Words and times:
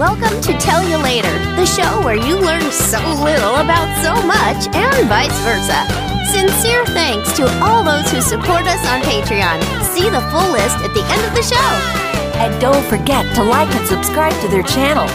Welcome 0.00 0.40
to 0.40 0.54
Tell 0.54 0.82
You 0.88 0.96
Later, 0.96 1.28
the 1.56 1.66
show 1.66 2.02
where 2.02 2.16
you 2.16 2.40
learn 2.40 2.62
so 2.72 2.96
little 3.22 3.56
about 3.56 4.02
so 4.02 4.14
much 4.26 4.74
and 4.74 5.08
vice 5.10 5.38
versa. 5.40 5.84
Sincere 6.32 6.86
thanks 6.86 7.36
to 7.36 7.46
all 7.62 7.84
those 7.84 8.10
who 8.10 8.22
support 8.22 8.62
us 8.62 8.80
on 8.88 9.02
Patreon. 9.02 9.60
See 9.84 10.08
the 10.08 10.22
full 10.30 10.52
list 10.52 10.76
at 10.76 10.94
the 10.94 11.04
end 11.04 11.22
of 11.26 11.34
the 11.34 11.42
show. 11.42 12.38
And 12.40 12.58
don't 12.62 12.82
forget 12.86 13.26
to 13.34 13.42
like 13.42 13.68
and 13.74 13.86
subscribe 13.86 14.32
to 14.40 14.48
their 14.48 14.62
channel. 14.62 15.06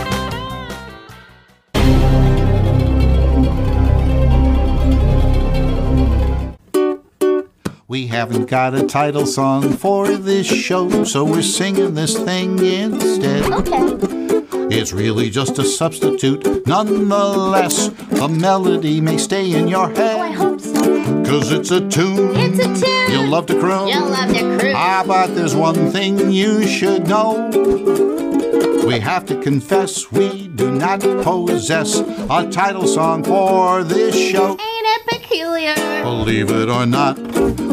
We 7.87 8.05
haven't 8.05 8.45
got 8.45 8.75
a 8.75 8.85
title 8.85 9.25
song 9.25 9.77
for 9.77 10.09
this 10.09 10.45
show, 10.45 11.03
so 11.05 11.25
we're 11.25 11.41
singing 11.41 11.95
this 11.95 12.15
thing 12.19 12.59
instead. 12.59 13.51
Okay. 13.51 14.34
It's 14.71 14.93
really 14.93 15.29
just 15.29 15.59
a 15.59 15.63
substitute. 15.63 16.65
Nonetheless, 16.65 17.89
the 17.89 18.27
melody 18.27 18.99
may 18.99 19.17
stay 19.17 19.53
in 19.53 19.67
your 19.67 19.89
head. 19.89 20.17
Oh, 20.17 20.21
I 20.21 20.31
hope 20.31 20.59
so. 20.59 21.23
Cause 21.23 21.51
it's 21.51 21.71
a 21.71 21.87
tune. 21.87 22.35
It's 22.35 22.59
a 22.59 22.85
tune. 22.85 23.11
You'll 23.11 23.29
love 23.29 23.45
to 23.47 23.59
croon. 23.59 23.87
You'll 23.87 24.09
love 24.09 24.33
to 24.33 24.57
cruise. 24.59 24.73
Ah, 24.75 25.03
but 25.05 25.35
there's 25.35 25.55
one 25.55 25.91
thing 25.91 26.31
you 26.31 26.65
should 26.67 27.07
know. 27.07 27.49
We 28.85 28.99
have 28.99 29.25
to 29.27 29.39
confess 29.41 30.11
we 30.11 30.47
do 30.47 30.71
not 30.71 31.01
possess 31.01 31.99
a 31.99 32.49
title 32.51 32.87
song 32.87 33.23
for 33.23 33.83
this 33.83 34.15
show. 34.15 34.51
Ain't 34.51 34.61
it 34.61 35.07
peculiar? 35.07 35.73
Believe 36.03 36.51
it 36.51 36.69
or 36.69 36.85
not, 36.85 37.17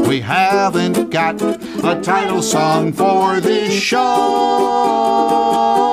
we 0.08 0.20
haven't 0.20 1.10
got 1.10 1.40
a 1.42 2.00
title 2.02 2.40
song 2.40 2.92
for 2.94 3.40
this 3.40 3.72
show. 3.72 5.91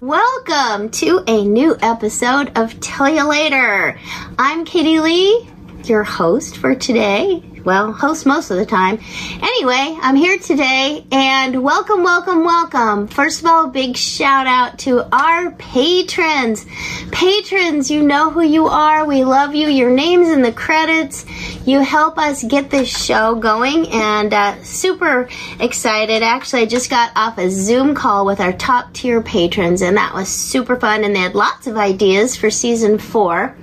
Welcome 0.00 0.88
to 0.92 1.22
a 1.26 1.44
new 1.44 1.76
episode 1.82 2.56
of 2.56 2.80
Tell 2.80 3.06
You 3.06 3.28
Later. 3.28 4.00
I'm 4.38 4.64
Katie 4.64 4.98
Leigh, 4.98 5.46
your 5.84 6.04
host 6.04 6.56
for 6.56 6.74
today. 6.74 7.42
Well, 7.64 7.92
host 7.92 8.24
most 8.24 8.50
of 8.50 8.56
the 8.56 8.64
time. 8.64 8.98
Anyway, 9.42 9.98
I'm 10.00 10.16
here 10.16 10.38
today 10.38 11.04
and 11.12 11.62
welcome, 11.62 12.02
welcome, 12.02 12.42
welcome. 12.42 13.06
First 13.06 13.40
of 13.40 13.46
all, 13.46 13.66
big 13.66 13.98
shout 13.98 14.46
out 14.46 14.78
to 14.80 15.06
our 15.14 15.50
patrons. 15.52 16.64
Patrons, 17.12 17.90
you 17.90 18.02
know 18.02 18.30
who 18.30 18.40
you 18.40 18.66
are. 18.66 19.04
We 19.04 19.24
love 19.24 19.54
you. 19.54 19.68
Your 19.68 19.90
name's 19.90 20.30
in 20.30 20.40
the 20.40 20.52
credits. 20.52 21.26
You 21.66 21.80
help 21.80 22.16
us 22.16 22.42
get 22.42 22.70
this 22.70 22.88
show 22.88 23.34
going 23.34 23.88
and 23.88 24.32
uh, 24.32 24.62
super 24.62 25.28
excited. 25.58 26.22
Actually, 26.22 26.62
I 26.62 26.66
just 26.66 26.88
got 26.88 27.12
off 27.14 27.36
a 27.36 27.50
Zoom 27.50 27.94
call 27.94 28.24
with 28.24 28.40
our 28.40 28.54
top 28.54 28.94
tier 28.94 29.20
patrons 29.20 29.82
and 29.82 29.98
that 29.98 30.14
was 30.14 30.28
super 30.30 30.76
fun 30.76 31.04
and 31.04 31.14
they 31.14 31.20
had 31.20 31.34
lots 31.34 31.66
of 31.66 31.76
ideas 31.76 32.36
for 32.36 32.50
season 32.50 32.98
four. 32.98 33.54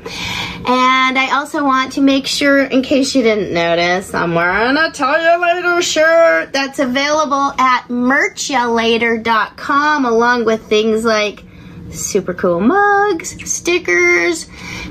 And 0.69 1.17
I 1.17 1.37
also 1.37 1.63
want 1.63 1.93
to 1.93 2.01
make 2.01 2.27
sure, 2.27 2.61
in 2.61 2.81
case 2.81 3.15
you 3.15 3.23
didn't 3.23 3.53
notice, 3.53 4.13
I'm 4.13 4.35
wearing 4.35 4.75
a 4.75 4.91
Tell 4.91 5.17
You 5.17 5.41
Later 5.41 5.81
shirt 5.81 6.51
that's 6.51 6.79
available 6.79 7.53
at 7.57 7.87
merchalater.com 7.87 10.05
along 10.05 10.43
with 10.43 10.67
things 10.67 11.05
like 11.05 11.45
super 11.89 12.33
cool 12.33 12.59
mugs, 12.59 13.49
stickers, 13.49 14.49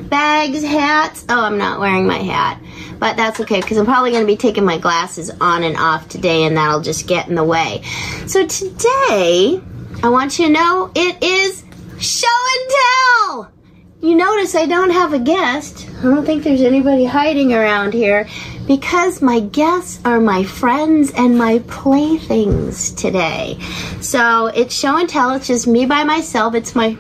bags, 0.09 0.63
hats. 0.63 1.27
Oh, 1.29 1.45
I'm 1.45 1.59
not 1.59 1.79
wearing 1.79 2.07
my 2.07 2.21
hat. 2.21 2.59
But 2.99 3.19
that's 3.19 3.39
okay 3.41 3.61
because 3.61 3.77
I'm 3.77 3.85
probably 3.85 4.13
going 4.13 4.23
to 4.23 4.27
be 4.27 4.39
taking 4.39 4.65
my 4.65 4.79
glasses 4.79 5.31
on 5.43 5.63
and 5.63 5.77
off 5.77 6.09
today 6.09 6.45
and 6.45 6.57
that'll 6.57 6.81
just 6.81 7.07
get 7.07 7.29
in 7.29 7.35
the 7.35 7.45
way. 7.45 7.83
So 8.27 8.47
today, 8.47 9.61
I 10.03 10.09
want 10.09 10.39
you 10.39 10.47
to 10.47 10.53
know 10.53 10.91
it 10.95 11.23
is 11.23 11.63
show 11.99 12.29
and 12.55 12.71
tell. 12.71 13.53
You 14.03 14.15
notice 14.15 14.55
I 14.55 14.67
don't 14.67 14.91
have 14.91 15.15
a 15.15 15.19
guest. 15.19 15.89
I 16.01 16.03
don't 16.03 16.27
think 16.27 16.45
there's 16.45 16.61
anybody 16.61 17.07
hiding 17.07 17.55
around 17.55 17.95
here 17.95 18.29
because 18.67 19.23
my 19.23 19.41
guests 19.41 20.01
are 20.05 20.21
my 20.21 20.45
friends 20.45 21.13
and 21.17 21.39
my 21.39 21.61
playthings 21.61 22.93
today. 22.93 23.59
So 24.03 24.49
it's 24.49 24.75
show 24.75 24.99
and 24.99 25.09
tell. 25.09 25.31
It's 25.31 25.47
just 25.47 25.67
me 25.67 25.87
by 25.87 26.05
myself. 26.05 26.55
It's 26.55 26.75
my 26.75 26.95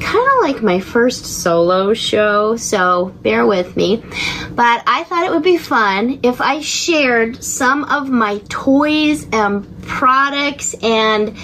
kind 0.00 0.28
of 0.28 0.42
like 0.42 0.62
my 0.62 0.80
first 0.80 1.24
solo 1.24 1.94
show, 1.94 2.56
so 2.56 3.06
bear 3.22 3.46
with 3.46 3.74
me. 3.74 4.04
But 4.50 4.82
I 4.86 5.04
thought 5.04 5.24
it 5.24 5.30
would 5.30 5.42
be 5.42 5.56
fun 5.56 6.20
if 6.22 6.42
I 6.42 6.60
shared 6.60 7.42
some 7.42 7.84
of 7.84 8.10
my 8.10 8.38
toys 8.50 9.26
and 9.32 9.82
products 9.82 10.74
and 10.82 11.38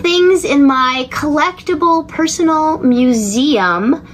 things 0.00 0.46
in 0.46 0.64
my 0.64 1.06
collectible 1.10 2.08
personal 2.08 2.78
museum 2.78 4.08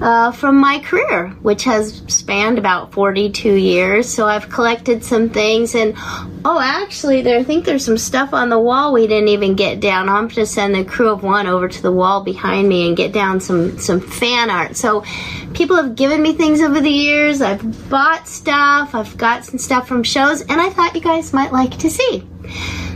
uh, 0.00 0.32
from 0.32 0.56
my 0.56 0.78
career, 0.78 1.28
which 1.42 1.64
has 1.64 2.02
spanned 2.08 2.58
about 2.58 2.92
42 2.92 3.54
years. 3.54 4.08
So 4.08 4.26
I've 4.26 4.48
collected 4.48 5.04
some 5.04 5.28
things, 5.28 5.74
and 5.74 5.94
oh, 6.44 6.58
actually, 6.60 7.22
there 7.22 7.38
I 7.38 7.44
think 7.44 7.64
there's 7.64 7.84
some 7.84 7.98
stuff 7.98 8.32
on 8.32 8.48
the 8.48 8.58
wall 8.58 8.92
we 8.92 9.06
didn't 9.06 9.28
even 9.28 9.54
get 9.54 9.80
down. 9.80 10.08
I'm 10.08 10.24
going 10.24 10.36
to 10.36 10.46
send 10.46 10.74
the 10.74 10.84
crew 10.84 11.10
of 11.10 11.22
one 11.22 11.46
over 11.46 11.68
to 11.68 11.82
the 11.82 11.92
wall 11.92 12.22
behind 12.22 12.68
me 12.68 12.88
and 12.88 12.96
get 12.96 13.12
down 13.12 13.40
some 13.40 13.78
some 13.78 14.00
fan 14.00 14.50
art. 14.50 14.76
So 14.76 15.04
people 15.54 15.76
have 15.76 15.96
given 15.96 16.22
me 16.22 16.32
things 16.32 16.60
over 16.60 16.80
the 16.80 16.90
years. 16.90 17.42
I've 17.42 17.88
bought 17.90 18.26
stuff. 18.26 18.94
I've 18.94 19.16
got 19.16 19.44
some 19.44 19.58
stuff 19.58 19.86
from 19.86 20.02
shows, 20.02 20.40
and 20.42 20.60
I 20.60 20.70
thought 20.70 20.94
you 20.94 21.00
guys 21.00 21.32
might 21.32 21.52
like 21.52 21.76
to 21.78 21.90
see. 21.90 22.26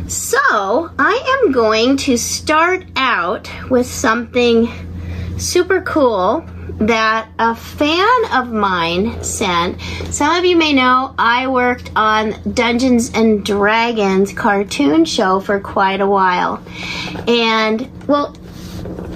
So, 0.07 0.91
I 0.99 1.41
am 1.43 1.53
going 1.53 1.97
to 1.99 2.19
start 2.19 2.85
out 2.95 3.51
with 3.71 3.87
something 3.87 4.69
super 5.39 5.81
cool 5.81 6.47
that 6.79 7.29
a 7.39 7.55
fan 7.55 8.25
of 8.33 8.51
mine 8.53 9.23
sent. 9.23 9.81
Some 10.11 10.37
of 10.37 10.45
you 10.45 10.57
may 10.57 10.73
know 10.73 11.15
I 11.19 11.47
worked 11.49 11.91
on 11.95 12.35
Dungeons 12.53 13.11
and 13.15 13.45
Dragons 13.45 14.33
cartoon 14.33 15.05
show 15.05 15.41
for 15.41 15.61
quite 15.61 16.01
a 16.01 16.07
while. 16.07 16.63
And, 17.29 17.89
well, 18.09 18.37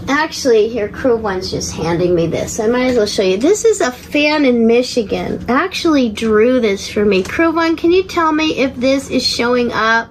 actually, 0.08 0.68
here, 0.68 0.88
Crew 0.88 1.16
One's 1.16 1.50
just 1.50 1.72
handing 1.72 2.14
me 2.14 2.26
this. 2.26 2.60
I 2.60 2.68
might 2.68 2.86
as 2.86 2.96
well 2.96 3.06
show 3.06 3.22
you. 3.22 3.36
This 3.36 3.64
is 3.64 3.80
a 3.80 3.90
fan 3.90 4.44
in 4.44 4.66
Michigan. 4.66 5.44
Actually 5.48 6.10
drew 6.10 6.60
this 6.60 6.88
for 6.88 7.04
me. 7.04 7.22
Crew 7.22 7.52
One, 7.52 7.76
can 7.76 7.90
you 7.90 8.04
tell 8.04 8.32
me 8.32 8.58
if 8.58 8.74
this 8.76 9.10
is 9.10 9.26
showing 9.26 9.72
up 9.72 10.10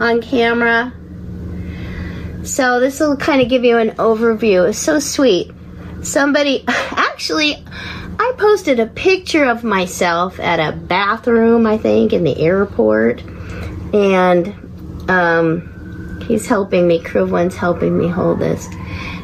on 0.00 0.20
camera? 0.20 0.92
So 2.44 2.78
this 2.78 3.00
will 3.00 3.16
kind 3.16 3.40
of 3.42 3.48
give 3.48 3.64
you 3.64 3.78
an 3.78 3.90
overview. 3.96 4.68
It's 4.68 4.78
so 4.78 5.00
sweet. 5.00 5.50
Somebody, 6.06 6.62
actually, 6.68 7.64
I 8.18 8.32
posted 8.38 8.78
a 8.78 8.86
picture 8.86 9.44
of 9.44 9.64
myself 9.64 10.38
at 10.38 10.60
a 10.60 10.76
bathroom, 10.76 11.66
I 11.66 11.78
think, 11.78 12.12
in 12.12 12.22
the 12.22 12.38
airport, 12.40 13.24
and 13.92 14.54
um, 15.10 16.24
he's 16.28 16.46
helping 16.46 16.86
me. 16.86 17.00
Crew 17.00 17.26
One's 17.26 17.56
helping 17.56 17.98
me 17.98 18.06
hold 18.06 18.38
this, 18.38 18.68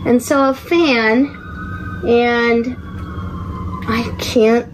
and 0.04 0.20
so 0.20 0.50
a 0.50 0.54
fan, 0.54 1.26
and 2.04 2.76
I 3.88 4.12
can't. 4.18 4.66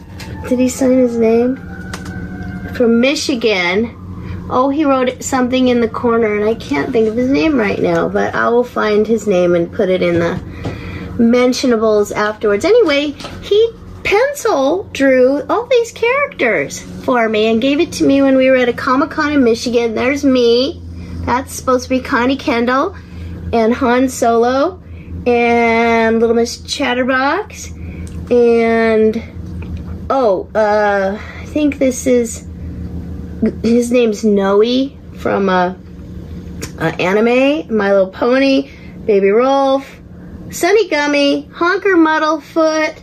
Did 0.48 0.58
he 0.58 0.70
sign 0.70 0.98
his 0.98 1.16
name? 1.16 1.56
From 2.74 3.00
Michigan. 3.00 3.94
Oh, 4.50 4.70
he 4.70 4.86
wrote 4.86 5.22
something 5.22 5.68
in 5.68 5.82
the 5.82 5.90
corner, 5.90 6.36
and 6.36 6.48
I 6.48 6.54
can't 6.54 6.90
think 6.90 7.06
of 7.06 7.16
his 7.16 7.28
name 7.28 7.58
right 7.58 7.78
now, 7.78 8.08
but 8.08 8.34
I 8.34 8.48
will 8.48 8.64
find 8.64 9.06
his 9.06 9.26
name 9.26 9.54
and 9.54 9.70
put 9.70 9.90
it 9.90 10.00
in 10.00 10.20
the 10.20 10.47
mentionables 11.18 12.12
afterwards. 12.12 12.64
Anyway, 12.64 13.12
he 13.42 13.70
pencil 14.04 14.84
drew 14.92 15.42
all 15.48 15.66
these 15.66 15.92
characters 15.92 16.80
for 17.04 17.28
me 17.28 17.46
and 17.46 17.60
gave 17.60 17.80
it 17.80 17.92
to 17.92 18.04
me 18.04 18.22
when 18.22 18.36
we 18.36 18.48
were 18.50 18.56
at 18.56 18.68
a 18.68 18.72
Comic 18.72 19.10
Con 19.10 19.32
in 19.32 19.44
Michigan. 19.44 19.94
There's 19.94 20.24
me. 20.24 20.82
That's 21.24 21.52
supposed 21.52 21.84
to 21.84 21.90
be 21.90 22.00
Connie 22.00 22.36
Kendall 22.36 22.96
and 23.52 23.74
Han 23.74 24.08
Solo 24.08 24.82
and 25.26 26.20
Little 26.20 26.36
Miss 26.36 26.62
Chatterbox 26.62 27.72
and 28.30 29.22
oh, 30.10 30.48
uh, 30.54 31.18
I 31.18 31.44
think 31.46 31.78
this 31.78 32.06
is 32.06 32.46
his 33.62 33.90
name's 33.90 34.24
Noe 34.24 34.90
from 35.16 35.48
uh, 35.48 35.74
uh, 36.78 36.92
anime, 36.98 37.74
My 37.74 37.92
Little 37.92 38.10
Pony, 38.10 38.70
Baby 39.06 39.28
Rowlf, 39.28 39.84
Sunni 40.50 40.88
Gummi, 40.88 41.50
Honker 41.52 41.94
Muddlefoot, 41.96 42.98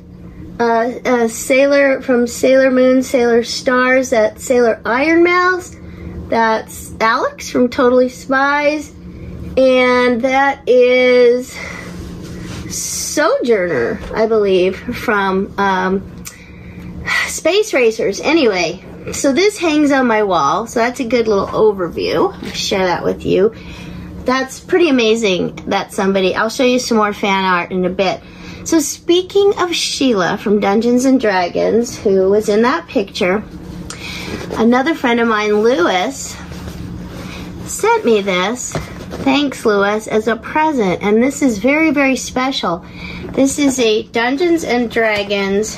uh, 0.59 0.63
uh, 0.63 1.27
Sailor 1.27 2.01
from 2.01 2.27
Sailor 2.27 2.71
Moon, 2.71 3.03
Sailor 3.03 3.43
Stars, 3.43 4.09
that 4.09 4.39
Sailor 4.39 4.81
Iron 4.85 5.23
Mouse, 5.23 5.75
that's 6.29 6.93
Alex 6.99 7.49
from 7.49 7.69
Totally 7.69 8.09
Spies, 8.09 8.89
and 9.57 10.21
that 10.21 10.67
is 10.67 11.55
Sojourner, 12.69 13.99
I 14.13 14.25
believe, 14.25 14.77
from 14.77 15.53
um, 15.59 16.25
Space 17.27 17.73
Racers. 17.73 18.19
Anyway, 18.21 18.83
so 19.13 19.33
this 19.33 19.57
hangs 19.59 19.91
on 19.91 20.07
my 20.07 20.23
wall. 20.23 20.65
So 20.65 20.79
that's 20.79 20.99
a 20.99 21.05
good 21.05 21.27
little 21.27 21.47
overview. 21.47 22.33
I'll 22.33 22.49
share 22.51 22.85
that 22.85 23.03
with 23.03 23.23
you. 23.23 23.53
That's 24.25 24.59
pretty 24.59 24.89
amazing 24.89 25.55
that 25.67 25.93
somebody, 25.93 26.35
I'll 26.35 26.49
show 26.49 26.63
you 26.63 26.79
some 26.79 26.97
more 26.97 27.13
fan 27.13 27.45
art 27.45 27.71
in 27.71 27.85
a 27.85 27.89
bit. 27.89 28.21
So 28.63 28.79
speaking 28.79 29.53
of 29.59 29.75
Sheila 29.75 30.37
from 30.37 30.59
Dungeons 30.59 31.05
and 31.05 31.21
Dragons, 31.21 31.95
who 31.95 32.31
was 32.31 32.49
in 32.49 32.63
that 32.63 32.87
picture, 32.87 33.43
another 34.53 34.95
friend 34.95 35.19
of 35.19 35.27
mine, 35.27 35.61
Lewis, 35.61 36.35
sent 37.65 38.03
me 38.03 38.21
this. 38.21 38.73
Thanks, 39.23 39.63
Lewis, 39.63 40.07
as 40.07 40.27
a 40.27 40.35
present. 40.35 41.03
And 41.03 41.21
this 41.21 41.43
is 41.43 41.59
very, 41.59 41.91
very 41.91 42.15
special. 42.15 42.83
This 43.33 43.59
is 43.59 43.79
a 43.79 44.03
Dungeons 44.07 44.63
and 44.63 44.89
Dragons 44.89 45.75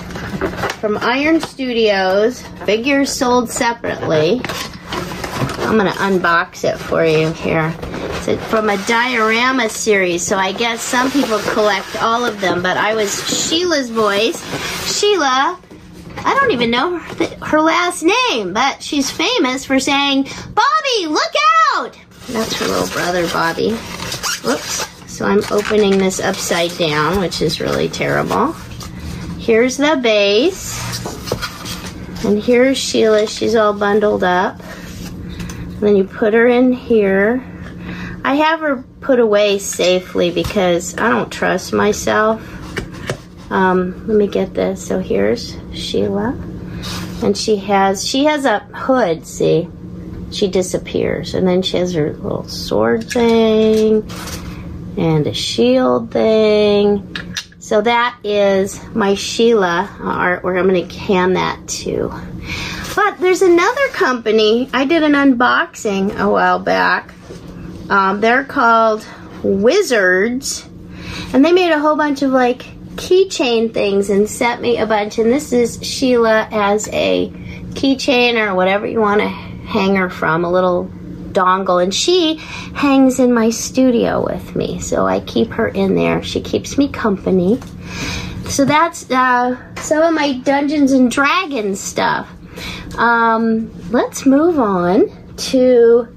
from 0.79 0.97
Iron 0.99 1.41
Studios, 1.41 2.41
figures 2.65 3.11
sold 3.11 3.49
separately. 3.49 4.41
I'm 5.67 5.75
gonna 5.75 5.91
unbox 5.91 6.63
it 6.63 6.77
for 6.77 7.03
you 7.03 7.33
here. 7.33 7.75
It's 8.25 8.43
from 8.45 8.69
a 8.69 8.77
diorama 8.87 9.67
series, 9.69 10.25
so 10.25 10.37
I 10.37 10.53
guess 10.53 10.81
some 10.81 11.11
people 11.11 11.39
collect 11.39 12.01
all 12.01 12.23
of 12.23 12.39
them, 12.39 12.63
but 12.63 12.77
I 12.77 12.95
was 12.95 13.13
Sheila's 13.27 13.89
voice. 13.89 14.41
Sheila, 14.97 15.59
I 16.19 16.35
don't 16.35 16.51
even 16.51 16.71
know 16.71 16.97
her, 16.97 17.25
her 17.45 17.61
last 17.61 18.03
name, 18.03 18.53
but 18.53 18.81
she's 18.81 19.11
famous 19.11 19.65
for 19.65 19.77
saying, 19.77 20.23
Bobby, 20.23 21.07
look 21.07 21.33
out! 21.75 21.99
That's 22.29 22.57
her 22.59 22.65
little 22.65 22.87
brother, 22.87 23.27
Bobby. 23.27 23.71
Whoops. 24.43 24.87
So 25.11 25.25
I'm 25.25 25.43
opening 25.51 25.97
this 25.97 26.21
upside 26.21 26.77
down, 26.77 27.19
which 27.19 27.41
is 27.41 27.59
really 27.59 27.89
terrible. 27.89 28.53
Here's 29.37 29.75
the 29.75 29.99
base. 30.01 30.77
And 32.23 32.41
here's 32.41 32.77
Sheila. 32.77 33.27
She's 33.27 33.55
all 33.55 33.73
bundled 33.73 34.23
up. 34.23 34.61
And 35.77 35.83
then 35.83 35.95
you 35.95 36.05
put 36.05 36.33
her 36.33 36.47
in 36.47 36.73
here. 36.73 37.43
I 38.23 38.33
have 38.33 38.61
her 38.61 38.83
put 38.99 39.19
away 39.19 39.59
safely 39.59 40.31
because 40.31 40.97
I 40.97 41.09
don't 41.09 41.31
trust 41.31 41.71
myself. 41.71 42.41
Um, 43.51 44.07
let 44.07 44.17
me 44.17 44.27
get 44.27 44.55
this. 44.55 44.85
So 44.85 44.99
here's 44.99 45.55
Sheila. 45.73 46.29
And 47.23 47.37
she 47.37 47.57
has 47.57 48.03
she 48.03 48.25
has 48.25 48.45
a 48.45 48.59
hood, 48.73 49.27
see? 49.27 49.69
She 50.31 50.47
disappears. 50.47 51.35
And 51.35 51.47
then 51.47 51.61
she 51.61 51.77
has 51.77 51.93
her 51.93 52.13
little 52.13 52.47
sword 52.47 53.09
thing 53.09 54.09
and 54.97 55.27
a 55.27 55.33
shield 55.33 56.11
thing. 56.11 57.35
So 57.59 57.81
that 57.81 58.17
is 58.23 58.83
my 58.95 59.13
Sheila 59.13 59.95
artwork. 59.99 60.57
I'm 60.57 60.67
going 60.67 60.87
to 60.87 60.97
hand 60.97 61.35
that 61.35 61.67
to. 61.67 62.11
There's 63.19 63.41
another 63.41 63.87
company. 63.89 64.69
I 64.73 64.85
did 64.85 65.01
an 65.03 65.13
unboxing 65.13 66.19
a 66.19 66.29
while 66.29 66.59
back. 66.59 67.13
Um, 67.89 68.21
they're 68.21 68.43
called 68.43 69.05
Wizards. 69.43 70.67
And 71.33 71.43
they 71.43 71.51
made 71.51 71.71
a 71.71 71.79
whole 71.79 71.95
bunch 71.95 72.21
of 72.21 72.31
like 72.31 72.59
keychain 72.95 73.73
things 73.73 74.09
and 74.11 74.29
sent 74.29 74.61
me 74.61 74.77
a 74.77 74.85
bunch. 74.85 75.17
And 75.17 75.31
this 75.31 75.51
is 75.51 75.79
Sheila 75.81 76.47
as 76.51 76.87
a 76.89 77.29
keychain 77.71 78.35
or 78.35 78.53
whatever 78.53 78.85
you 78.85 78.99
want 78.99 79.21
to 79.21 79.27
hang 79.27 79.95
her 79.95 80.09
from. 80.09 80.45
A 80.45 80.51
little 80.51 80.91
dongle 81.31 81.81
and 81.81 81.93
she 81.93 82.35
hangs 82.73 83.19
in 83.19 83.31
my 83.31 83.51
studio 83.51 84.25
with 84.25 84.55
me 84.55 84.79
so 84.79 85.05
i 85.05 85.19
keep 85.19 85.49
her 85.51 85.67
in 85.67 85.93
there 85.93 86.23
she 86.23 86.41
keeps 86.41 86.79
me 86.79 86.89
company 86.89 87.59
so 88.45 88.65
that's 88.65 89.11
uh, 89.11 89.55
some 89.75 90.01
of 90.01 90.13
my 90.13 90.33
dungeons 90.39 90.93
and 90.93 91.11
dragons 91.11 91.79
stuff 91.79 92.27
um, 92.97 93.71
let's 93.91 94.25
move 94.25 94.59
on 94.59 95.09
to 95.37 96.07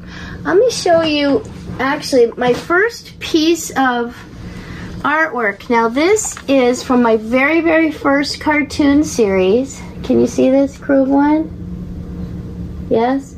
let 0.42 0.56
me 0.56 0.70
show 0.70 1.02
you 1.02 1.44
actually 1.78 2.32
my 2.36 2.52
first 2.52 3.18
piece 3.20 3.70
of 3.70 4.16
artwork 5.00 5.68
now 5.70 5.88
this 5.88 6.36
is 6.48 6.82
from 6.82 7.02
my 7.02 7.16
very 7.16 7.60
very 7.60 7.90
first 7.90 8.40
cartoon 8.40 9.02
series 9.02 9.80
can 10.02 10.20
you 10.20 10.26
see 10.26 10.50
this 10.50 10.76
crude 10.76 11.08
one 11.08 11.48
yes 12.90 13.36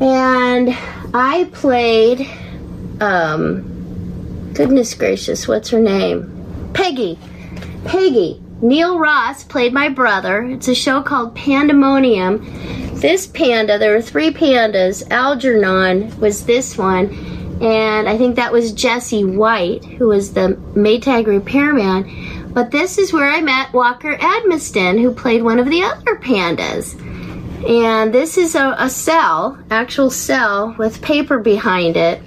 and 0.00 0.76
I 1.14 1.48
played, 1.52 2.28
um, 3.00 4.52
goodness 4.52 4.92
gracious, 4.94 5.48
what's 5.48 5.70
her 5.70 5.80
name? 5.80 6.70
Peggy. 6.74 7.18
Peggy. 7.86 8.42
Neil 8.66 8.98
Ross 8.98 9.44
played 9.44 9.72
my 9.72 9.88
brother. 9.88 10.42
It's 10.42 10.66
a 10.66 10.74
show 10.74 11.00
called 11.00 11.36
Pandemonium. 11.36 12.44
This 12.96 13.24
panda, 13.24 13.78
there 13.78 13.94
were 13.94 14.02
three 14.02 14.32
pandas. 14.32 15.08
Algernon 15.08 16.18
was 16.18 16.44
this 16.46 16.76
one. 16.76 17.14
And 17.62 18.08
I 18.08 18.18
think 18.18 18.34
that 18.34 18.52
was 18.52 18.72
Jesse 18.72 19.22
White, 19.22 19.84
who 19.84 20.08
was 20.08 20.32
the 20.32 20.58
Maytag 20.74 21.28
repairman. 21.28 22.50
But 22.52 22.72
this 22.72 22.98
is 22.98 23.12
where 23.12 23.30
I 23.30 23.40
met 23.40 23.72
Walker 23.72 24.16
Edmiston, 24.16 25.00
who 25.00 25.14
played 25.14 25.44
one 25.44 25.60
of 25.60 25.70
the 25.70 25.84
other 25.84 26.16
pandas. 26.16 27.00
And 27.70 28.12
this 28.12 28.36
is 28.36 28.56
a, 28.56 28.74
a 28.78 28.90
cell, 28.90 29.62
actual 29.70 30.10
cell 30.10 30.74
with 30.76 31.00
paper 31.02 31.38
behind 31.38 31.96
it. 31.96 32.20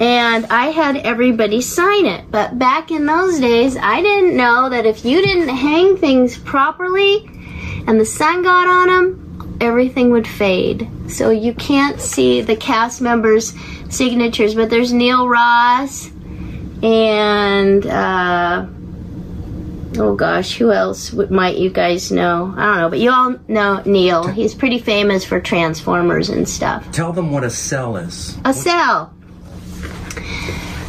And 0.00 0.46
I 0.46 0.66
had 0.66 0.96
everybody 0.96 1.60
sign 1.60 2.06
it. 2.06 2.30
But 2.30 2.58
back 2.58 2.90
in 2.90 3.06
those 3.06 3.38
days, 3.38 3.76
I 3.76 4.00
didn't 4.02 4.36
know 4.36 4.68
that 4.70 4.86
if 4.86 5.04
you 5.04 5.20
didn't 5.22 5.48
hang 5.48 5.96
things 5.96 6.36
properly 6.36 7.28
and 7.86 8.00
the 8.00 8.06
sun 8.06 8.42
got 8.42 8.66
on 8.66 8.88
them, 8.88 9.58
everything 9.60 10.10
would 10.10 10.26
fade. 10.26 10.88
So 11.08 11.30
you 11.30 11.54
can't 11.54 12.00
see 12.00 12.40
the 12.40 12.56
cast 12.56 13.00
members' 13.00 13.54
signatures, 13.88 14.54
but 14.54 14.68
there's 14.68 14.92
Neil 14.92 15.28
Ross 15.28 16.10
and 16.82 17.86
uh, 17.86 18.66
oh 19.96 20.14
gosh, 20.16 20.56
who 20.56 20.72
else 20.72 21.12
might 21.12 21.56
you 21.56 21.70
guys 21.70 22.10
know? 22.10 22.52
I 22.56 22.66
don't 22.66 22.76
know, 22.78 22.90
but 22.90 22.98
you 22.98 23.10
all 23.10 23.36
know 23.48 23.82
Neil. 23.86 24.26
He's 24.26 24.54
pretty 24.54 24.78
famous 24.78 25.24
for 25.24 25.40
Transformers 25.40 26.28
and 26.28 26.48
stuff. 26.48 26.90
Tell 26.92 27.12
them 27.12 27.30
what 27.30 27.44
a 27.44 27.50
cell 27.50 27.96
is. 27.96 28.36
A 28.44 28.52
cell. 28.52 29.14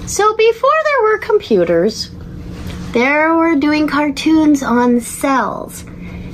So 0.08 0.36
before 0.36 0.70
there 0.84 1.04
were 1.04 1.18
computers, 1.18 2.12
there 2.92 3.34
were 3.36 3.56
doing 3.56 3.88
cartoons 3.88 4.62
on 4.62 5.02
cells. 5.02 5.84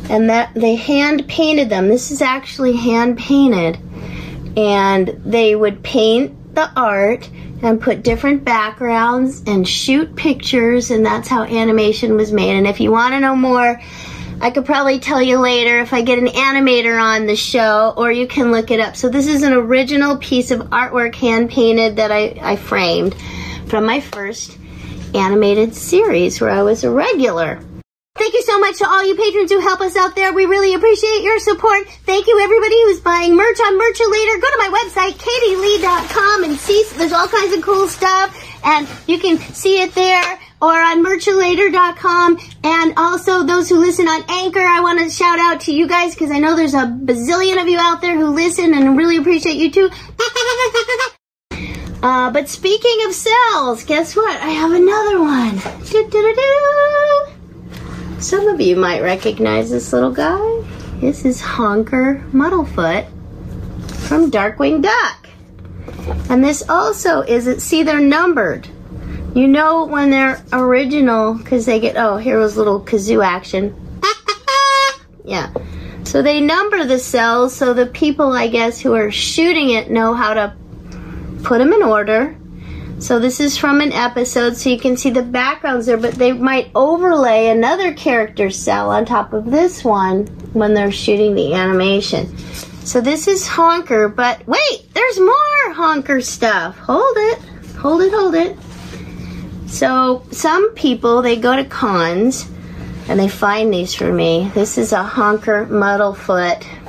And 0.09 0.29
that 0.29 0.53
they 0.53 0.75
hand 0.75 1.27
painted 1.29 1.69
them. 1.69 1.87
This 1.87 2.11
is 2.11 2.21
actually 2.21 2.75
hand 2.75 3.17
painted. 3.17 3.79
And 4.57 5.07
they 5.25 5.55
would 5.55 5.83
paint 5.83 6.53
the 6.53 6.69
art 6.75 7.29
and 7.61 7.79
put 7.79 8.03
different 8.03 8.43
backgrounds 8.43 9.41
and 9.47 9.65
shoot 9.65 10.15
pictures 10.17 10.91
and 10.91 11.05
that's 11.05 11.29
how 11.29 11.43
animation 11.43 12.17
was 12.17 12.33
made. 12.33 12.57
And 12.57 12.67
if 12.67 12.81
you 12.81 12.91
want 12.91 13.13
to 13.13 13.21
know 13.21 13.35
more, 13.35 13.79
I 14.41 14.49
could 14.49 14.65
probably 14.65 14.99
tell 14.99 15.21
you 15.21 15.37
later 15.37 15.79
if 15.79 15.93
I 15.93 16.01
get 16.01 16.19
an 16.19 16.27
animator 16.27 16.99
on 17.01 17.27
the 17.27 17.35
show 17.35 17.93
or 17.95 18.11
you 18.11 18.27
can 18.27 18.51
look 18.51 18.71
it 18.71 18.79
up. 18.79 18.97
So 18.97 19.07
this 19.07 19.27
is 19.27 19.43
an 19.43 19.53
original 19.53 20.17
piece 20.17 20.51
of 20.51 20.61
artwork 20.71 21.15
hand 21.15 21.51
painted 21.51 21.95
that 21.97 22.11
I, 22.11 22.35
I 22.41 22.55
framed 22.57 23.15
from 23.71 23.85
my 23.85 24.01
first 24.01 24.57
animated 25.15 25.73
series 25.73 26.41
where 26.41 26.49
I 26.49 26.61
was 26.61 26.83
a 26.83 26.91
regular. 26.91 27.57
Thank 28.15 28.33
you 28.33 28.41
so 28.41 28.59
much 28.59 28.79
to 28.79 28.85
all 28.85 29.07
you 29.07 29.15
patrons 29.15 29.49
who 29.49 29.61
help 29.61 29.79
us 29.79 29.95
out 29.95 30.13
there. 30.13 30.33
We 30.33 30.45
really 30.45 30.73
appreciate 30.73 31.21
your 31.21 31.39
support. 31.39 31.87
Thank 32.05 32.27
you 32.27 32.37
everybody 32.41 32.75
who's 32.83 32.99
buying 32.99 33.33
merch 33.33 33.59
on 33.61 33.79
Merchulator. 33.79 34.41
Go 34.41 34.49
to 34.51 34.57
my 34.57 34.83
website, 34.83 35.13
katieleigh.com 35.13 36.43
and 36.43 36.57
see, 36.57 36.83
there's 36.97 37.13
all 37.13 37.29
kinds 37.29 37.55
of 37.55 37.63
cool 37.63 37.87
stuff 37.87 38.35
and 38.65 38.89
you 39.07 39.17
can 39.17 39.37
see 39.37 39.81
it 39.81 39.95
there 39.95 40.39
or 40.61 40.73
on 40.73 41.01
merchulator.com 41.01 42.39
and 42.65 42.93
also 42.97 43.45
those 43.45 43.69
who 43.69 43.79
listen 43.79 44.09
on 44.09 44.21
Anchor. 44.27 44.59
I 44.59 44.81
want 44.81 44.99
to 44.99 45.09
shout 45.09 45.39
out 45.39 45.61
to 45.61 45.73
you 45.73 45.87
guys 45.87 46.13
because 46.13 46.29
I 46.29 46.39
know 46.39 46.57
there's 46.57 46.73
a 46.73 46.87
bazillion 46.87 47.61
of 47.61 47.69
you 47.69 47.79
out 47.79 48.01
there 48.01 48.17
who 48.17 48.35
listen 48.35 48.73
and 48.73 48.97
really 48.97 49.15
appreciate 49.15 49.55
you 49.55 49.71
too. 49.71 49.89
uh, 52.03 52.31
but 52.31 52.49
speaking 52.49 52.97
of 53.05 53.13
cells, 53.13 53.83
guess 53.83 54.15
what? 54.15 54.41
I 54.41 54.49
have 54.49 54.71
another 54.71 55.19
one. 55.19 55.59
Some 58.21 58.47
of 58.47 58.61
you 58.61 58.75
might 58.75 59.01
recognize 59.01 59.69
this 59.69 59.93
little 59.93 60.11
guy. 60.11 60.63
This 60.99 61.25
is 61.25 61.41
Honker 61.41 62.23
Muddlefoot 62.31 63.07
from 64.07 64.29
Darkwing 64.29 64.81
Duck. 64.81 65.27
And 66.29 66.43
this 66.43 66.67
also 66.69 67.21
is, 67.21 67.63
see, 67.63 67.83
they're 67.83 67.99
numbered. 67.99 68.67
You 69.35 69.47
know 69.47 69.85
when 69.85 70.09
they're 70.09 70.43
original 70.51 71.35
because 71.35 71.65
they 71.65 71.79
get, 71.79 71.95
oh, 71.97 72.17
here 72.17 72.37
was 72.37 72.57
little 72.57 72.81
kazoo 72.81 73.25
action. 73.25 73.75
yeah. 75.23 75.53
So 76.03 76.21
they 76.21 76.41
number 76.41 76.83
the 76.83 76.99
cells 76.99 77.55
so 77.55 77.73
the 77.73 77.85
people, 77.85 78.33
I 78.33 78.47
guess, 78.47 78.79
who 78.79 78.93
are 78.93 79.11
shooting 79.11 79.69
it 79.69 79.89
know 79.89 80.13
how 80.13 80.33
to 80.33 80.55
put 81.43 81.59
them 81.59 81.73
in 81.73 81.83
order 81.83 82.37
So 83.01 83.19
this 83.19 83.39
is 83.39 83.57
from 83.57 83.81
an 83.81 83.93
episode, 83.93 84.55
so 84.55 84.69
you 84.69 84.77
can 84.77 84.95
see 84.95 85.09
the 85.09 85.23
backgrounds 85.23 85.87
there, 85.87 85.97
but 85.97 86.13
they 86.13 86.33
might 86.33 86.69
overlay 86.75 87.47
another 87.47 87.93
character 87.93 88.51
cell 88.51 88.91
on 88.91 89.05
top 89.05 89.33
of 89.33 89.49
this 89.49 89.83
one 89.83 90.27
when 90.53 90.75
they're 90.75 90.91
shooting 90.91 91.33
the 91.33 91.55
animation. 91.55 92.37
So 92.85 93.01
this 93.01 93.27
is 93.27 93.47
Honker, 93.47 94.07
but 94.07 94.47
wait, 94.47 94.93
there's 94.93 95.19
more 95.19 95.73
Honker 95.73 96.21
stuff. 96.21 96.77
Hold 96.77 97.17
it, 97.17 97.39
hold 97.79 98.03
it, 98.03 98.13
hold 98.13 98.35
it. 98.35 98.55
So 99.67 100.21
some 100.29 100.71
people, 100.75 101.23
they 101.23 101.37
go 101.37 101.55
to 101.55 101.65
cons 101.65 102.47
and 103.07 103.19
they 103.19 103.29
find 103.29 103.73
these 103.73 103.95
for 103.95 104.13
me. 104.13 104.51
This 104.53 104.77
is 104.77 104.93
a 104.93 105.01
Honker 105.01 105.65
Muddlefoot 105.65 106.80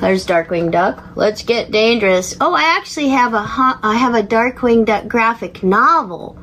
there's 0.00 0.26
Darkwing 0.26 0.70
Duck. 0.70 1.02
Let's 1.16 1.42
get 1.42 1.70
dangerous. 1.70 2.36
Oh, 2.40 2.54
I 2.54 2.76
actually 2.76 3.08
have 3.08 3.34
a 3.34 3.44
I 3.82 3.96
have 3.96 4.14
a 4.14 4.22
Darkwing 4.22 4.84
Duck 4.84 5.08
graphic 5.08 5.62
novel 5.62 6.38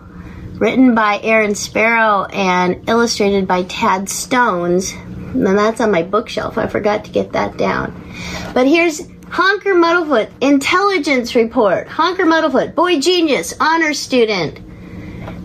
written 0.55 0.95
by 0.95 1.19
Aaron 1.21 1.55
Sparrow 1.55 2.25
and 2.25 2.87
illustrated 2.89 3.47
by 3.47 3.63
Tad 3.63 4.09
Stones. 4.09 4.91
And 4.91 5.45
that's 5.45 5.81
on 5.81 5.91
my 5.91 6.03
bookshelf. 6.03 6.57
I 6.57 6.67
forgot 6.67 7.05
to 7.05 7.11
get 7.11 7.33
that 7.33 7.57
down. 7.57 7.93
But 8.53 8.67
here's 8.67 9.01
Honker 9.29 9.73
Muddlefoot 9.73 10.29
Intelligence 10.41 11.35
Report. 11.35 11.87
Honker 11.87 12.25
Muddlefoot, 12.25 12.75
boy 12.75 12.99
genius, 12.99 13.53
honor 13.59 13.93
student. 13.93 14.59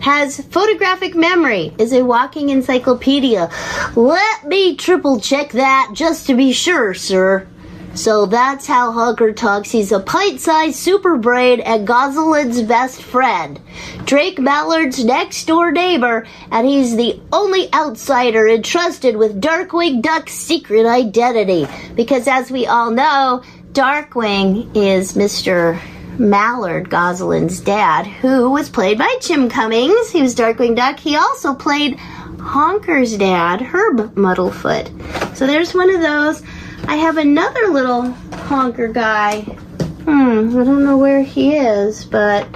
Has 0.01 0.39
photographic 0.45 1.15
memory, 1.15 1.73
is 1.77 1.93
a 1.93 2.03
walking 2.03 2.49
encyclopedia. 2.49 3.49
Let 3.95 4.47
me 4.47 4.75
triple 4.75 5.19
check 5.19 5.51
that 5.51 5.91
just 5.93 6.27
to 6.27 6.35
be 6.35 6.53
sure, 6.53 6.93
sir. 6.93 7.47
So 7.93 8.25
that's 8.25 8.65
how 8.65 8.91
Honker 8.91 9.33
talks. 9.33 9.69
He's 9.69 9.91
a 9.91 9.99
pint-sized 9.99 10.77
super 10.77 11.17
brain 11.17 11.59
and 11.59 11.87
Gosalyn's 11.87 12.61
best 12.61 13.01
friend. 13.01 13.59
Drake 14.05 14.39
Mallard's 14.39 15.03
next 15.03 15.45
door 15.45 15.71
neighbor, 15.71 16.25
and 16.51 16.65
he's 16.65 16.95
the 16.95 17.21
only 17.33 17.71
outsider 17.73 18.47
entrusted 18.47 19.17
with 19.17 19.41
Darkwing 19.41 20.01
Duck's 20.01 20.33
secret 20.33 20.85
identity. 20.85 21.67
Because 21.93 22.27
as 22.27 22.49
we 22.49 22.65
all 22.65 22.91
know, 22.91 23.43
Darkwing 23.73 24.75
is 24.75 25.13
Mr. 25.13 25.79
Mallard, 26.17 26.89
Gosalyn's 26.89 27.59
dad, 27.59 28.07
who 28.07 28.51
was 28.51 28.69
played 28.69 28.97
by 28.97 29.17
Jim 29.21 29.49
Cummings. 29.49 30.11
He 30.11 30.21
was 30.21 30.35
Darkwing 30.35 30.75
Duck. 30.75 30.97
He 30.97 31.15
also 31.15 31.53
played 31.53 31.97
Honker's 31.97 33.17
dad, 33.17 33.61
Herb 33.61 34.15
Muddlefoot. 34.15 35.35
So 35.35 35.45
there's 35.45 35.73
one 35.73 35.93
of 35.93 36.01
those. 36.01 36.41
I 36.87 36.95
have 36.95 37.17
another 37.17 37.67
little 37.67 38.11
honker 38.11 38.87
guy. 38.87 39.41
Hmm, 39.41 40.57
I 40.59 40.63
don't 40.63 40.83
know 40.83 40.97
where 40.97 41.23
he 41.23 41.55
is, 41.55 42.05
but 42.05 42.47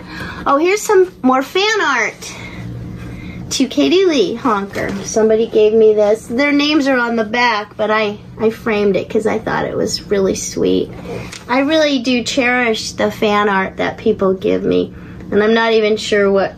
oh, 0.45 0.57
here's 0.57 0.81
some 0.81 1.11
more 1.21 1.43
fan 1.43 1.81
art 1.81 2.35
to 3.51 3.67
Katie 3.67 4.05
Leigh 4.05 4.35
honker. 4.35 4.89
Somebody 5.03 5.47
gave 5.47 5.73
me 5.73 5.93
this. 5.93 6.27
Their 6.27 6.51
names 6.51 6.87
are 6.87 6.97
on 6.97 7.15
the 7.15 7.23
back, 7.23 7.77
but 7.77 7.91
I 7.91 8.19
I 8.39 8.49
framed 8.49 8.95
it 8.95 9.07
because 9.07 9.27
I 9.27 9.39
thought 9.39 9.65
it 9.65 9.77
was 9.77 10.01
really 10.03 10.35
sweet. 10.35 10.91
I 11.47 11.59
really 11.59 11.99
do 11.99 12.23
cherish 12.23 12.93
the 12.93 13.11
fan 13.11 13.47
art 13.47 13.77
that 13.77 13.97
people 13.97 14.33
give 14.33 14.63
me, 14.63 14.93
and 15.31 15.41
I'm 15.41 15.53
not 15.53 15.71
even 15.71 15.97
sure 15.97 16.31
what 16.31 16.55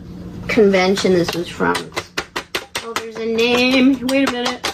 convention 0.48 1.14
this 1.14 1.36
was 1.36 1.48
from. 1.48 1.76
Oh, 2.78 2.94
there's 2.94 3.18
a 3.18 3.26
name. 3.26 4.08
Wait 4.08 4.30
a 4.30 4.32
minute. 4.32 4.74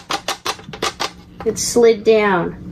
It 1.44 1.58
slid 1.58 2.04
down. 2.04 2.63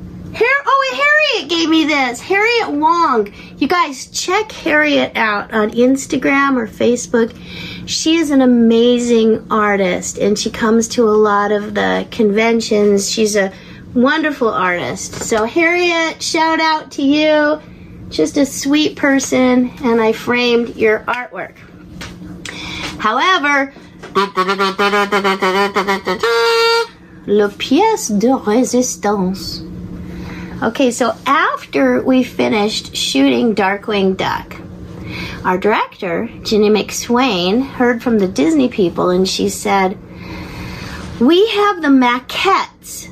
Har- 1.42 1.42
Harriet 1.42 1.48
gave 1.48 1.68
me 1.68 1.84
this. 1.86 2.20
Harriet 2.20 2.70
Wong. 2.70 3.32
You 3.58 3.68
guys, 3.68 4.06
check 4.06 4.52
Harriet 4.52 5.16
out 5.16 5.52
on 5.52 5.70
Instagram 5.70 6.56
or 6.56 6.68
Facebook. 6.68 7.36
She 7.86 8.16
is 8.16 8.30
an 8.30 8.42
amazing 8.42 9.46
artist 9.50 10.18
and 10.18 10.38
she 10.38 10.50
comes 10.50 10.88
to 10.88 11.04
a 11.04 11.10
lot 11.10 11.50
of 11.50 11.74
the 11.74 12.06
conventions. 12.10 13.10
She's 13.10 13.36
a 13.36 13.52
wonderful 13.94 14.48
artist. 14.48 15.14
So, 15.14 15.44
Harriet, 15.44 16.22
shout 16.22 16.60
out 16.60 16.90
to 16.92 17.02
you. 17.02 17.60
Just 18.10 18.36
a 18.36 18.44
sweet 18.44 18.96
person, 18.96 19.70
and 19.82 20.00
I 20.00 20.12
framed 20.12 20.76
your 20.76 21.00
artwork. 21.00 21.56
However, 22.98 23.72
le 27.26 27.48
pièce 27.48 28.10
de 28.10 28.28
résistance. 28.28 29.62
Okay, 30.62 30.92
so 30.92 31.16
after 31.26 32.00
we 32.02 32.22
finished 32.22 32.94
shooting 32.94 33.56
Darkwing 33.56 34.16
Duck, 34.16 34.54
our 35.44 35.58
director, 35.58 36.28
Ginny 36.44 36.70
McSwain, 36.70 37.66
heard 37.66 38.00
from 38.00 38.20
the 38.20 38.28
Disney 38.28 38.68
people 38.68 39.10
and 39.10 39.28
she 39.28 39.48
said, 39.48 39.98
We 41.18 41.48
have 41.48 41.82
the 41.82 41.88
maquettes 41.88 43.08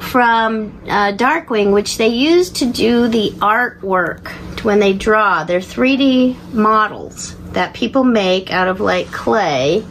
from 0.00 0.80
uh, 0.88 1.12
Darkwing, 1.12 1.74
which 1.74 1.98
they 1.98 2.08
use 2.08 2.48
to 2.52 2.64
do 2.64 3.08
the 3.08 3.32
artwork 3.40 4.30
when 4.64 4.80
they 4.80 4.94
draw. 4.94 5.44
They're 5.44 5.60
3D 5.60 6.54
models 6.54 7.36
that 7.52 7.74
people 7.74 8.04
make 8.04 8.50
out 8.50 8.68
of 8.68 8.80
like 8.80 9.12
clay. 9.12 9.84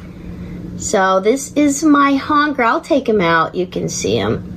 So 0.77 1.19
this 1.19 1.53
is 1.53 1.83
my 1.83 2.15
honker. 2.15 2.63
I'll 2.63 2.81
take 2.81 3.07
him 3.07 3.21
out. 3.21 3.53
You 3.53 3.67
can 3.67 3.89
see 3.89 4.15
him. 4.15 4.54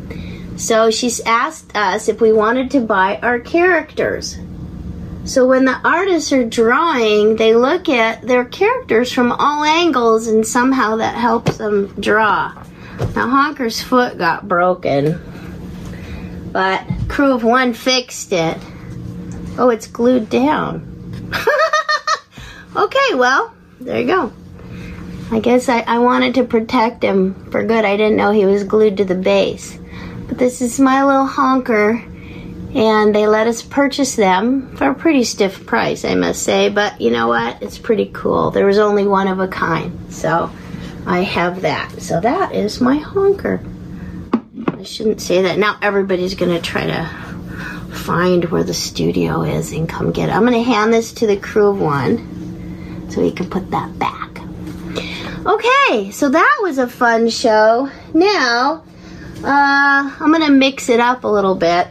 So 0.59 0.91
she's 0.91 1.21
asked 1.21 1.77
us 1.77 2.09
if 2.09 2.21
we 2.21 2.33
wanted 2.33 2.73
to 2.73 2.81
buy 2.81 3.21
our 3.23 3.39
characters. 3.39 4.37
So 5.25 5.47
when 5.47 5.65
the 5.65 5.79
artists 5.85 6.33
are 6.33 6.45
drawing, 6.45 7.37
they 7.37 7.55
look 7.55 7.89
at 7.89 8.23
their 8.23 8.45
characters 8.45 9.13
from 9.13 9.31
all 9.31 9.63
angles 9.63 10.27
and 10.27 10.45
somehow 10.45 10.97
that 10.97 11.15
helps 11.15 11.59
them 11.59 11.95
draw. 12.01 12.53
Now 13.15 13.29
Honker's 13.29 13.81
foot 13.81 14.19
got 14.19 14.49
broken, 14.49 15.21
but 16.51 16.85
crew 17.09 17.33
of 17.33 17.45
one 17.45 17.73
fixed 17.73 18.33
it. 18.33 18.59
Oh, 19.59 19.71
it's 19.71 19.87
glued 19.87 20.29
down. 20.29 21.31
okay, 22.77 23.15
well, 23.15 23.55
there 23.81 24.01
you 24.01 24.07
go. 24.07 24.33
I 25.31 25.39
guess 25.39 25.69
I, 25.69 25.81
I 25.81 25.99
wanted 25.99 26.35
to 26.35 26.45
protect 26.45 27.05
him 27.05 27.51
for 27.53 27.63
good. 27.63 27.85
I 27.85 27.97
didn't 27.97 28.17
know 28.17 28.33
he 28.33 28.47
was 28.47 28.65
glued 28.65 28.97
to 28.97 29.05
the 29.05 29.15
base. 29.15 29.79
But 30.29 30.39
this 30.39 30.61
is 30.61 30.79
my 30.79 31.05
little 31.05 31.27
honker, 31.27 32.05
and 32.75 33.15
they 33.15 33.27
let 33.27 33.47
us 33.47 33.63
purchase 33.63 34.15
them 34.15 34.77
for 34.77 34.91
a 34.91 34.95
pretty 34.95 35.25
stiff 35.25 35.67
price, 35.67 36.05
I 36.05 36.15
must 36.15 36.43
say. 36.43 36.69
But 36.69 37.01
you 37.01 37.11
know 37.11 37.29
what? 37.29 37.63
It's 37.63 37.79
pretty 37.79 38.11
cool. 38.13 38.51
There 38.51 38.67
was 38.67 38.79
only 38.79 39.07
one 39.07 39.27
of 39.27 39.41
a 39.41 39.49
kind, 39.49 40.13
so 40.13 40.51
I 41.07 41.21
have 41.21 41.63
that. 41.63 42.01
So 42.03 42.21
that 42.21 42.55
is 42.55 42.81
my 42.81 42.99
honker. 42.99 43.61
I 44.67 44.83
shouldn't 44.83 45.21
say 45.21 45.43
that. 45.43 45.59
Now 45.59 45.79
everybody's 45.83 46.35
going 46.35 46.55
to 46.55 46.61
try 46.61 46.87
to 46.87 47.05
find 47.95 48.45
where 48.47 48.65
the 48.65 48.75
studio 48.75 49.43
is 49.43 49.73
and 49.73 49.89
come 49.89 50.13
get 50.13 50.29
it. 50.29 50.33
I'm 50.33 50.43
going 50.43 50.53
to 50.53 50.63
hand 50.63 50.93
this 50.93 51.13
to 51.15 51.27
the 51.27 51.37
crew 51.37 51.69
of 51.69 51.81
one 51.81 53.11
so 53.11 53.23
we 53.23 53.33
can 53.33 53.49
put 53.49 53.71
that 53.71 53.99
back. 53.99 54.41
Okay, 55.47 56.11
so 56.11 56.29
that 56.29 56.59
was 56.61 56.79
a 56.79 56.87
fun 56.87 57.29
show. 57.31 57.91
Now, 58.13 58.85
uh, 59.45 60.17
I'm 60.21 60.33
gonna 60.33 60.51
mix 60.51 60.89
it 60.89 61.01
up 61.01 61.25
a 61.25 61.29
little 61.29 61.55
bit. 61.55 61.89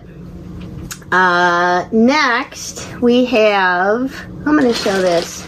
Uh, 1.12 1.88
next, 1.92 2.92
we 3.02 3.26
have, 3.26 4.14
I'm 4.46 4.58
gonna 4.58 4.74
show 4.74 5.02
this. 5.02 5.42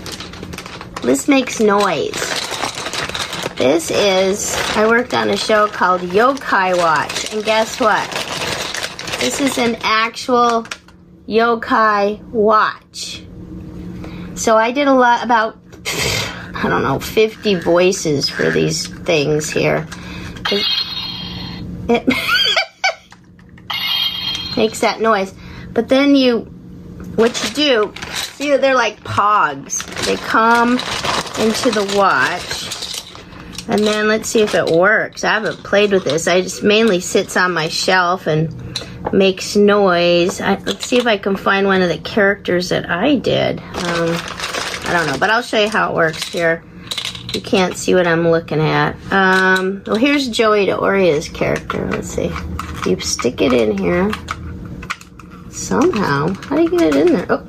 This 1.01 1.27
makes 1.27 1.60
noise. 1.60 2.13
This 3.56 3.91
is, 3.91 4.56
I 4.75 4.88
worked 4.88 5.13
on 5.13 5.29
a 5.29 5.38
show 5.38 5.68
called 5.68 6.01
Yokai 6.01 6.77
Watch, 6.77 7.34
and 7.34 7.44
guess 7.44 7.79
what? 7.79 8.10
This 9.20 9.41
is 9.41 9.58
an 9.58 9.75
actual 9.82 10.65
yokai 11.27 12.22
watch. 12.29 13.24
So 14.36 14.56
I 14.56 14.72
did 14.72 14.88
a 14.88 14.94
lot, 14.94 15.24
about, 15.24 15.58
I 16.56 16.68
don't 16.70 16.84
know, 16.84 17.00
50 17.00 17.56
voices 17.56 18.29
for 18.29 18.50
these 18.50 18.88
things 18.88 19.50
here. 19.50 19.86
makes 24.58 24.79
that 24.81 25.01
noise. 25.01 25.34
But 25.74 25.89
then 25.89 26.15
you, 26.15 26.41
what 27.15 27.43
you 27.43 27.50
do, 27.55 27.91
see 28.13 28.55
they're 28.58 28.75
like 28.75 29.03
pogs. 29.03 29.84
They 30.05 30.15
come 30.17 30.74
into 31.43 31.72
the 31.72 31.91
watch. 31.98 32.69
And 33.67 33.86
then 33.86 34.08
let's 34.08 34.29
see 34.29 34.41
if 34.41 34.55
it 34.55 34.65
works. 34.65 35.24
I 35.24 35.34
haven't 35.34 35.63
played 35.63 35.91
with 35.91 36.03
this. 36.03 36.27
I 36.27 36.41
just 36.41 36.63
mainly 36.63 37.00
sits 37.00 37.38
on 37.38 37.53
my 37.53 37.67
shelf 37.67 38.27
and 38.27 38.51
makes 39.13 39.55
noise. 39.55 40.41
I, 40.41 40.55
let's 40.65 40.86
see 40.86 40.98
if 40.98 41.08
I 41.08 41.17
can 41.17 41.36
find 41.36 41.67
one 41.67 41.81
of 41.81 41.89
the 41.89 42.00
characters 42.00 42.69
that 42.69 42.89
I 42.89 43.15
did. 43.15 43.60
Um, 43.60 44.17
I 44.86 44.91
don't 44.91 45.08
know, 45.08 45.17
but 45.19 45.29
I'll 45.29 45.43
show 45.43 45.60
you 45.60 45.69
how 45.69 45.91
it 45.91 45.96
works 45.96 46.27
here. 46.27 46.63
You 47.33 47.41
can't 47.41 47.77
see 47.77 47.93
what 47.95 48.07
I'm 48.07 48.27
looking 48.29 48.59
at. 48.59 48.95
Um, 49.12 49.83
well, 49.86 49.95
here's 49.95 50.27
Joey 50.29 50.65
D'Auria's 50.65 51.29
character. 51.29 51.89
Let's 51.91 52.09
see. 52.09 52.31
You 52.86 53.00
stick 53.00 53.41
it 53.41 53.53
in 53.53 53.77
here. 53.77 54.12
Somehow. 55.51 56.33
How 56.33 56.55
do 56.55 56.63
you 56.63 56.69
get 56.69 56.95
it 56.95 57.07
in 57.07 57.13
there? 57.13 57.27
Oh. 57.29 57.49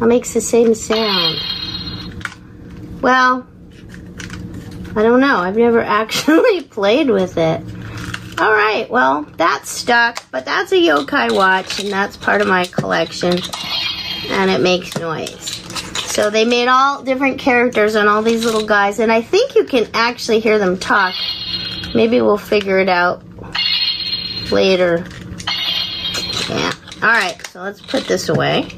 It 0.00 0.06
makes 0.06 0.34
the 0.34 0.40
same 0.40 0.74
sound. 0.74 1.40
Well, 3.00 3.46
I 4.94 5.02
don't 5.02 5.20
know. 5.20 5.36
I've 5.38 5.56
never 5.56 5.80
actually 5.82 6.62
played 6.62 7.10
with 7.10 7.38
it. 7.38 7.62
All 8.38 8.52
right, 8.52 8.86
well, 8.90 9.22
that's 9.38 9.70
stuck, 9.70 10.22
but 10.30 10.44
that's 10.44 10.70
a 10.70 10.74
yokai 10.74 11.34
watch, 11.34 11.80
and 11.80 11.90
that's 11.90 12.18
part 12.18 12.42
of 12.42 12.48
my 12.48 12.66
collection, 12.66 13.38
and 14.28 14.50
it 14.50 14.60
makes 14.60 14.94
noise. 14.98 15.56
So 16.12 16.28
they 16.28 16.44
made 16.44 16.68
all 16.68 17.02
different 17.02 17.38
characters 17.38 17.96
on 17.96 18.08
all 18.08 18.20
these 18.22 18.44
little 18.44 18.66
guys, 18.66 18.98
and 18.98 19.10
I 19.10 19.22
think 19.22 19.54
you 19.54 19.64
can 19.64 19.88
actually 19.94 20.40
hear 20.40 20.58
them 20.58 20.78
talk. 20.78 21.14
Maybe 21.94 22.20
we'll 22.20 22.36
figure 22.36 22.78
it 22.78 22.90
out 22.90 23.22
later. 24.50 25.06
Yeah. 26.50 26.72
All 27.02 27.08
right, 27.08 27.38
so 27.46 27.62
let's 27.62 27.80
put 27.80 28.04
this 28.04 28.28
away. 28.28 28.68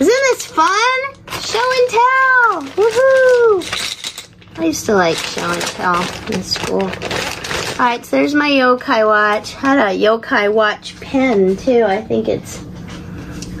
Isn't 0.00 0.06
this 0.06 0.46
fun? 0.46 1.00
Show 1.40 1.72
and 1.78 1.90
tell! 1.90 2.62
Woohoo! 2.76 4.58
I 4.58 4.64
used 4.64 4.86
to 4.86 4.94
like 4.94 5.16
show 5.16 5.48
and 5.48 5.62
tell 5.62 6.02
in 6.32 6.42
school. 6.42 6.82
Alright, 6.82 8.04
so 8.04 8.16
there's 8.16 8.34
my 8.34 8.50
yokai 8.50 9.06
watch. 9.06 9.54
I 9.56 9.58
had 9.58 9.78
a 9.78 9.98
yokai 9.98 10.52
watch 10.52 10.98
pen 11.00 11.56
too. 11.56 11.84
I 11.84 12.00
think 12.02 12.28
it's 12.28 12.64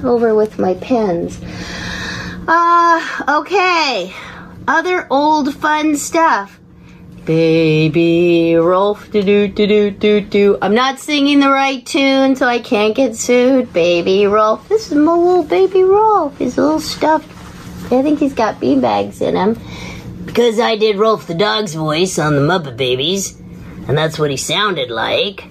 over 0.02 0.34
with 0.34 0.58
my 0.58 0.74
pens. 0.74 1.40
Uh, 2.48 3.40
okay. 3.40 4.12
Other 4.66 5.06
old 5.10 5.54
fun 5.54 5.96
stuff. 5.96 6.58
Baby 7.24 8.52
Rowlf, 8.58 9.10
do 9.10 9.22
do 9.22 9.48
do 9.48 9.66
do 9.66 9.90
do 9.90 10.20
do. 10.20 10.58
I'm 10.60 10.74
not 10.74 10.98
singing 10.98 11.40
the 11.40 11.48
right 11.48 11.84
tune, 11.84 12.36
so 12.36 12.46
I 12.46 12.58
can't 12.58 12.94
get 12.94 13.16
sued. 13.16 13.72
Baby 13.72 14.24
Rowlf, 14.24 14.68
this 14.68 14.92
is 14.92 14.94
my 14.98 15.14
little 15.14 15.42
baby 15.42 15.78
Rowlf. 15.78 16.36
He's 16.36 16.58
a 16.58 16.62
little 16.62 16.80
stuffed. 16.80 17.30
I 17.90 18.02
think 18.02 18.18
he's 18.18 18.34
got 18.34 18.60
beanbags 18.60 19.22
in 19.22 19.36
him 19.36 19.58
because 20.26 20.60
I 20.60 20.76
did 20.76 20.96
Rowlf 20.96 21.26
the 21.26 21.34
dog's 21.34 21.74
voice 21.74 22.18
on 22.18 22.34
the 22.34 22.42
Muppet 22.42 22.76
Babies, 22.76 23.40
and 23.88 23.96
that's 23.96 24.18
what 24.18 24.30
he 24.30 24.36
sounded 24.36 24.90
like. 24.90 25.44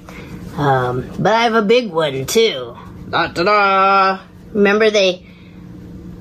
Um, 0.56 1.10
but 1.18 1.34
I 1.34 1.44
have 1.44 1.56
a 1.56 1.64
big 1.64 1.92
one 1.92 2.28
too. 2.28 2.78
Da 3.10 3.30
da 3.30 3.44
da. 3.44 4.20
Remember 4.54 4.92
they 4.92 5.26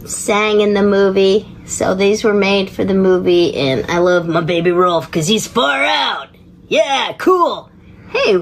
sang 0.06 0.60
in 0.60 0.74
the 0.74 0.82
movie. 0.82 1.48
So 1.66 1.94
these 1.94 2.24
were 2.24 2.34
made 2.34 2.70
for 2.70 2.84
the 2.84 2.94
movie, 2.94 3.54
and 3.54 3.90
I 3.90 3.98
love 3.98 4.26
my 4.26 4.40
baby 4.40 4.70
Rowlf 4.70 5.06
because 5.06 5.26
he's 5.26 5.46
far 5.46 5.82
out. 5.82 6.28
Yeah, 6.68 7.14
cool. 7.18 7.70
Hey, 8.10 8.36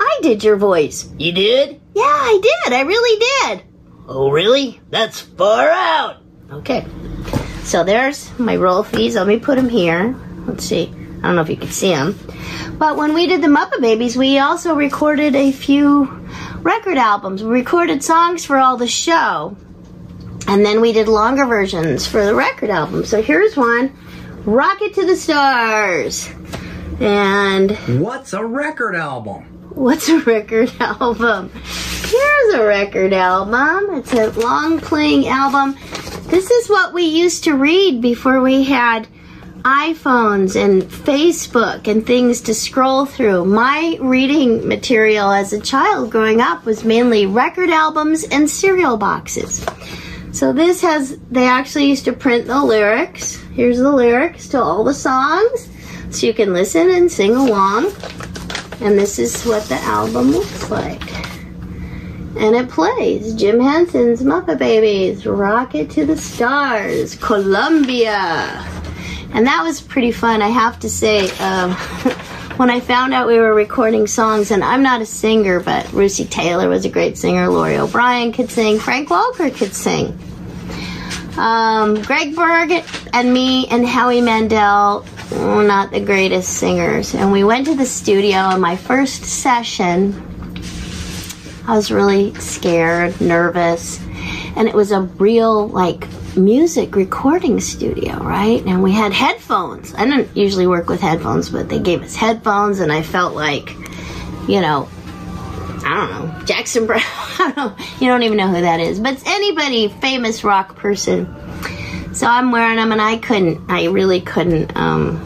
I 0.00 0.18
did 0.22 0.44
your 0.44 0.56
voice. 0.56 1.08
You 1.18 1.32
did? 1.32 1.80
Yeah, 1.94 2.02
I 2.02 2.40
did. 2.42 2.72
I 2.72 2.82
really 2.82 3.18
did. 3.18 3.64
Oh, 4.08 4.30
really? 4.30 4.80
That's 4.90 5.20
far 5.20 5.70
out. 5.70 6.22
Okay. 6.50 6.86
So 7.64 7.84
there's 7.84 8.36
my 8.38 8.56
Rowlfies. 8.56 9.14
Let 9.14 9.26
me 9.26 9.38
put 9.38 9.56
them 9.56 9.68
here. 9.68 10.14
Let's 10.46 10.64
see. 10.64 10.88
I 10.88 11.26
don't 11.26 11.36
know 11.36 11.42
if 11.42 11.48
you 11.48 11.56
can 11.56 11.70
see 11.70 11.90
them. 11.90 12.18
But 12.78 12.96
when 12.96 13.14
we 13.14 13.26
did 13.26 13.42
the 13.42 13.46
Muppet 13.46 13.80
Babies, 13.80 14.16
we 14.16 14.38
also 14.38 14.74
recorded 14.74 15.36
a 15.36 15.52
few 15.52 16.04
record 16.62 16.98
albums. 16.98 17.42
We 17.42 17.50
recorded 17.50 18.02
songs 18.02 18.44
for 18.44 18.58
all 18.58 18.76
the 18.76 18.88
show. 18.88 19.56
And 20.48 20.64
then 20.64 20.80
we 20.80 20.92
did 20.92 21.08
longer 21.08 21.46
versions 21.46 22.06
for 22.06 22.24
the 22.24 22.34
record 22.34 22.70
album. 22.70 23.04
So 23.04 23.22
here's 23.22 23.56
one 23.56 23.96
Rocket 24.44 24.94
to 24.94 25.06
the 25.06 25.16
Stars. 25.16 26.28
And 27.00 27.72
What's 28.00 28.32
a 28.32 28.44
record 28.44 28.94
album? 28.96 29.44
what's 29.70 30.08
a 30.10 30.18
record 30.20 30.70
album? 30.80 31.50
Here's 31.54 32.54
a 32.54 32.64
record 32.64 33.12
album. 33.14 33.96
It's 33.96 34.12
a 34.12 34.28
long 34.38 34.78
playing 34.80 35.28
album. 35.28 35.76
This 36.28 36.50
is 36.50 36.68
what 36.68 36.92
we 36.92 37.04
used 37.04 37.44
to 37.44 37.54
read 37.56 38.02
before 38.02 38.42
we 38.42 38.64
had 38.64 39.08
iPhones 39.62 40.62
and 40.62 40.82
Facebook 40.82 41.86
and 41.88 42.04
things 42.04 42.40
to 42.42 42.54
scroll 42.54 43.06
through. 43.06 43.44
My 43.46 43.96
reading 44.00 44.66
material 44.68 45.30
as 45.30 45.52
a 45.52 45.60
child 45.60 46.10
growing 46.10 46.40
up 46.40 46.64
was 46.66 46.84
mainly 46.84 47.26
record 47.26 47.70
albums 47.70 48.24
and 48.24 48.50
cereal 48.50 48.96
boxes. 48.96 49.64
So 50.32 50.52
this 50.52 50.80
has, 50.80 51.18
they 51.30 51.46
actually 51.46 51.86
used 51.86 52.06
to 52.06 52.12
print 52.12 52.46
the 52.46 52.64
lyrics. 52.64 53.36
Here's 53.54 53.78
the 53.78 53.92
lyrics 53.92 54.48
to 54.48 54.62
all 54.62 54.82
the 54.82 54.94
songs. 54.94 55.68
So 56.10 56.26
you 56.26 56.34
can 56.34 56.52
listen 56.54 56.90
and 56.90 57.12
sing 57.12 57.36
along. 57.36 57.92
And 58.80 58.98
this 58.98 59.18
is 59.18 59.44
what 59.44 59.62
the 59.64 59.76
album 59.82 60.32
looks 60.32 60.70
like. 60.70 61.12
And 62.36 62.56
it 62.56 62.70
plays 62.70 63.34
Jim 63.34 63.60
Henson's 63.60 64.22
Muppet 64.22 64.58
Babies, 64.58 65.26
Rocket 65.26 65.90
to 65.90 66.06
the 66.06 66.16
Stars, 66.16 67.14
Columbia. 67.16 68.66
And 69.34 69.46
that 69.46 69.62
was 69.62 69.82
pretty 69.82 70.12
fun, 70.12 70.40
I 70.40 70.48
have 70.48 70.80
to 70.80 70.88
say. 70.88 71.30
Um, 71.38 71.76
when 72.56 72.70
I 72.70 72.80
found 72.80 73.14
out 73.14 73.26
we 73.26 73.38
were 73.38 73.54
recording 73.54 74.06
songs, 74.06 74.50
and 74.50 74.62
I'm 74.62 74.82
not 74.82 75.00
a 75.00 75.06
singer, 75.06 75.60
but 75.60 75.86
Russi 75.86 76.28
Taylor 76.28 76.68
was 76.68 76.84
a 76.84 76.88
great 76.88 77.16
singer, 77.16 77.48
Laurie 77.48 77.78
O'Brien 77.78 78.32
could 78.32 78.50
sing, 78.50 78.78
Frank 78.78 79.08
Welker 79.08 79.54
could 79.54 79.74
sing. 79.74 80.18
Um, 81.36 82.02
Greg 82.02 82.36
Berg 82.36 82.84
and 83.14 83.32
me 83.32 83.66
and 83.68 83.86
Howie 83.86 84.20
Mandel 84.20 85.06
were 85.30 85.64
not 85.64 85.90
the 85.90 86.00
greatest 86.00 86.58
singers. 86.58 87.14
And 87.14 87.32
we 87.32 87.42
went 87.42 87.66
to 87.68 87.74
the 87.74 87.86
studio, 87.86 88.36
and 88.36 88.60
my 88.60 88.76
first 88.76 89.24
session, 89.24 90.12
I 91.66 91.74
was 91.74 91.90
really 91.90 92.34
scared, 92.34 93.18
nervous, 93.20 93.98
and 94.56 94.68
it 94.68 94.74
was 94.74 94.92
a 94.92 95.00
real, 95.00 95.68
like, 95.68 96.06
music 96.36 96.96
recording 96.96 97.60
studio, 97.60 98.18
right? 98.18 98.64
And 98.64 98.82
we 98.82 98.92
had 98.92 99.12
headphones. 99.12 99.94
I 99.94 100.06
don't 100.06 100.36
usually 100.36 100.66
work 100.66 100.88
with 100.88 101.00
headphones, 101.00 101.50
but 101.50 101.68
they 101.68 101.78
gave 101.78 102.02
us 102.02 102.14
headphones, 102.14 102.80
and 102.80 102.90
I 102.90 103.02
felt 103.02 103.34
like, 103.34 103.70
you 104.48 104.60
know, 104.60 104.88
I 105.84 105.96
don't 105.96 106.10
know, 106.10 106.44
Jackson 106.44 106.86
Browne. 106.86 107.02
Don't. 107.56 108.00
You 108.00 108.06
don't 108.06 108.22
even 108.22 108.36
know 108.36 108.46
who 108.46 108.60
that 108.60 108.78
is, 108.78 109.00
but 109.00 109.20
anybody 109.26 109.88
famous 109.88 110.44
rock 110.44 110.76
person. 110.76 111.26
So 112.14 112.26
I'm 112.26 112.52
wearing 112.52 112.76
them, 112.76 112.92
and 112.92 113.00
I 113.00 113.16
couldn't. 113.16 113.68
I 113.68 113.86
really 113.86 114.20
couldn't. 114.20 114.76
Um, 114.76 115.20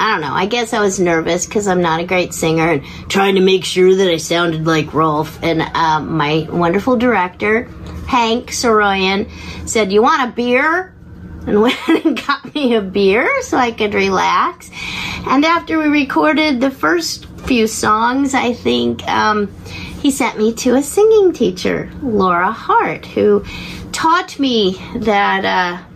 I 0.00 0.12
don't 0.12 0.22
know. 0.22 0.32
I 0.32 0.46
guess 0.46 0.72
I 0.72 0.80
was 0.80 0.98
nervous 0.98 1.44
because 1.44 1.68
I'm 1.68 1.82
not 1.82 2.00
a 2.00 2.06
great 2.06 2.32
singer 2.32 2.70
and 2.70 3.10
trying 3.10 3.34
to 3.34 3.42
make 3.42 3.66
sure 3.66 3.94
that 3.94 4.08
I 4.08 4.16
sounded 4.16 4.66
like 4.66 4.86
Rowlf. 4.86 5.38
And 5.42 5.60
um, 5.60 6.16
my 6.16 6.48
wonderful 6.50 6.96
director, 6.96 7.68
Hank 8.10 8.50
Saroyan, 8.50 9.30
said, 9.68 9.92
"You 9.92 10.02
want 10.02 10.28
a 10.28 10.32
beer?" 10.32 10.92
And 11.46 11.62
went 11.66 11.88
and 11.88 12.26
got 12.26 12.52
me 12.54 12.74
a 12.74 12.80
beer 12.80 13.30
so 13.42 13.56
I 13.56 13.70
could 13.70 13.94
relax. 13.94 14.68
And 15.26 15.44
after 15.44 15.78
we 15.78 15.86
recorded 15.86 16.60
the 16.60 16.72
first 16.72 17.26
few 17.46 17.68
songs, 17.68 18.34
I 18.34 18.52
think 18.52 19.06
um, 19.08 19.46
he 20.02 20.10
sent 20.10 20.38
me 20.38 20.52
to 20.54 20.74
a 20.74 20.82
singing 20.82 21.32
teacher, 21.32 21.88
Laura 22.02 22.50
Hart, 22.50 23.06
who 23.06 23.44
taught 23.92 24.38
me 24.40 24.82
that. 24.96 25.44
Uh, 25.44 25.89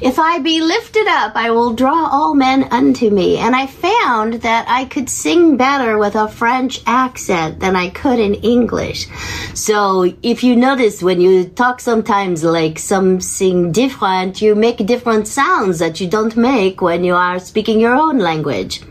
if 0.00 0.18
I 0.18 0.38
be 0.38 0.60
lifted 0.60 1.06
up, 1.06 1.36
I 1.36 1.50
will 1.50 1.74
draw 1.74 2.08
all 2.10 2.34
men 2.34 2.64
unto 2.64 3.10
me. 3.10 3.38
And 3.38 3.54
I 3.54 3.66
found 3.66 4.34
that 4.42 4.66
I 4.68 4.84
could 4.86 5.08
sing 5.08 5.56
better 5.56 5.98
with 5.98 6.14
a 6.14 6.28
French 6.28 6.80
accent 6.86 7.60
than 7.60 7.76
I 7.76 7.90
could 7.90 8.18
in 8.18 8.34
English. 8.34 9.08
So 9.54 10.12
if 10.22 10.42
you 10.42 10.56
notice 10.56 11.02
when 11.02 11.20
you 11.20 11.44
talk 11.44 11.80
sometimes 11.80 12.44
like 12.44 12.78
something 12.78 13.72
different, 13.72 14.40
you 14.40 14.54
make 14.54 14.86
different 14.86 15.28
sounds 15.28 15.78
that 15.78 16.00
you 16.00 16.08
don't 16.08 16.36
make 16.36 16.80
when 16.80 17.04
you 17.04 17.14
are 17.14 17.38
speaking 17.38 17.80
your 17.80 17.94
own 17.94 18.18
language. 18.18 18.82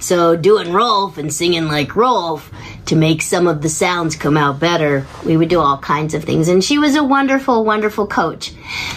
So 0.00 0.36
doing 0.36 0.68
Rowlf 0.68 1.16
and 1.16 1.32
singing 1.32 1.66
like 1.66 1.90
Rowlf 1.90 2.50
to 2.86 2.96
make 2.96 3.22
some 3.22 3.46
of 3.46 3.62
the 3.62 3.70
sounds 3.70 4.16
come 4.16 4.36
out 4.36 4.60
better, 4.60 5.06
we 5.24 5.36
would 5.36 5.48
do 5.48 5.60
all 5.60 5.78
kinds 5.78 6.12
of 6.12 6.24
things. 6.24 6.48
And 6.48 6.62
she 6.62 6.76
was 6.76 6.94
a 6.94 7.02
wonderful, 7.02 7.64
wonderful 7.64 8.06
coach. 8.06 8.52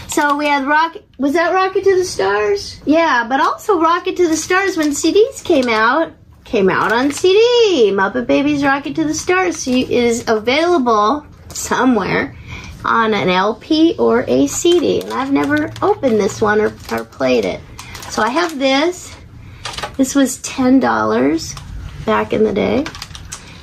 So 0.10 0.36
we 0.36 0.48
had 0.48 0.68
Rocket, 0.68 1.07
was 1.18 1.34
that 1.34 1.54
Rocket 1.54 1.84
to 1.84 1.96
the 1.96 2.06
Stars? 2.06 2.80
Yeah, 2.86 3.26
but 3.28 3.40
also 3.40 3.80
Rocket 3.80 4.16
to 4.18 4.28
the 4.28 4.38
Stars 4.38 4.78
when 4.78 4.90
CDs 4.90 5.44
came 5.44 5.68
out, 5.70 6.14
came 6.46 6.70
out 6.70 6.92
on 6.92 7.12
CD. 7.12 7.92
Muppet 7.92 8.28
Babies 8.28 8.64
Rocket 8.64 8.96
to 8.96 9.04
the 9.04 9.14
Stars 9.14 9.68
is 9.68 10.24
available 10.28 11.26
somewhere. 11.50 12.36
on 12.86 13.14
an 13.14 13.30
LP 13.30 13.96
or 13.98 14.24
a 14.28 14.48
CD. 14.48 15.02
And 15.02 15.12
I've 15.12 15.32
never 15.34 15.72
opened 15.82 16.20
this 16.20 16.40
one 16.42 16.62
or, 16.62 16.68
or 16.92 17.04
played 17.04 17.44
it. 17.44 17.60
So 18.10 18.22
I 18.22 18.30
have 18.30 18.58
this. 18.60 19.16
This 19.98 20.16
was 20.16 20.38
$10 20.40 22.06
back 22.06 22.32
in 22.32 22.44
the 22.44 22.54
day. 22.54 22.86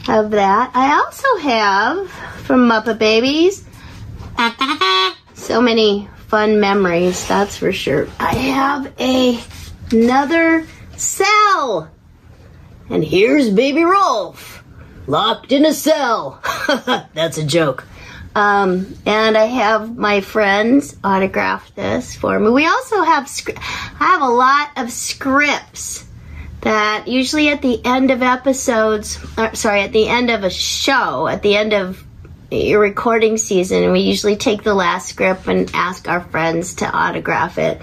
Of 0.09 0.33
that. 0.33 0.71
I 0.75 0.95
also 0.97 1.49
have 1.49 2.11
from 2.45 2.69
Muppet 2.69 2.99
Babies. 2.99 3.64
So 5.37 5.61
many 5.61 6.09
fun 6.35 6.59
memories, 6.59 7.29
that's 7.29 7.57
for 7.57 7.70
sure. 7.70 8.09
I 8.18 8.35
have 8.35 8.92
a 8.99 9.38
another 9.92 10.66
cell. 10.97 11.88
And 12.90 13.05
here's 13.05 13.51
baby 13.51 13.83
Rowlf 13.83 14.61
locked 15.07 15.53
in 15.53 15.64
a 15.64 15.73
cell. 15.73 16.42
That's 17.14 17.38
a 17.38 17.47
joke. 17.47 17.87
Um, 18.35 18.97
and 19.07 19.38
I 19.38 19.44
have 19.44 19.97
my 19.97 20.23
friends 20.23 20.97
autograph 21.05 21.73
this 21.77 22.16
for 22.16 22.37
me. 22.40 22.51
We 22.51 22.66
also 22.66 23.03
have 23.03 23.31
I 23.47 24.05
have 24.05 24.23
a 24.23 24.29
lot 24.29 24.70
of 24.77 24.90
scripts 24.90 26.05
that 26.62 27.07
usually 27.07 27.49
at 27.51 27.62
the 27.62 27.81
end 27.87 28.11
of 28.11 28.23
episodes, 28.23 29.25
or, 29.38 29.55
sorry, 29.55 29.83
at 29.83 29.92
the 29.92 30.09
end 30.09 30.31
of 30.31 30.42
a 30.42 30.51
show, 30.51 31.29
at 31.29 31.42
the 31.42 31.55
end 31.55 31.75
of 31.75 32.05
your 32.55 32.81
recording 32.81 33.37
season, 33.37 33.93
we 33.93 34.01
usually 34.01 34.37
take 34.37 34.62
the 34.62 34.75
last 34.75 35.09
script 35.09 35.47
and 35.47 35.71
ask 35.75 36.09
our 36.09 36.21
friends 36.21 36.75
to 36.77 36.90
autograph 36.90 37.59
it. 37.59 37.81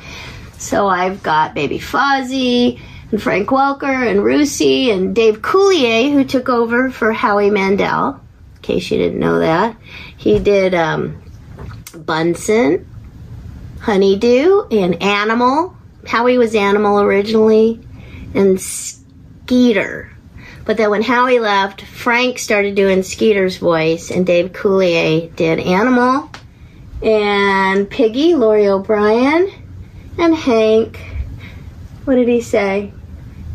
So 0.58 0.88
I've 0.88 1.24
got 1.24 1.54
Baby 1.54 1.80
Fozzie 1.80 2.80
and 3.12 3.22
Frank 3.22 3.50
Welker 3.50 4.10
and 4.10 4.22
Russi 4.22 4.94
and 4.94 5.16
Dave 5.16 5.42
Coulier, 5.42 6.12
who 6.12 6.24
took 6.24 6.50
over 6.50 6.90
for 6.90 7.12
Howie 7.12 7.50
Mandel. 7.50 8.22
In 8.56 8.62
case 8.62 8.92
you 8.92 8.98
didn't 8.98 9.20
know 9.20 9.40
that, 9.40 9.76
he 10.18 10.40
did 10.40 10.74
um, 10.74 11.22
Bunsen, 11.96 12.88
Honeydew, 13.82 14.68
and 14.70 15.02
Animal. 15.02 15.76
Howie 16.08 16.38
was 16.38 16.56
Animal 16.56 17.02
originally, 17.02 17.80
and 18.34 18.62
Skeeter. 18.62 20.12
But 20.66 20.78
then 20.78 20.92
when 20.92 21.02
Howie 21.02 21.40
left, 21.40 21.82
Frank 21.82 22.40
started 22.40 22.76
doing 22.76 23.04
Skeeter's 23.04 23.58
voice, 23.58 24.12
and 24.12 24.26
Dave 24.26 24.52
Coulier 24.52 25.36
did 25.36 25.60
Animal, 25.60 26.30
and 27.02 27.90
Piggy, 27.90 28.36
Laurie 28.36 28.68
O'Brien, 28.68 29.52
and 30.18 30.36
Hank. 30.36 31.00
What 32.06 32.16
did 32.16 32.28
he 32.28 32.42
say? 32.42 32.94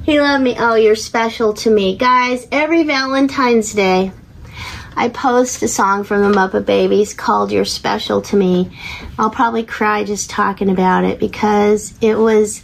He 0.05 0.21
loved 0.21 0.43
me. 0.43 0.57
Oh, 0.59 0.75
you're 0.75 0.97
special 0.97 1.53
to 1.55 1.71
me. 1.71 1.97
Guys, 1.97 2.47
every 2.53 2.83
Valentine's 2.85 3.73
Day, 3.73 4.13
I 4.97 5.09
post 5.09 5.63
a 5.63 5.69
song 5.69 6.05
from 6.05 6.23
the 6.23 6.37
Muppet 6.37 6.65
Babies 6.65 7.13
called 7.13 7.53
You're 7.53 7.65
Special 7.65 8.23
to 8.23 8.37
Me. 8.37 8.71
I'll 9.19 9.31
probably 9.31 9.63
cry 9.63 10.05
just 10.05 10.31
talking 10.31 10.71
about 10.71 11.05
it 11.05 11.19
because 11.19 11.95
it 12.01 12.19
was. 12.19 12.63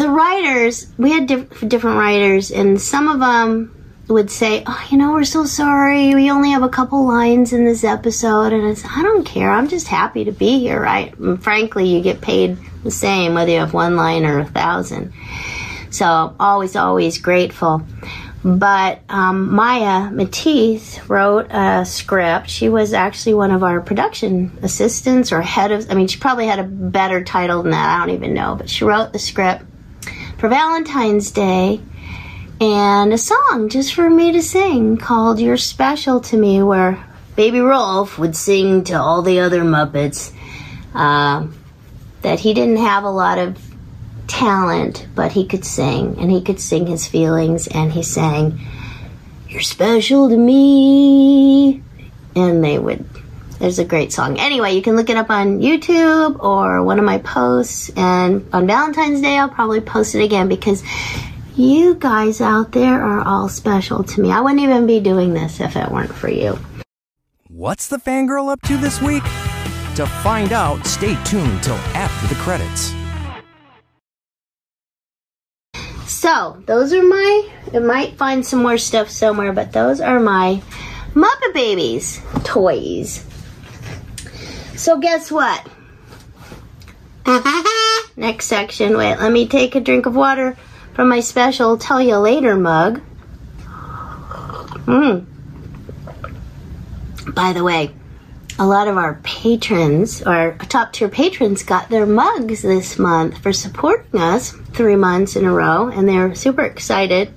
The 0.00 0.08
writers, 0.08 0.86
we 0.96 1.12
had 1.12 1.26
diff- 1.26 1.68
different 1.68 1.98
writers, 1.98 2.50
and 2.50 2.80
some 2.80 3.06
of 3.06 3.20
them 3.20 4.02
would 4.08 4.30
say, 4.30 4.62
Oh, 4.66 4.86
you 4.90 4.96
know, 4.96 5.12
we're 5.12 5.24
so 5.24 5.44
sorry. 5.44 6.14
We 6.14 6.30
only 6.30 6.52
have 6.52 6.62
a 6.62 6.70
couple 6.70 7.06
lines 7.06 7.52
in 7.52 7.66
this 7.66 7.84
episode. 7.84 8.54
And 8.54 8.66
I 8.66 8.72
said, 8.72 8.90
I 8.96 9.02
don't 9.02 9.26
care. 9.26 9.50
I'm 9.50 9.68
just 9.68 9.88
happy 9.88 10.24
to 10.24 10.32
be 10.32 10.58
here, 10.58 10.80
right? 10.80 11.14
And 11.18 11.44
frankly, 11.44 11.86
you 11.86 12.00
get 12.00 12.22
paid 12.22 12.56
the 12.82 12.90
same 12.90 13.34
whether 13.34 13.50
you 13.50 13.58
have 13.58 13.74
one 13.74 13.94
line 13.94 14.24
or 14.24 14.38
a 14.38 14.46
thousand. 14.46 15.12
So, 15.90 16.34
always, 16.40 16.76
always 16.76 17.18
grateful. 17.18 17.82
But 18.42 19.02
um, 19.10 19.52
Maya 19.52 20.10
Matisse 20.10 20.98
wrote 21.10 21.48
a 21.50 21.84
script. 21.84 22.48
She 22.48 22.70
was 22.70 22.94
actually 22.94 23.34
one 23.34 23.50
of 23.50 23.62
our 23.62 23.82
production 23.82 24.58
assistants 24.62 25.30
or 25.30 25.42
head 25.42 25.72
of, 25.72 25.90
I 25.90 25.94
mean, 25.94 26.08
she 26.08 26.18
probably 26.18 26.46
had 26.46 26.58
a 26.58 26.64
better 26.64 27.22
title 27.22 27.62
than 27.62 27.72
that. 27.72 27.96
I 28.00 28.06
don't 28.06 28.14
even 28.14 28.32
know. 28.32 28.54
But 28.54 28.70
she 28.70 28.84
wrote 28.84 29.12
the 29.12 29.18
script 29.18 29.64
for 30.40 30.48
Valentine's 30.48 31.30
Day 31.32 31.82
and 32.62 33.12
a 33.12 33.18
song 33.18 33.68
just 33.68 33.92
for 33.92 34.08
me 34.08 34.32
to 34.32 34.40
sing 34.40 34.96
called 34.96 35.38
You're 35.38 35.58
Special 35.58 36.18
to 36.22 36.36
Me, 36.38 36.62
where 36.62 37.04
Baby 37.36 37.58
Rowlf 37.58 38.16
would 38.16 38.34
sing 38.34 38.84
to 38.84 38.94
all 38.94 39.20
the 39.20 39.40
other 39.40 39.60
Muppets 39.60 40.32
uh, 40.94 41.46
that 42.22 42.40
he 42.40 42.54
didn't 42.54 42.78
have 42.78 43.04
a 43.04 43.10
lot 43.10 43.36
of 43.36 43.58
talent, 44.28 45.06
but 45.14 45.30
he 45.30 45.46
could 45.46 45.66
sing, 45.66 46.16
and 46.18 46.30
he 46.30 46.40
could 46.40 46.58
sing 46.58 46.86
his 46.86 47.06
feelings, 47.06 47.68
and 47.68 47.92
he 47.92 48.02
sang, 48.02 48.58
You're 49.46 49.60
special 49.60 50.30
to 50.30 50.36
me. 50.38 51.82
And 52.34 52.64
they 52.64 52.78
would. 52.78 53.06
There's 53.60 53.78
a 53.78 53.84
great 53.84 54.10
song. 54.10 54.40
Anyway, 54.40 54.72
you 54.72 54.80
can 54.80 54.96
look 54.96 55.10
it 55.10 55.18
up 55.18 55.28
on 55.28 55.60
YouTube 55.60 56.42
or 56.42 56.82
one 56.82 56.98
of 56.98 57.04
my 57.04 57.18
posts, 57.18 57.90
and 57.94 58.48
on 58.54 58.66
Valentine's 58.66 59.20
Day, 59.20 59.36
I'll 59.36 59.50
probably 59.50 59.82
post 59.82 60.14
it 60.14 60.24
again 60.24 60.48
because 60.48 60.82
you 61.56 61.94
guys 61.94 62.40
out 62.40 62.72
there 62.72 63.02
are 63.02 63.20
all 63.20 63.50
special 63.50 64.02
to 64.02 64.22
me. 64.22 64.32
I 64.32 64.40
wouldn't 64.40 64.62
even 64.62 64.86
be 64.86 64.98
doing 64.98 65.34
this 65.34 65.60
if 65.60 65.76
it 65.76 65.90
weren't 65.90 66.14
for 66.14 66.30
you. 66.30 66.58
What's 67.48 67.86
the 67.88 67.98
fangirl 67.98 68.50
up 68.50 68.62
to 68.62 68.78
this 68.78 69.02
week? 69.02 69.24
To 69.96 70.06
find 70.22 70.52
out, 70.52 70.86
stay 70.86 71.22
tuned 71.24 71.62
till 71.62 71.74
after 71.92 72.34
the 72.34 72.40
credits. 72.40 72.94
So, 76.06 76.62
those 76.64 76.94
are 76.94 77.02
my. 77.02 77.50
I 77.74 77.78
might 77.80 78.16
find 78.16 78.44
some 78.44 78.62
more 78.62 78.78
stuff 78.78 79.10
somewhere, 79.10 79.52
but 79.52 79.72
those 79.72 80.00
are 80.00 80.18
my 80.18 80.62
Muppet 81.12 81.52
Babies 81.52 82.22
toys. 82.42 83.26
So, 84.80 84.98
guess 84.98 85.30
what? 85.30 85.68
Next 88.16 88.46
section. 88.46 88.96
Wait, 88.96 89.16
let 89.16 89.30
me 89.30 89.46
take 89.46 89.74
a 89.74 89.80
drink 89.80 90.06
of 90.06 90.16
water 90.16 90.56
from 90.94 91.10
my 91.10 91.20
special 91.20 91.76
tell 91.76 92.00
you 92.00 92.16
later 92.16 92.56
mug. 92.56 93.02
Mm. 94.86 95.26
By 97.34 97.52
the 97.52 97.62
way, 97.62 97.94
a 98.58 98.66
lot 98.66 98.88
of 98.88 98.96
our 98.96 99.20
patrons, 99.22 100.22
our 100.22 100.56
top 100.56 100.94
tier 100.94 101.10
patrons, 101.10 101.62
got 101.62 101.90
their 101.90 102.06
mugs 102.06 102.62
this 102.62 102.98
month 102.98 103.36
for 103.36 103.52
supporting 103.52 104.18
us 104.18 104.52
three 104.72 104.96
months 104.96 105.36
in 105.36 105.44
a 105.44 105.52
row, 105.52 105.88
and 105.88 106.08
they're 106.08 106.34
super 106.34 106.62
excited. 106.62 107.30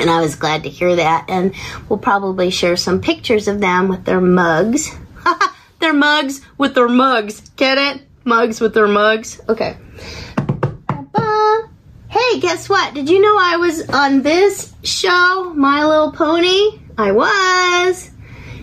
And 0.00 0.10
I 0.10 0.20
was 0.20 0.34
glad 0.34 0.64
to 0.64 0.70
hear 0.70 0.96
that. 0.96 1.26
And 1.28 1.54
we'll 1.88 2.00
probably 2.00 2.50
share 2.50 2.76
some 2.76 3.00
pictures 3.00 3.46
of 3.46 3.60
them 3.60 3.86
with 3.86 4.04
their 4.04 4.20
mugs. 4.20 4.90
their 5.84 5.92
mugs 5.92 6.40
with 6.56 6.74
their 6.74 6.88
mugs. 6.88 7.40
Get 7.56 7.76
it? 7.76 8.02
Mugs 8.24 8.58
with 8.58 8.72
their 8.72 8.88
mugs. 8.88 9.38
Okay. 9.50 9.76
Hey, 12.08 12.40
guess 12.40 12.70
what? 12.70 12.94
Did 12.94 13.10
you 13.10 13.20
know 13.20 13.36
I 13.38 13.56
was 13.58 13.86
on 13.90 14.22
this 14.22 14.72
show, 14.82 15.52
My 15.54 15.84
Little 15.84 16.12
Pony? 16.12 16.80
I 16.96 17.12
was. 17.12 18.10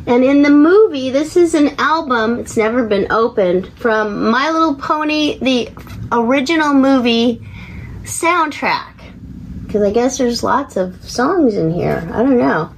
And 0.08 0.24
in 0.24 0.42
the 0.42 0.50
movie, 0.50 1.12
this 1.12 1.38
is 1.38 1.54
an 1.54 1.76
album, 1.78 2.40
it's 2.40 2.58
never 2.58 2.88
been 2.88 3.12
opened, 3.12 3.72
from 3.78 4.32
My 4.32 4.50
Little 4.50 4.74
Pony, 4.74 5.38
the 5.38 5.70
original 6.12 6.74
movie 6.74 7.46
soundtrack. 8.04 8.96
Because 9.68 9.84
I 9.84 9.92
guess 9.92 10.18
there's 10.18 10.44
lots 10.44 10.76
of 10.76 11.04
songs 11.08 11.56
in 11.56 11.72
here. 11.72 12.10
I 12.14 12.24
don't 12.24 12.40
know. 12.40 12.74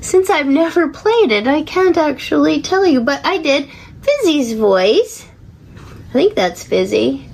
Since 0.00 0.30
I've 0.30 0.46
never 0.46 0.88
played 0.88 1.32
it, 1.32 1.46
I 1.46 1.62
can't 1.62 1.96
actually 1.96 2.62
tell 2.62 2.86
you, 2.86 3.00
but 3.00 3.24
I 3.26 3.38
did 3.38 3.68
Fizzy's 4.02 4.54
voice. 4.54 5.26
I 6.10 6.12
think 6.12 6.34
that's 6.34 6.62
Fizzy. 6.62 7.28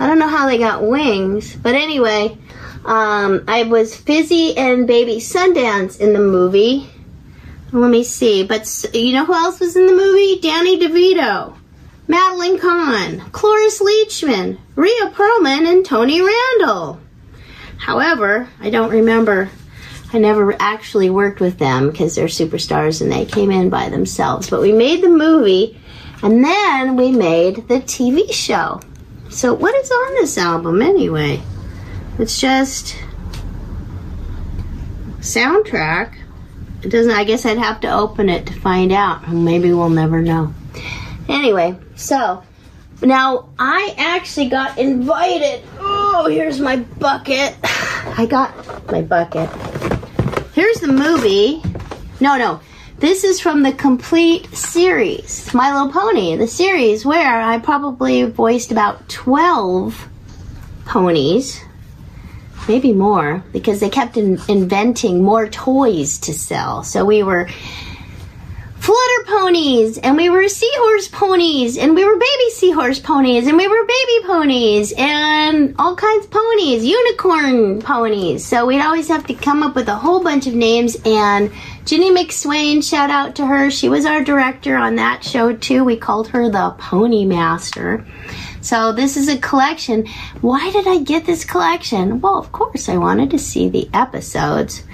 I 0.00 0.06
don't 0.06 0.18
know 0.18 0.28
how 0.28 0.46
they 0.46 0.58
got 0.58 0.82
wings, 0.82 1.54
but 1.54 1.74
anyway, 1.74 2.36
um, 2.84 3.44
I 3.46 3.64
was 3.64 3.94
Fizzy 3.94 4.56
and 4.56 4.86
Baby 4.86 5.16
Sundance 5.18 6.00
in 6.00 6.12
the 6.12 6.18
movie. 6.18 6.90
Let 7.70 7.90
me 7.90 8.02
see, 8.02 8.42
but 8.42 8.68
you 8.92 9.12
know 9.12 9.24
who 9.24 9.34
else 9.34 9.60
was 9.60 9.76
in 9.76 9.86
the 9.86 9.92
movie? 9.92 10.40
Danny 10.40 10.78
DeVito, 10.78 11.56
Madeline 12.08 12.58
Kahn, 12.58 13.20
Cloris 13.30 13.80
Leachman, 13.80 14.58
Rhea 14.74 15.10
Perlman, 15.10 15.70
and 15.70 15.84
Tony 15.84 16.20
Randall. 16.20 17.00
However, 17.78 18.48
I 18.60 18.70
don't 18.70 18.90
remember. 18.90 19.50
I 20.12 20.18
never 20.18 20.54
actually 20.60 21.08
worked 21.08 21.40
with 21.40 21.58
them 21.58 21.90
because 21.90 22.14
they're 22.14 22.26
superstars 22.26 23.00
and 23.00 23.10
they 23.10 23.24
came 23.24 23.50
in 23.50 23.70
by 23.70 23.88
themselves. 23.88 24.50
But 24.50 24.60
we 24.60 24.72
made 24.72 25.02
the 25.02 25.08
movie 25.08 25.80
and 26.22 26.44
then 26.44 26.96
we 26.96 27.10
made 27.10 27.68
the 27.68 27.80
TV 27.80 28.30
show. 28.32 28.80
So, 29.30 29.54
what 29.54 29.74
is 29.74 29.90
on 29.90 30.14
this 30.14 30.36
album 30.36 30.82
anyway? 30.82 31.40
It's 32.18 32.38
just 32.38 32.96
soundtrack. 35.20 36.14
It 36.82 36.90
doesn't, 36.90 37.12
I 37.12 37.24
guess 37.24 37.46
I'd 37.46 37.58
have 37.58 37.80
to 37.80 37.90
open 37.90 38.28
it 38.28 38.46
to 38.46 38.52
find 38.52 38.92
out. 38.92 39.28
Maybe 39.28 39.72
we'll 39.72 39.88
never 39.88 40.20
know. 40.20 40.52
Anyway, 41.28 41.78
so 41.96 42.42
now 43.00 43.48
I 43.58 43.94
actually 43.96 44.48
got 44.48 44.78
invited. 44.78 45.64
Oh, 45.78 46.28
here's 46.28 46.60
my 46.60 46.76
bucket. 46.76 47.56
I 47.64 48.26
got 48.28 48.90
my 48.92 49.00
bucket. 49.00 49.48
Here's 50.54 50.80
the 50.80 50.92
movie. 50.92 51.62
No, 52.20 52.36
no. 52.36 52.60
This 52.98 53.24
is 53.24 53.40
from 53.40 53.62
the 53.62 53.72
complete 53.72 54.46
series, 54.54 55.52
My 55.54 55.72
Little 55.72 55.90
Pony, 55.90 56.36
the 56.36 56.46
series 56.46 57.04
where 57.04 57.40
I 57.40 57.58
probably 57.58 58.24
voiced 58.24 58.70
about 58.70 59.08
12 59.08 60.08
ponies, 60.84 61.60
maybe 62.68 62.92
more, 62.92 63.42
because 63.52 63.80
they 63.80 63.88
kept 63.88 64.16
in- 64.16 64.40
inventing 64.46 65.22
more 65.22 65.48
toys 65.48 66.18
to 66.18 66.34
sell. 66.34 66.84
So 66.84 67.04
we 67.04 67.22
were 67.22 67.48
flutter 68.82 69.24
ponies 69.26 69.96
and 69.98 70.16
we 70.16 70.28
were 70.28 70.48
seahorse 70.48 71.06
ponies 71.06 71.78
and 71.78 71.94
we 71.94 72.04
were 72.04 72.16
baby 72.16 72.50
seahorse 72.50 72.98
ponies 72.98 73.46
and 73.46 73.56
we 73.56 73.68
were 73.68 73.86
baby 73.86 74.26
ponies 74.26 74.92
and 74.98 75.72
all 75.78 75.94
kinds 75.94 76.24
of 76.24 76.32
ponies 76.32 76.84
unicorn 76.84 77.80
ponies 77.80 78.44
so 78.44 78.66
we'd 78.66 78.80
always 78.80 79.06
have 79.06 79.24
to 79.24 79.34
come 79.34 79.62
up 79.62 79.76
with 79.76 79.86
a 79.86 79.94
whole 79.94 80.20
bunch 80.20 80.48
of 80.48 80.54
names 80.54 80.96
and 81.04 81.52
Ginny 81.84 82.10
McSwain 82.10 82.82
shout 82.82 83.08
out 83.08 83.36
to 83.36 83.46
her 83.46 83.70
she 83.70 83.88
was 83.88 84.04
our 84.04 84.24
director 84.24 84.76
on 84.76 84.96
that 84.96 85.22
show 85.22 85.54
too 85.54 85.84
we 85.84 85.96
called 85.96 86.26
her 86.26 86.50
the 86.50 86.74
pony 86.76 87.24
master 87.24 88.04
so 88.62 88.92
this 88.92 89.16
is 89.16 89.28
a 89.28 89.38
collection. 89.38 90.06
Why 90.40 90.70
did 90.70 90.86
I 90.86 91.00
get 91.00 91.26
this 91.26 91.44
collection? 91.44 92.20
Well, 92.20 92.38
of 92.38 92.52
course, 92.52 92.88
I 92.88 92.96
wanted 92.96 93.32
to 93.32 93.38
see 93.38 93.68
the 93.68 93.90
episodes. 93.92 94.84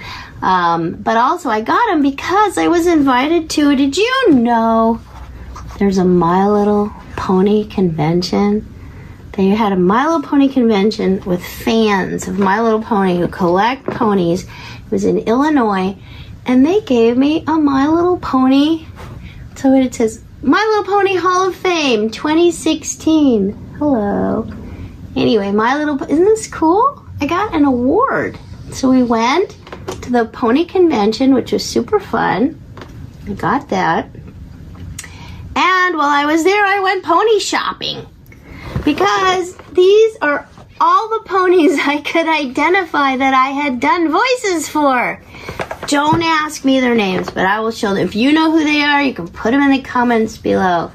Um, 0.41 0.93
but 0.93 1.17
also, 1.17 1.49
I 1.49 1.61
got 1.61 1.87
them 1.87 2.01
because 2.01 2.57
I 2.57 2.67
was 2.67 2.87
invited 2.87 3.49
to. 3.51 3.75
Did 3.75 3.97
you 3.97 4.31
know 4.31 5.01
there's 5.77 5.97
a 5.97 6.05
My 6.05 6.47
Little 6.47 6.91
Pony 7.15 7.65
convention? 7.65 8.65
They 9.33 9.47
had 9.47 9.73
a 9.73 9.77
My 9.77 10.05
Little 10.05 10.21
Pony 10.21 10.49
convention 10.49 11.21
with 11.25 11.45
fans 11.45 12.27
of 12.27 12.39
My 12.39 12.61
Little 12.61 12.81
Pony 12.81 13.17
who 13.17 13.27
collect 13.27 13.85
ponies. 13.85 14.43
It 14.43 14.91
was 14.91 15.05
in 15.05 15.19
Illinois, 15.19 15.97
and 16.45 16.65
they 16.65 16.81
gave 16.81 17.17
me 17.17 17.43
a 17.45 17.53
My 17.53 17.87
Little 17.87 18.17
Pony. 18.17 18.85
So 19.55 19.73
it 19.73 19.93
says 19.93 20.23
My 20.41 20.61
Little 20.61 20.93
Pony 20.93 21.15
Hall 21.15 21.49
of 21.49 21.55
Fame 21.55 22.09
2016. 22.09 23.75
Hello. 23.77 24.49
Anyway, 25.15 25.51
My 25.51 25.77
Little 25.77 26.01
isn't 26.03 26.25
this 26.25 26.47
cool? 26.47 27.05
I 27.19 27.27
got 27.27 27.53
an 27.53 27.65
award. 27.65 28.39
So 28.71 28.89
we 28.89 29.03
went 29.03 29.57
to 29.87 30.11
the 30.11 30.25
pony 30.25 30.65
convention, 30.65 31.33
which 31.33 31.51
was 31.51 31.65
super 31.65 31.99
fun. 31.99 32.59
I 33.27 33.33
got 33.33 33.69
that. 33.69 34.09
And 35.55 35.97
while 35.97 36.09
I 36.09 36.25
was 36.25 36.43
there, 36.43 36.63
I 36.63 36.79
went 36.79 37.03
pony 37.03 37.39
shopping 37.39 38.05
because 38.83 39.55
these 39.73 40.17
are 40.21 40.47
all 40.81 41.09
the 41.09 41.25
ponies 41.25 41.77
I 41.85 42.01
could 42.01 42.27
identify 42.27 43.17
that 43.17 43.33
I 43.33 43.47
had 43.47 43.79
done 43.79 44.11
voices 44.11 44.69
for. 44.69 45.21
Don't 45.87 46.21
ask 46.21 46.63
me 46.63 46.79
their 46.79 46.95
names, 46.95 47.29
but 47.29 47.45
I 47.45 47.59
will 47.59 47.71
show 47.71 47.93
them. 47.93 48.07
If 48.07 48.15
you 48.15 48.31
know 48.31 48.51
who 48.51 48.63
they 48.63 48.81
are, 48.81 49.01
you 49.01 49.13
can 49.13 49.27
put 49.27 49.51
them 49.51 49.61
in 49.61 49.71
the 49.71 49.81
comments 49.81 50.37
below. 50.37 50.91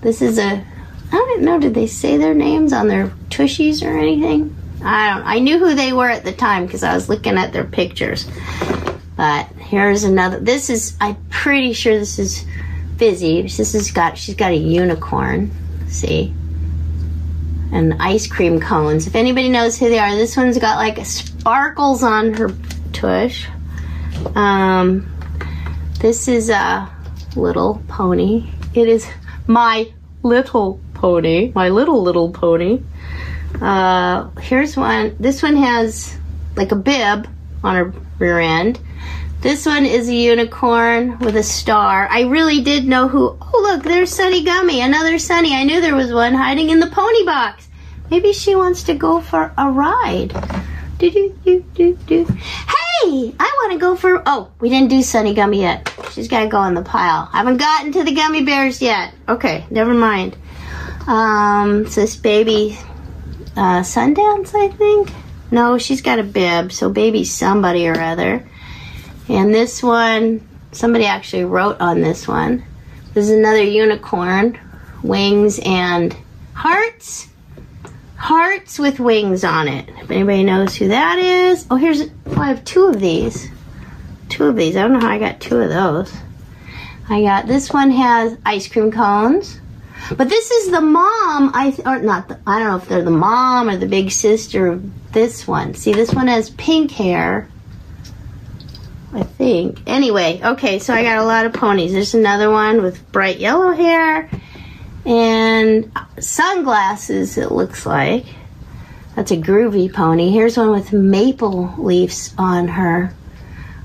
This 0.00 0.20
is 0.20 0.38
a, 0.38 0.64
I 1.12 1.12
don't 1.12 1.42
know, 1.42 1.58
did 1.58 1.74
they 1.74 1.86
say 1.86 2.16
their 2.16 2.34
names 2.34 2.72
on 2.72 2.88
their 2.88 3.08
tushies 3.30 3.86
or 3.86 3.96
anything? 3.96 4.54
I 4.84 5.14
don't. 5.14 5.26
I 5.26 5.38
knew 5.38 5.58
who 5.58 5.74
they 5.74 5.92
were 5.92 6.08
at 6.08 6.24
the 6.24 6.32
time 6.32 6.66
because 6.66 6.82
I 6.82 6.94
was 6.94 7.08
looking 7.08 7.38
at 7.38 7.52
their 7.52 7.64
pictures. 7.64 8.28
But 9.16 9.46
here's 9.58 10.04
another. 10.04 10.40
This 10.40 10.68
is. 10.68 10.96
I'm 11.00 11.16
pretty 11.30 11.72
sure 11.72 11.98
this 11.98 12.18
is 12.18 12.44
Fizzy. 12.98 13.42
This 13.42 13.72
has 13.72 13.90
got. 13.90 14.18
She's 14.18 14.34
got 14.34 14.52
a 14.52 14.56
unicorn. 14.56 15.50
See. 15.88 16.34
And 17.72 17.94
ice 17.94 18.26
cream 18.26 18.60
cones. 18.60 19.06
If 19.06 19.16
anybody 19.16 19.48
knows 19.48 19.78
who 19.78 19.88
they 19.88 19.98
are, 19.98 20.14
this 20.14 20.36
one's 20.36 20.58
got 20.58 20.76
like 20.76 21.04
sparkles 21.06 22.02
on 22.02 22.34
her 22.34 22.50
tush. 22.92 23.48
Um, 24.34 25.10
this 25.98 26.28
is 26.28 26.50
a 26.50 26.90
little 27.36 27.82
pony. 27.88 28.50
It 28.74 28.88
is 28.88 29.08
my 29.46 29.92
little 30.22 30.78
pony. 30.92 31.52
My 31.54 31.70
little 31.70 32.02
little 32.02 32.30
pony. 32.30 32.80
Uh, 33.60 34.28
here's 34.40 34.76
one. 34.76 35.16
This 35.18 35.42
one 35.42 35.56
has 35.56 36.16
like 36.56 36.72
a 36.72 36.76
bib 36.76 37.28
on 37.62 37.76
her 37.76 37.94
rear 38.18 38.40
end. 38.40 38.80
This 39.40 39.66
one 39.66 39.84
is 39.84 40.08
a 40.08 40.14
unicorn 40.14 41.18
with 41.18 41.36
a 41.36 41.42
star. 41.42 42.08
I 42.10 42.22
really 42.22 42.62
did 42.62 42.86
know 42.86 43.08
who. 43.08 43.36
Oh, 43.40 43.60
look, 43.62 43.82
there's 43.82 44.14
Sunni 44.14 44.44
Gummi, 44.44 44.84
another 44.84 45.18
Sunny. 45.18 45.54
I 45.54 45.64
knew 45.64 45.80
there 45.80 45.94
was 45.94 46.12
one 46.12 46.34
hiding 46.34 46.70
in 46.70 46.80
the 46.80 46.86
pony 46.86 47.24
box. 47.24 47.68
Maybe 48.10 48.32
she 48.32 48.56
wants 48.56 48.84
to 48.84 48.94
go 48.94 49.20
for 49.20 49.52
a 49.58 49.70
ride. 49.70 50.32
Do 50.98 51.10
do 51.10 51.38
do 51.44 51.64
do 51.74 51.98
do. 52.06 52.24
Hey, 52.24 53.34
I 53.38 53.58
want 53.62 53.72
to 53.72 53.78
go 53.78 53.96
for. 53.96 54.22
Oh, 54.24 54.50
we 54.60 54.70
didn't 54.70 54.88
do 54.88 55.02
Sunni 55.02 55.34
Gummi 55.34 55.58
yet. 55.58 55.92
She's 56.12 56.28
got 56.28 56.40
to 56.40 56.48
go 56.48 56.62
in 56.64 56.74
the 56.74 56.82
pile. 56.82 57.28
I 57.32 57.38
haven't 57.38 57.58
gotten 57.58 57.92
to 57.92 58.04
the 58.04 58.14
gummy 58.14 58.44
bears 58.44 58.80
yet. 58.80 59.12
Okay, 59.28 59.66
never 59.70 59.92
mind. 59.92 60.36
Um, 61.06 61.82
it's 61.82 61.96
this 61.96 62.16
baby 62.16 62.78
uh, 63.56 63.80
Sundance, 63.82 64.54
I 64.54 64.68
think. 64.68 65.12
No, 65.50 65.78
she's 65.78 66.02
got 66.02 66.18
a 66.18 66.24
bib, 66.24 66.72
so 66.72 66.90
baby 66.90 67.24
somebody 67.24 67.86
or 67.88 68.00
other. 68.00 68.44
And 69.28 69.54
this 69.54 69.82
one, 69.82 70.46
somebody 70.72 71.06
actually 71.06 71.44
wrote 71.44 71.80
on 71.80 72.00
this 72.00 72.26
one. 72.26 72.64
This 73.14 73.26
is 73.26 73.30
another 73.30 73.62
unicorn, 73.62 74.58
wings 75.02 75.60
and 75.64 76.16
hearts. 76.54 77.28
Hearts 78.16 78.78
with 78.78 78.98
wings 78.98 79.44
on 79.44 79.68
it. 79.68 79.88
If 79.88 80.10
anybody 80.10 80.44
knows 80.44 80.74
who 80.74 80.88
that 80.88 81.18
is. 81.18 81.66
Oh, 81.70 81.76
here's, 81.76 82.02
oh, 82.02 82.40
I 82.40 82.48
have 82.48 82.64
two 82.64 82.86
of 82.86 83.00
these. 83.00 83.48
Two 84.28 84.46
of 84.46 84.56
these. 84.56 84.76
I 84.76 84.82
don't 84.82 84.94
know 84.94 85.00
how 85.00 85.10
I 85.10 85.18
got 85.18 85.40
two 85.40 85.60
of 85.60 85.68
those. 85.68 86.12
I 87.08 87.20
got, 87.22 87.46
this 87.46 87.70
one 87.70 87.90
has 87.90 88.36
ice 88.44 88.66
cream 88.66 88.90
cones. 88.90 89.60
But 90.16 90.28
this 90.28 90.50
is 90.50 90.70
the 90.70 90.80
mom, 90.80 91.50
I 91.54 91.74
or 91.86 91.98
not. 92.00 92.28
The, 92.28 92.40
I 92.46 92.58
don't 92.58 92.68
know 92.68 92.76
if 92.76 92.88
they're 92.88 93.02
the 93.02 93.10
mom 93.10 93.68
or 93.68 93.76
the 93.76 93.86
big 93.86 94.10
sister 94.10 94.66
of 94.66 95.12
this 95.12 95.46
one. 95.46 95.74
See, 95.74 95.92
this 95.92 96.12
one 96.12 96.26
has 96.26 96.50
pink 96.50 96.90
hair. 96.90 97.48
I 99.12 99.22
think. 99.22 99.80
Anyway, 99.86 100.40
okay, 100.42 100.80
so 100.80 100.92
I 100.92 101.02
got 101.04 101.18
a 101.18 101.24
lot 101.24 101.46
of 101.46 101.52
ponies. 101.52 101.92
There's 101.92 102.14
another 102.14 102.50
one 102.50 102.82
with 102.82 103.12
bright 103.12 103.38
yellow 103.38 103.70
hair 103.70 104.28
and 105.06 105.92
sunglasses. 106.18 107.38
It 107.38 107.52
looks 107.52 107.86
like 107.86 108.26
that's 109.14 109.30
a 109.30 109.36
groovy 109.36 109.92
pony. 109.92 110.30
Here's 110.30 110.56
one 110.56 110.72
with 110.72 110.92
maple 110.92 111.74
leaves 111.78 112.34
on 112.36 112.68
her. 112.68 113.14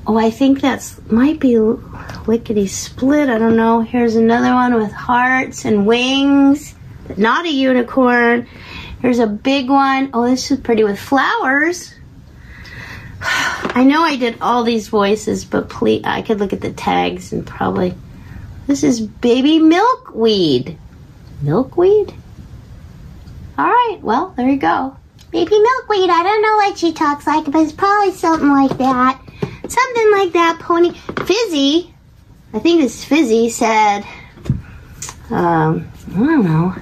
Oh, 0.10 0.18
I 0.18 0.32
think 0.32 0.60
that's 0.60 1.00
might 1.12 1.40
be 1.40 1.60
lickety 1.60 2.66
split. 2.66 3.30
I 3.30 3.38
don't 3.38 3.56
know. 3.56 3.82
Here's 3.82 4.16
another 4.16 4.56
one 4.56 4.74
with 4.74 4.92
hearts 4.92 5.66
and 5.66 5.86
wings. 5.86 6.74
But 7.08 7.20
not 7.20 7.46
a 7.46 7.52
unicorn. 7.52 8.48
Here's 9.04 9.20
a 9.20 9.28
big 9.28 9.70
one. 9.70 10.10
Oh, 10.16 10.28
this 10.28 10.50
is 10.50 10.62
pretty 10.62 10.84
with 10.84 11.00
flowers. 11.00 11.94
I 13.22 13.84
know 13.84 14.02
I 14.02 14.16
did 14.16 14.40
all 14.42 14.64
these 14.64 14.88
voices, 14.88 15.46
but 15.46 15.70
please, 15.70 16.02
I 16.06 16.24
could 16.24 16.40
look 16.40 16.54
at 16.54 16.62
the 16.62 16.74
tags 16.74 17.32
and 17.32 17.46
probably. 17.46 17.94
This 18.66 18.84
is 18.84 19.00
baby 19.00 19.60
milkweed. 19.60 20.76
Milkweed? 21.44 22.16
All 23.60 23.68
right, 23.68 24.00
well, 24.02 24.34
there 24.36 24.50
you 24.50 24.58
go. 24.58 24.98
Baby 25.30 25.60
milkweed. 25.60 26.10
I 26.10 26.24
don't 26.24 26.42
know 26.42 26.56
what 26.56 26.80
she 26.80 26.94
talks 26.94 27.28
like, 27.28 27.46
but 27.46 27.62
it's 27.62 27.74
probably 27.74 28.14
something 28.14 28.50
like 28.50 28.76
that. 28.80 29.22
Something 29.70 30.12
like 30.12 30.34
that, 30.34 30.60
pony. 30.60 30.92
Fizzy, 31.26 31.94
I 32.54 32.60
think 32.60 32.82
this 32.82 33.06
Fizzy 33.06 33.50
said, 33.50 34.04
um, 35.30 35.88
I 36.12 36.18
don't 36.18 36.44
know. 36.44 36.76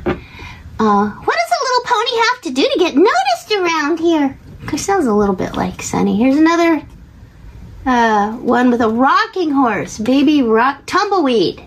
Uh, 0.80 1.10
what 1.10 1.36
does 1.36 1.52
a 1.52 1.64
little 1.64 1.84
pony 1.86 2.22
have 2.30 2.42
to 2.44 2.52
do 2.52 2.70
to 2.72 2.80
get 2.80 2.96
noticed 2.96 3.52
around 3.52 4.00
here? 4.00 4.38
It 4.72 4.80
sounds 4.80 5.06
a 5.06 5.14
little 5.14 5.36
bit 5.36 5.56
like 5.56 5.82
Sunny. 5.82 6.18
Here's 6.18 6.38
another 6.38 6.82
uh, 7.86 8.34
one 8.34 8.70
with 8.70 8.82
a 8.82 8.90
rocking 8.90 9.52
horse. 9.52 9.98
Baby 9.98 10.44
rock 10.44 10.84
tumbleweed. 10.86 11.64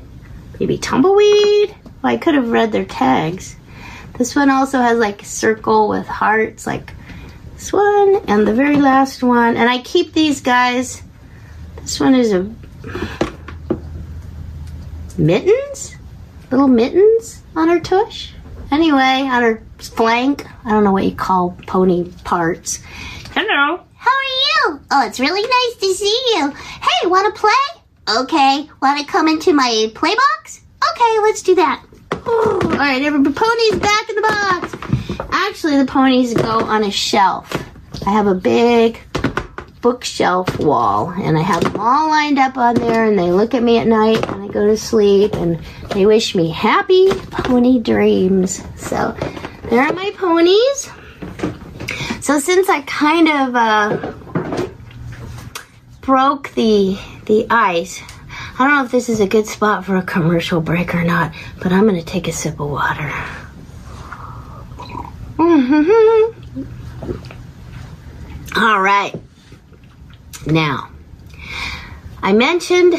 Baby 0.58 0.78
tumbleweed. 0.78 1.74
Well, 2.02 2.14
I 2.14 2.16
could 2.16 2.34
have 2.34 2.50
read 2.50 2.72
their 2.72 2.84
tags. 2.84 3.56
This 4.16 4.34
one 4.36 4.48
also 4.48 4.78
has 4.80 4.98
like 4.98 5.22
a 5.22 5.26
circle 5.26 5.88
with 5.88 6.06
hearts, 6.06 6.66
like 6.66 6.92
this 7.54 7.72
one, 7.72 8.22
and 8.26 8.46
the 8.46 8.54
very 8.54 8.76
last 8.76 9.22
one. 9.22 9.56
And 9.56 9.68
I 9.68 9.78
keep 9.82 10.12
these 10.12 10.40
guys. 10.40 11.02
This 11.82 11.98
one 12.00 12.14
is 12.14 12.32
a 12.32 12.48
mittens, 15.18 15.96
little 16.50 16.68
mittens 16.68 17.42
on 17.56 17.68
her 17.68 17.80
tush. 17.80 18.32
Anyway, 18.70 18.98
on 18.98 19.42
her 19.42 19.62
flank. 19.78 20.46
I 20.64 20.70
don't 20.70 20.84
know 20.84 20.92
what 20.92 21.04
you 21.04 21.14
call 21.14 21.56
pony 21.66 22.10
parts. 22.24 22.80
Hello. 23.34 23.80
How 23.96 24.10
are 24.10 24.72
you? 24.72 24.80
Oh, 24.90 25.06
it's 25.06 25.20
really 25.20 25.42
nice 25.42 25.76
to 25.80 25.94
see 25.94 26.20
you. 26.34 26.50
Hey, 26.50 27.06
want 27.06 27.34
to 27.34 27.40
play? 27.40 27.82
Okay. 28.20 28.70
Want 28.80 29.00
to 29.00 29.06
come 29.06 29.28
into 29.28 29.52
my 29.52 29.90
play 29.94 30.14
box? 30.14 30.60
Okay, 30.92 31.18
let's 31.20 31.42
do 31.42 31.54
that. 31.56 31.84
All 32.26 32.58
right, 32.58 33.02
every 33.02 33.32
pony's 33.32 33.78
back 33.80 34.08
in 34.08 34.16
the 34.16 34.22
box. 34.22 34.76
Actually, 35.32 35.78
the 35.78 35.86
ponies 35.86 36.34
go 36.34 36.60
on 36.60 36.84
a 36.84 36.90
shelf. 36.90 37.52
I 38.06 38.10
have 38.10 38.26
a 38.26 38.34
big 38.34 39.00
bookshelf 39.80 40.58
wall 40.58 41.10
and 41.10 41.38
I 41.38 41.42
have 41.42 41.64
them 41.64 41.80
all 41.80 42.08
lined 42.08 42.38
up 42.38 42.58
on 42.58 42.74
there 42.74 43.06
and 43.06 43.18
they 43.18 43.32
look 43.32 43.54
at 43.54 43.62
me 43.62 43.78
at 43.78 43.86
night 43.86 44.28
when 44.30 44.42
I 44.42 44.48
go 44.48 44.66
to 44.66 44.76
sleep 44.76 45.34
and 45.34 45.58
they 45.94 46.04
wish 46.06 46.34
me 46.34 46.50
happy 46.50 47.08
pony 47.30 47.78
dreams. 47.78 48.62
So 48.76 49.16
there 49.70 49.80
are 49.80 49.92
my 49.92 50.12
ponies. 50.16 50.90
So 52.20 52.38
since 52.38 52.68
I 52.68 52.82
kind 52.82 53.28
of 53.28 53.56
uh, 53.56 54.12
broke 56.02 56.52
the 56.54 56.98
the 57.24 57.46
ice, 57.48 58.02
I 58.58 58.66
don't 58.66 58.76
know 58.76 58.84
if 58.84 58.90
this 58.90 59.08
is 59.08 59.20
a 59.20 59.26
good 59.26 59.46
spot 59.46 59.86
for 59.86 59.96
a 59.96 60.02
commercial 60.02 60.60
break 60.60 60.94
or 60.94 61.04
not, 61.04 61.32
but 61.62 61.72
I'm 61.72 61.86
gonna 61.86 62.02
take 62.02 62.28
a 62.28 62.32
sip 62.32 62.60
of 62.60 62.70
water. 62.70 63.10
All 68.56 68.80
right. 68.80 69.14
Now, 70.46 70.88
I 72.22 72.32
mentioned 72.32 72.94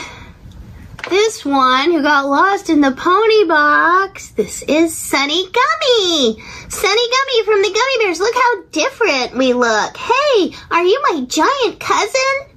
this 1.09 1.43
one 1.43 1.91
who 1.91 2.01
got 2.03 2.27
lost 2.27 2.69
in 2.69 2.81
the 2.81 2.91
pony 2.91 3.45
box. 3.47 4.29
This 4.31 4.61
is 4.61 4.95
Sunni 4.95 5.45
Gummi. 5.45 6.39
Sunni 6.71 7.01
Gummi 7.01 7.45
from 7.45 7.61
the 7.63 7.69
Gummi 7.69 8.03
Bears. 8.03 8.19
Look 8.19 8.35
how 8.35 8.61
different 8.71 9.37
we 9.37 9.53
look. 9.53 9.97
Hey, 9.97 10.53
are 10.69 10.83
you 10.83 11.03
my 11.11 11.25
giant 11.25 11.79
cousin? 11.79 12.55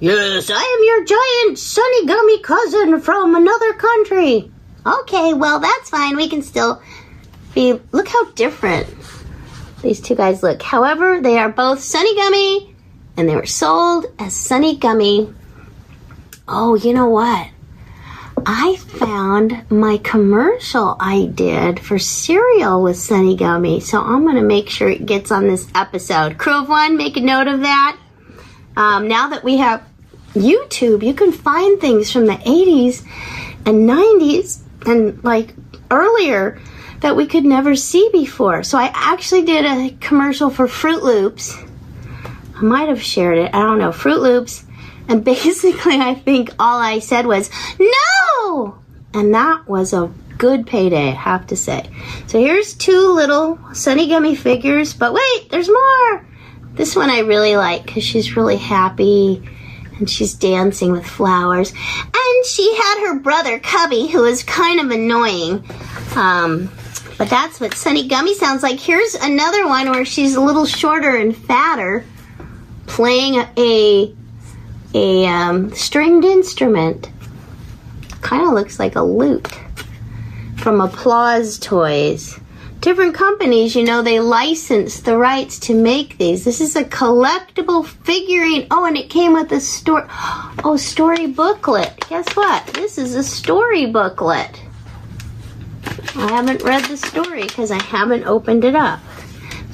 Yes, 0.00 0.50
I 0.52 0.62
am 0.62 0.84
your 0.84 1.04
giant 1.04 1.58
Sunni 1.58 2.06
Gummi 2.06 2.42
cousin 2.42 3.00
from 3.00 3.34
another 3.34 3.72
country. 3.72 4.52
Okay, 4.84 5.32
well, 5.32 5.58
that's 5.58 5.88
fine. 5.88 6.16
We 6.16 6.28
can 6.28 6.42
still 6.42 6.82
be. 7.54 7.80
Look 7.92 8.08
how 8.08 8.30
different 8.32 8.94
these 9.82 10.00
two 10.00 10.14
guys 10.14 10.42
look. 10.42 10.62
However, 10.62 11.20
they 11.20 11.38
are 11.38 11.48
both 11.48 11.80
Sunni 11.80 12.14
Gummi 12.14 12.74
and 13.18 13.28
they 13.28 13.34
were 13.34 13.46
sold 13.46 14.06
as 14.18 14.34
Sunni 14.34 14.78
Gummi. 14.78 15.34
Oh, 16.46 16.76
you 16.76 16.94
know 16.94 17.10
what? 17.10 17.48
I 18.46 18.76
found 18.76 19.68
my 19.70 19.98
commercial 19.98 20.96
I 21.00 21.26
did 21.26 21.80
for 21.80 21.98
cereal 21.98 22.80
with 22.80 22.96
Sunni 22.96 23.36
Gummi, 23.36 23.82
so 23.82 24.00
I'm 24.00 24.22
going 24.22 24.36
to 24.36 24.42
make 24.42 24.70
sure 24.70 24.88
it 24.88 25.04
gets 25.04 25.32
on 25.32 25.48
this 25.48 25.68
episode. 25.74 26.38
Crew 26.38 26.62
of 26.62 26.68
One, 26.68 26.96
make 26.96 27.16
a 27.16 27.20
note 27.20 27.48
of 27.48 27.60
that. 27.60 27.98
Um, 28.76 29.08
now 29.08 29.30
that 29.30 29.42
we 29.42 29.56
have 29.56 29.84
YouTube, 30.34 31.02
you 31.02 31.12
can 31.12 31.32
find 31.32 31.80
things 31.80 32.12
from 32.12 32.26
the 32.26 32.34
80s 32.34 33.04
and 33.66 33.88
90s 33.88 34.62
and 34.86 35.22
like 35.24 35.54
earlier 35.90 36.60
that 37.00 37.16
we 37.16 37.26
could 37.26 37.44
never 37.44 37.74
see 37.74 38.08
before. 38.12 38.62
So 38.62 38.78
I 38.78 38.92
actually 38.94 39.42
did 39.42 39.64
a 39.64 39.96
commercial 39.98 40.50
for 40.50 40.68
Froot 40.68 41.02
Loops. 41.02 41.67
I 42.58 42.62
might 42.62 42.88
have 42.88 43.02
shared 43.02 43.38
it. 43.38 43.54
I 43.54 43.60
don't 43.60 43.78
know. 43.78 43.90
Froot 43.90 44.20
Loops. 44.20 44.64
And 45.08 45.24
basically, 45.24 45.96
I 45.96 46.14
think 46.14 46.50
all 46.58 46.80
I 46.80 46.98
said 46.98 47.26
was, 47.26 47.50
no! 47.78 48.78
And 49.14 49.34
that 49.34 49.68
was 49.68 49.92
a 49.92 50.12
good 50.36 50.66
payday, 50.66 51.08
I 51.08 51.14
have 51.14 51.46
to 51.48 51.56
say. 51.56 51.88
So 52.26 52.38
here's 52.40 52.74
two 52.74 53.12
little 53.14 53.58
Sunni 53.72 54.08
Gummi 54.08 54.36
figures. 54.36 54.94
But 54.94 55.12
wait, 55.12 55.48
there's 55.50 55.68
more! 55.68 56.26
This 56.74 56.94
one 56.94 57.10
I 57.10 57.20
really 57.20 57.56
like 57.56 57.86
because 57.86 58.04
she's 58.04 58.36
really 58.36 58.56
happy 58.56 59.42
and 59.98 60.08
she's 60.08 60.34
dancing 60.34 60.92
with 60.92 61.06
flowers. 61.06 61.72
And 61.72 62.46
she 62.46 62.74
had 62.76 63.06
her 63.06 63.18
brother 63.18 63.58
Cubbi, 63.58 64.08
who 64.08 64.24
is 64.24 64.44
kind 64.44 64.80
of 64.80 64.90
annoying. 64.90 65.64
Um, 66.14 66.70
but 67.18 67.28
that's 67.28 67.58
what 67.58 67.74
Sunni 67.74 68.08
Gummi 68.08 68.34
sounds 68.34 68.62
like. 68.62 68.78
Here's 68.78 69.16
another 69.16 69.66
one 69.66 69.90
where 69.90 70.04
she's 70.04 70.36
a 70.36 70.40
little 70.40 70.66
shorter 70.66 71.16
and 71.16 71.36
fatter, 71.36 72.04
playing 72.88 73.36
a 73.56 74.14
a 74.94 75.26
um, 75.26 75.72
stringed 75.74 76.24
instrument. 76.24 77.10
Kind 78.22 78.46
of 78.46 78.52
looks 78.52 78.78
like 78.78 78.96
a 78.96 79.02
lute 79.02 79.48
from 80.56 80.80
Applause 80.80 81.58
Toys. 81.58 82.40
Different 82.80 83.14
companies, 83.14 83.74
you 83.74 83.84
know, 83.84 84.02
they 84.02 84.20
license 84.20 85.00
the 85.00 85.16
rights 85.16 85.58
to 85.60 85.74
make 85.74 86.16
these. 86.18 86.44
This 86.44 86.60
is 86.60 86.76
a 86.76 86.84
collectible 86.84 87.84
figurine. 87.84 88.66
Oh, 88.70 88.84
and 88.84 88.96
it 88.96 89.10
came 89.10 89.32
with 89.32 89.50
a 89.52 89.60
story. 89.60 90.04
Oh, 90.64 90.76
story 90.76 91.26
booklet. 91.26 92.04
Guess 92.08 92.36
what? 92.36 92.66
This 92.68 92.96
is 92.98 93.14
a 93.14 93.22
story 93.22 93.86
booklet. 93.86 94.62
I 96.14 96.30
haven't 96.30 96.62
read 96.62 96.84
the 96.84 96.96
story 96.96 97.42
because 97.42 97.70
I 97.70 97.82
haven't 97.82 98.24
opened 98.24 98.64
it 98.64 98.74
up. 98.74 99.00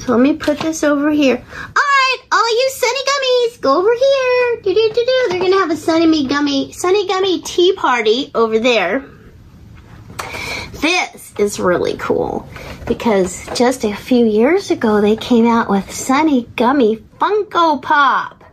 So 0.04 0.12
let 0.12 0.20
me 0.20 0.34
put 0.34 0.58
this 0.58 0.84
over 0.84 1.10
here. 1.10 1.36
All 1.36 1.74
right, 1.74 2.18
all 2.30 2.46
you 2.46 2.70
Sunni 2.74 3.00
Gummis, 3.06 3.60
go 3.62 3.78
over 3.78 3.90
here. 3.90 4.56
Do 4.62 4.74
do 4.74 4.88
do 4.94 5.04
do. 5.06 5.26
They're 5.30 5.40
gonna 5.40 5.58
have 5.60 5.70
a 5.70 5.76
Sunny 5.76 6.04
Me 6.04 6.26
Gummy, 6.26 6.72
Sunni 6.72 7.08
Gummi 7.08 7.42
tea 7.42 7.72
party 7.72 8.30
over 8.34 8.58
there. 8.58 9.02
This 10.74 11.32
is 11.38 11.58
really 11.58 11.96
cool 11.96 12.46
because 12.86 13.48
just 13.54 13.84
a 13.84 13.96
few 13.96 14.26
years 14.26 14.70
ago 14.70 15.00
they 15.00 15.16
came 15.16 15.46
out 15.46 15.70
with 15.70 15.90
Sunni 15.90 16.44
Gummi 16.54 17.02
Funko 17.18 17.80
Pop, 17.80 18.44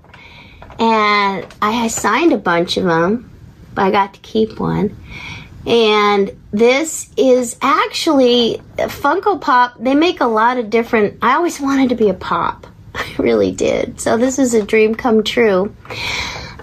and 0.79 1.45
I 1.61 1.89
signed 1.89 2.31
a 2.31 2.37
bunch 2.37 2.77
of 2.77 2.85
them, 2.85 3.29
but 3.75 3.81
I 3.81 3.91
got 3.91 4.13
to 4.13 4.21
keep 4.21 4.57
one. 4.57 4.95
And 5.65 6.31
this 6.51 7.09
is 7.17 7.55
actually 7.61 8.61
Funko 8.77 9.39
Pop. 9.39 9.75
They 9.79 9.93
make 9.93 10.21
a 10.21 10.25
lot 10.25 10.57
of 10.57 10.69
different. 10.69 11.19
I 11.21 11.35
always 11.35 11.59
wanted 11.59 11.89
to 11.89 11.95
be 11.95 12.09
a 12.09 12.13
pop. 12.13 12.65
I 12.95 13.15
really 13.19 13.51
did. 13.51 13.99
So 14.01 14.17
this 14.17 14.39
is 14.39 14.53
a 14.53 14.63
dream 14.63 14.95
come 14.95 15.23
true. 15.23 15.75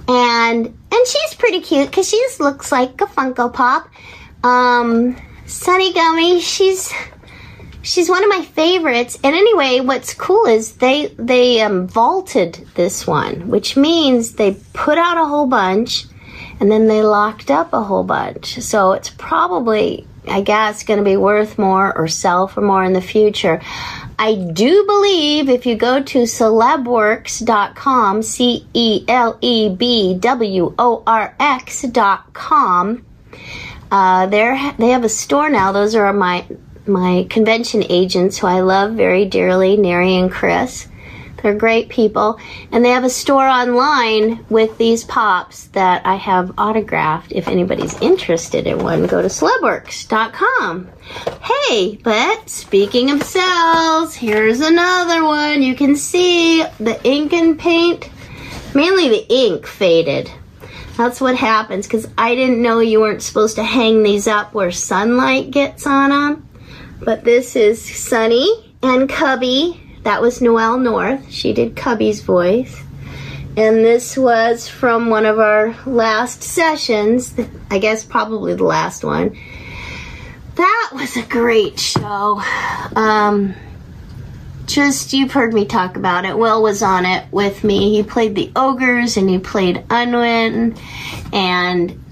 And 0.08 0.66
and 0.66 1.06
she's 1.06 1.34
pretty 1.34 1.60
cute 1.60 1.90
because 1.90 2.08
she 2.08 2.18
just 2.18 2.40
looks 2.40 2.72
like 2.72 3.00
a 3.00 3.06
Funko 3.06 3.52
Pop. 3.52 3.88
Um, 4.42 5.16
Sunni 5.46 5.92
Gummi, 5.92 6.40
she's 6.40 6.92
she's 7.82 8.08
one 8.08 8.24
of 8.24 8.28
my 8.28 8.42
favorites. 8.42 9.18
And 9.22 9.34
anyway, 9.36 9.80
what's 9.80 10.14
cool 10.14 10.46
is 10.46 10.74
they 10.76 11.08
they 11.18 11.60
um, 11.60 11.86
vaulted 11.86 12.66
this 12.74 13.06
one, 13.06 13.48
which 13.48 13.76
means 13.76 14.32
they 14.32 14.54
put 14.72 14.98
out 14.98 15.18
a 15.18 15.26
whole 15.26 15.46
bunch 15.46 16.06
and 16.60 16.70
then 16.70 16.86
they 16.86 17.02
locked 17.02 17.50
up 17.50 17.72
a 17.72 17.82
whole 17.82 18.04
bunch. 18.04 18.60
So 18.60 18.92
it's 18.92 19.10
probably, 19.10 20.06
I 20.26 20.40
guess, 20.40 20.82
going 20.82 20.98
to 20.98 21.04
be 21.04 21.16
worth 21.16 21.58
more 21.58 21.96
or 21.96 22.08
sell 22.08 22.48
for 22.48 22.60
more 22.60 22.84
in 22.84 22.92
the 22.92 23.00
future. 23.00 23.60
I 24.18 24.34
do 24.34 24.84
believe 24.84 25.48
if 25.48 25.64
you 25.64 25.76
go 25.76 26.02
to 26.02 26.22
celebworx.com, 26.22 28.22
C 28.22 28.66
E 28.74 29.04
L 29.06 29.38
E 29.40 29.68
B 29.68 30.16
W 30.18 30.74
O 30.78 31.02
R 31.06 31.36
X.com, 31.38 33.06
uh, 33.90 34.26
they 34.26 34.72
they 34.78 34.88
have 34.88 35.04
a 35.04 35.08
store 35.08 35.48
now. 35.48 35.70
Those 35.70 35.94
are 35.94 36.12
my 36.12 36.44
my 36.86 37.26
convention 37.30 37.84
agents 37.88 38.38
who 38.38 38.48
I 38.48 38.60
love 38.60 38.94
very 38.94 39.24
dearly, 39.24 39.76
Neri 39.76 40.16
and 40.16 40.30
Chris. 40.30 40.88
They're 41.42 41.54
great 41.54 41.88
people. 41.88 42.38
And 42.72 42.84
they 42.84 42.90
have 42.90 43.04
a 43.04 43.10
store 43.10 43.46
online 43.46 44.44
with 44.48 44.76
these 44.78 45.04
pops 45.04 45.68
that 45.68 46.04
I 46.06 46.16
have 46.16 46.52
autographed. 46.58 47.32
If 47.32 47.48
anybody's 47.48 48.00
interested 48.00 48.66
in 48.66 48.78
one, 48.78 49.06
go 49.06 49.22
to 49.22 49.28
celebworx.com. 49.28 50.88
Hey, 51.42 51.98
but 52.02 52.48
speaking 52.48 53.10
of 53.10 53.22
cells, 53.22 54.14
here's 54.14 54.60
another 54.60 55.24
one. 55.24 55.62
You 55.62 55.74
can 55.74 55.96
see 55.96 56.62
the 56.78 57.00
ink 57.04 57.32
and 57.32 57.58
paint, 57.58 58.10
mainly 58.74 59.08
the 59.08 59.26
ink 59.28 59.66
faded. 59.66 60.30
That's 60.96 61.20
what 61.20 61.36
happens 61.36 61.86
because 61.86 62.08
I 62.18 62.34
didn't 62.34 62.60
know 62.60 62.80
you 62.80 63.00
weren't 63.00 63.22
supposed 63.22 63.54
to 63.56 63.62
hang 63.62 64.02
these 64.02 64.26
up 64.26 64.52
where 64.52 64.72
sunlight 64.72 65.52
gets 65.52 65.86
on 65.86 66.10
them. 66.10 66.48
But 67.00 67.22
this 67.22 67.54
is 67.54 67.80
Sunni 67.80 68.74
and 68.82 69.08
Cubbi 69.08 69.87
that 70.08 70.22
was 70.22 70.40
Noelle 70.40 70.78
North. 70.78 71.30
She 71.30 71.52
did 71.52 71.76
Cubbi's 71.76 72.22
voice. 72.22 72.82
And 73.58 73.84
this 73.84 74.16
was 74.16 74.66
from 74.66 75.10
one 75.10 75.26
of 75.26 75.38
our 75.38 75.76
last 75.84 76.42
sessions, 76.42 77.34
I 77.70 77.78
guess 77.78 78.06
probably 78.06 78.54
the 78.54 78.64
last 78.64 79.04
one. 79.04 79.36
That 80.54 80.90
was 80.94 81.14
a 81.18 81.24
great 81.24 81.78
show. 81.78 82.40
Um, 82.96 83.54
just, 84.64 85.12
you've 85.12 85.32
heard 85.32 85.52
me 85.52 85.66
talk 85.66 85.98
about 85.98 86.24
it. 86.24 86.38
Will 86.38 86.62
was 86.62 86.82
on 86.82 87.04
it 87.04 87.30
with 87.30 87.62
me. 87.62 87.94
He 87.94 88.02
played 88.02 88.34
the 88.34 88.50
Ogres 88.56 89.18
and 89.18 89.28
he 89.28 89.38
played 89.38 89.84
Unwin. 89.90 90.74
And 91.34 92.02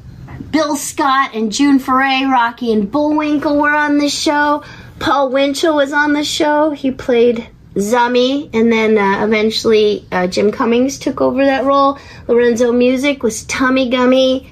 Bill 0.50 0.76
Scott 0.76 1.30
and 1.32 1.50
June 1.50 1.78
Foray, 1.78 2.24
Rocky 2.24 2.74
and 2.74 2.92
Bullwinkle 2.92 3.56
were 3.56 3.74
on 3.74 3.96
the 3.96 4.10
show. 4.10 4.64
Paul 4.98 5.30
Winchell 5.30 5.76
was 5.76 5.94
on 5.94 6.12
the 6.12 6.24
show. 6.24 6.72
He 6.72 6.90
played 6.90 7.48
Zummi, 7.76 8.50
and 8.54 8.72
then 8.72 8.96
uh, 8.96 9.24
eventually 9.24 10.06
uh, 10.10 10.26
Jim 10.26 10.50
Cummings 10.50 10.98
took 10.98 11.20
over 11.20 11.44
that 11.44 11.64
role. 11.64 11.98
Lorenzo 12.26 12.72
Music 12.72 13.22
was 13.22 13.44
Tummi 13.44 13.90
Gummi, 13.90 14.48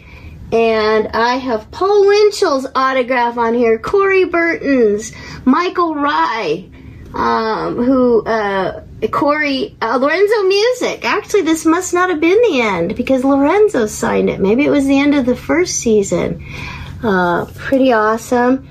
and 0.52 1.08
I 1.08 1.36
have 1.36 1.70
Paul 1.70 2.06
Winchell's 2.06 2.66
autograph 2.74 3.38
on 3.38 3.54
here, 3.54 3.78
Corey 3.78 4.24
Burton's, 4.24 5.12
Michael 5.44 5.94
Rye, 5.94 6.68
um, 7.14 7.76
who 7.76 8.24
uh, 8.24 8.82
Corey 9.10 9.76
uh, 9.80 9.96
Lorenzo 9.96 10.42
Music. 10.42 11.04
Actually, 11.04 11.42
this 11.42 11.64
must 11.64 11.94
not 11.94 12.10
have 12.10 12.20
been 12.20 12.40
the 12.42 12.60
end 12.60 12.94
because 12.94 13.24
Lorenzo 13.24 13.86
signed 13.86 14.28
it. 14.28 14.38
Maybe 14.38 14.64
it 14.64 14.70
was 14.70 14.86
the 14.86 14.98
end 14.98 15.14
of 15.14 15.24
the 15.24 15.36
first 15.36 15.76
season. 15.76 16.44
Uh, 17.02 17.46
pretty 17.54 17.92
awesome. 17.92 18.68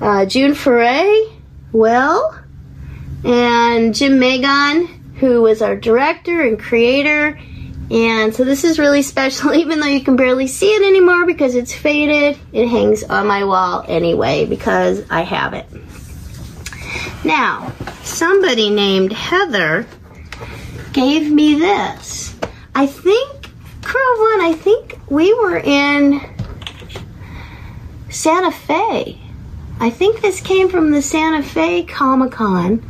Uh, 0.00 0.24
June 0.24 0.54
Foray, 0.54 1.24
Will, 1.72 2.34
and 3.24 3.94
Jymn 3.94 4.18
Magon, 4.18 4.86
who 5.16 5.42
was 5.42 5.62
our 5.62 5.76
director 5.76 6.42
and 6.42 6.58
creator. 6.58 7.38
And 7.90 8.34
so 8.34 8.44
this 8.44 8.64
is 8.64 8.78
really 8.78 9.02
special, 9.02 9.54
even 9.54 9.80
though 9.80 9.86
you 9.86 10.02
can 10.02 10.16
barely 10.16 10.46
see 10.46 10.70
it 10.70 10.82
anymore 10.82 11.26
because 11.26 11.54
it's 11.54 11.74
faded. 11.74 12.38
It 12.52 12.68
hangs 12.68 13.02
on 13.04 13.26
my 13.26 13.44
wall 13.44 13.84
anyway 13.86 14.46
because 14.46 15.04
I 15.10 15.22
have 15.22 15.54
it. 15.54 15.66
Now, 17.24 17.72
somebody 18.02 18.70
named 18.70 19.12
Heather 19.12 19.86
gave 20.92 21.30
me 21.30 21.58
this. 21.58 22.34
I 22.74 22.86
think, 22.86 23.50
Crow 23.82 24.00
One, 24.00 24.40
I 24.40 24.54
think 24.56 24.98
we 25.10 25.34
were 25.34 25.58
in 25.58 26.20
Santa 28.08 28.52
Fe. 28.52 29.20
I 29.80 29.90
think 29.90 30.20
this 30.20 30.40
came 30.40 30.68
from 30.68 30.90
the 30.90 31.02
Santa 31.02 31.42
Fe 31.42 31.84
Comic 31.84 32.32
Con. 32.32 32.87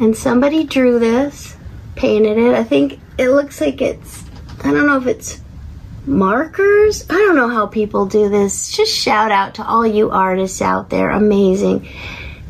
And 0.00 0.16
somebody 0.16 0.64
drew 0.64 0.98
this, 0.98 1.56
painted 1.94 2.38
it. 2.38 2.54
I 2.54 2.64
think 2.64 3.00
it 3.18 3.30
looks 3.30 3.60
like 3.60 3.80
it's, 3.80 4.24
I 4.60 4.70
don't 4.70 4.86
know 4.86 4.98
if 4.98 5.06
it's 5.06 5.40
markers. 6.06 7.08
I 7.08 7.14
don't 7.14 7.36
know 7.36 7.48
how 7.48 7.66
people 7.66 8.06
do 8.06 8.28
this. 8.28 8.70
Just 8.72 8.94
shout 8.94 9.30
out 9.30 9.54
to 9.56 9.66
all 9.66 9.86
you 9.86 10.10
artists 10.10 10.62
out 10.62 10.90
there. 10.90 11.10
Amazing. 11.10 11.88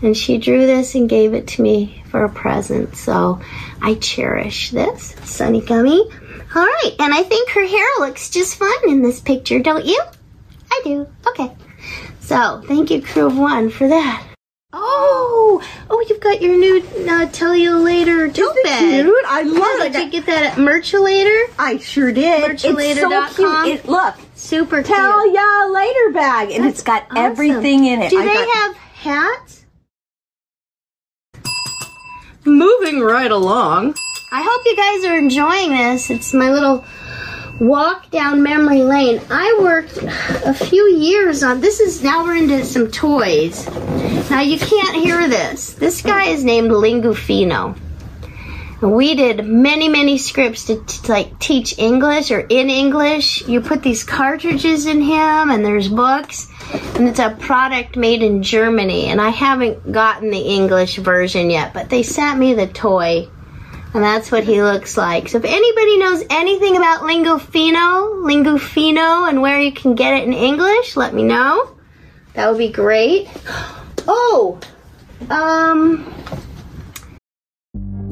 And 0.03 0.17
she 0.17 0.39
drew 0.39 0.67
this 0.67 0.95
and 0.95 1.09
gave 1.09 1.35
it 1.35 1.49
to 1.49 1.63
me 1.63 2.03
for 2.11 2.25
a 2.25 2.29
present. 2.29 2.97
So 2.97 3.41
I 3.81 3.95
cherish 3.95 4.71
this. 4.71 5.15
Sunni 5.25 5.63
Gummi. 5.63 6.01
All 6.55 6.67
right. 6.67 6.93
And 6.99 7.15
I 7.15 7.23
think 7.23 7.51
her 7.51 7.67
hair 7.67 7.89
looks 7.99 8.31
just 8.31 8.57
fun 8.57 8.89
in 8.89 9.03
this 9.03 9.21
picture, 9.21 9.61
don't 9.61 9.87
you? 9.87 10.01
I 10.71 10.81
do. 10.85 11.07
Okay. 11.29 11.53
So 12.21 12.63
thank 12.67 12.91
you, 12.91 13.03
Crew 13.03 13.27
of 13.27 13.39
One, 13.39 13.71
for 13.71 13.89
that. 13.89 14.36
Oh, 14.79 15.63
oh, 15.89 16.05
you've 16.09 16.21
got 16.21 16.43
your 16.43 16.55
new 16.57 16.85
uh, 17.11 17.27
Tell 17.33 17.57
You 17.57 17.79
Later 17.79 18.27
tote 18.29 18.37
Isn't 18.39 18.57
it 18.59 18.65
bag. 18.65 19.05
cute? 19.05 19.25
I 19.27 19.43
love 19.43 19.79
Yeah, 19.79 19.85
it. 19.87 19.93
Did 19.95 20.05
you 20.05 20.11
get 20.11 20.27
that 20.27 20.43
at 20.45 20.53
Merchulator? 20.59 21.45
I 21.59 21.79
sure 21.79 22.13
did. 22.13 22.51
It's 22.51 22.63
so 22.63 22.75
Merchulator.com. 22.75 23.65
cute. 23.65 23.79
It, 23.81 23.89
look, 23.89 24.15
Super 24.35 24.83
tell 24.83 25.23
cute. 25.23 25.35
ya 25.35 25.65
later 25.67 26.11
bag, 26.13 26.51
and 26.51 26.67
it's 26.67 26.83
got 26.83 27.05
Awesome. 27.05 27.17
everything 27.17 27.87
in 27.87 28.03
it. 28.03 28.11
Do 28.11 28.19
I 28.21 28.25
they 28.27 28.35
got- 28.35 28.55
have 28.55 28.77
hats? 28.77 29.65
Moving 32.45 33.01
right 33.01 33.31
along. 33.31 33.95
I 34.31 34.43
hope 34.43 34.63
you 34.67 34.77
guys 34.77 35.05
are 35.11 35.17
enjoying 35.17 35.71
this. 35.71 36.11
It's 36.11 36.35
my 36.35 36.51
little 36.53 36.85
walk 37.61 38.11
down 38.11 38.43
memory 38.43 38.83
lane. 38.83 39.21
I 39.31 39.59
worked 39.61 39.99
a 39.99 40.55
few 40.55 40.85
years 40.91 41.43
on 41.43 41.61
this 41.61 41.81
is 41.81 42.03
now 42.03 42.25
we're 42.25 42.37
into 42.37 42.65
some 42.65 42.91
toys. 42.91 43.67
Now 44.31 44.41
you 44.41 44.59
can't 44.59 44.97
hear 44.97 45.29
this. 45.29 45.75
This 45.75 46.03
guy 46.03 46.27
is 46.27 46.45
named 46.45 46.71
Lingufino. 46.71 47.79
We 48.83 49.15
did 49.15 49.47
many, 49.47 49.89
many 49.89 50.19
scripts 50.19 50.67
to, 50.67 50.85
to 50.85 51.11
like 51.11 51.39
teach 51.39 51.79
English 51.79 52.31
or 52.31 52.41
in 52.41 52.69
English. 52.69 53.49
You 53.49 53.63
put 53.63 53.83
these 53.83 54.05
cartridges 54.05 54.85
in 54.85 55.01
him, 55.01 55.51
and 55.51 55.65
there's 55.65 55.89
books, 55.89 56.51
and 56.95 57.09
it's 57.09 57.19
a 57.19 57.31
product 57.31 57.97
made 57.97 58.23
in 58.23 58.43
Germany. 58.43 59.07
And 59.07 59.19
I 59.19 59.31
haven't 59.31 59.93
gotten 59.93 60.31
the 60.31 60.39
English 60.39 60.97
version 60.97 61.49
yet, 61.49 61.73
but 61.73 61.89
they 61.89 62.03
sent 62.03 62.39
me 62.39 62.53
the 62.53 62.67
toy, 62.67 63.29
and 63.97 64.05
that's 64.05 64.31
what 64.31 64.45
he 64.45 64.63
looks 64.63 64.99
like. 64.99 65.27
So 65.27 65.39
if 65.39 65.45
anybody 65.45 65.97
knows 65.97 66.23
anything 66.29 66.77
about 66.77 67.01
Lingufino, 67.01 68.23
Lingufino, 68.27 69.27
and 69.27 69.41
where 69.41 69.59
you 69.59 69.73
can 69.73 69.95
get 69.95 70.13
it 70.13 70.25
in 70.25 70.35
English, 70.35 70.97
let 70.97 71.15
me 71.15 71.23
know. 71.23 71.75
That 72.35 72.51
would 72.51 72.59
be 72.59 72.71
great. 72.71 73.29
Oh, 74.09 74.61
um. 75.31 76.15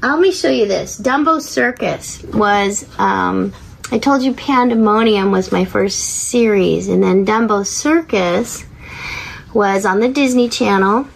Let 0.00 0.20
me 0.20 0.30
show 0.30 0.50
you 0.50 0.66
this. 0.66 0.98
Dumbo 1.00 1.40
Circus 1.40 2.22
was, 2.22 2.86
um, 3.00 3.52
I 3.90 3.98
told 3.98 4.22
you 4.22 4.32
Pandemonium 4.32 5.32
was 5.32 5.50
my 5.50 5.64
first 5.64 5.98
series, 5.98 6.88
and 6.88 7.02
then 7.02 7.26
Dumbo 7.26 7.66
Circus 7.66 8.64
was 9.52 9.84
on 9.84 9.98
the 9.98 10.08
Disney 10.08 10.48
Channel, 10.48 11.08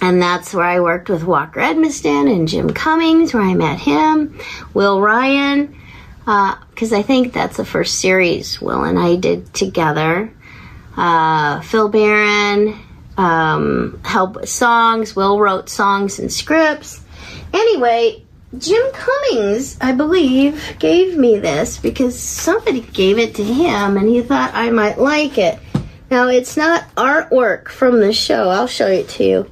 and 0.00 0.22
that's 0.22 0.54
where 0.54 0.64
I 0.64 0.80
worked 0.80 1.10
with 1.10 1.24
Walker 1.24 1.60
Edmiston 1.60 2.34
and 2.34 2.48
Jim 2.48 2.70
Cummings, 2.70 3.34
where 3.34 3.42
I 3.42 3.52
met 3.52 3.78
him, 3.78 4.38
Will 4.72 5.02
Ryan, 5.02 5.76
because 6.24 6.94
I 6.94 7.02
think 7.02 7.34
that's 7.34 7.58
the 7.58 7.66
first 7.66 8.00
series 8.00 8.62
Will 8.62 8.84
and 8.84 8.98
I 8.98 9.16
did 9.16 9.52
together. 9.52 10.32
Uh, 10.96 11.60
Phil 11.60 11.90
Baron 11.90 12.80
um, 13.18 14.00
helped 14.04 14.36
with 14.36 14.48
songs. 14.48 15.14
Will 15.14 15.38
wrote 15.38 15.68
songs 15.68 16.18
and 16.18 16.32
scripts. 16.32 16.99
Anyway, 17.52 18.22
Jim 18.58 18.82
Cummings, 18.92 19.76
I 19.80 19.92
believe, 19.92 20.76
gave 20.78 21.16
me 21.16 21.38
this 21.38 21.78
because 21.78 22.18
somebody 22.18 22.80
gave 22.80 23.18
it 23.18 23.34
to 23.36 23.44
him 23.44 23.96
and 23.96 24.08
he 24.08 24.22
thought 24.22 24.50
I 24.54 24.70
might 24.70 24.98
like 24.98 25.38
it. 25.38 25.58
Now, 26.10 26.26
it's 26.26 26.56
not 26.56 26.92
artwork 26.96 27.68
from 27.68 28.00
the 28.00 28.12
show, 28.12 28.48
I'll 28.48 28.66
show 28.66 28.88
it 28.88 29.08
to 29.10 29.24
you, 29.24 29.50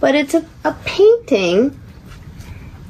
but 0.00 0.16
it's 0.16 0.34
a, 0.34 0.44
a 0.64 0.72
painting. 0.84 1.80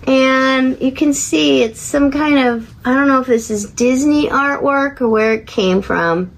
And 0.06 0.80
you 0.80 0.92
can 0.92 1.12
see 1.12 1.62
it's 1.62 1.80
some 1.80 2.10
kind 2.10 2.38
of, 2.38 2.74
I 2.84 2.94
don't 2.94 3.08
know 3.08 3.20
if 3.20 3.26
this 3.26 3.50
is 3.50 3.70
Disney 3.70 4.28
artwork 4.28 5.00
or 5.02 5.08
where 5.08 5.34
it 5.34 5.46
came 5.46 5.82
from, 5.82 6.34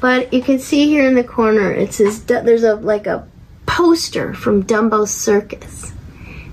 but 0.00 0.32
you 0.32 0.42
can 0.42 0.58
see 0.58 0.86
here 0.86 1.06
in 1.06 1.14
the 1.14 1.24
corner 1.24 1.72
it 1.72 1.94
says, 1.94 2.24
there's 2.24 2.64
a 2.64 2.74
like 2.76 3.06
a 3.06 3.26
poster 3.64 4.34
from 4.34 4.64
Dumbo 4.64 5.06
Circus. 5.06 5.92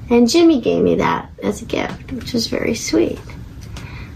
And 0.10 0.30
Jimmy 0.30 0.62
gave 0.62 0.84
me 0.84 0.96
that 0.96 1.30
as 1.44 1.62
a 1.62 1.66
gift, 1.66 2.12
which 2.12 2.34
was 2.34 2.48
very 2.48 2.76
sweet. 2.76 3.20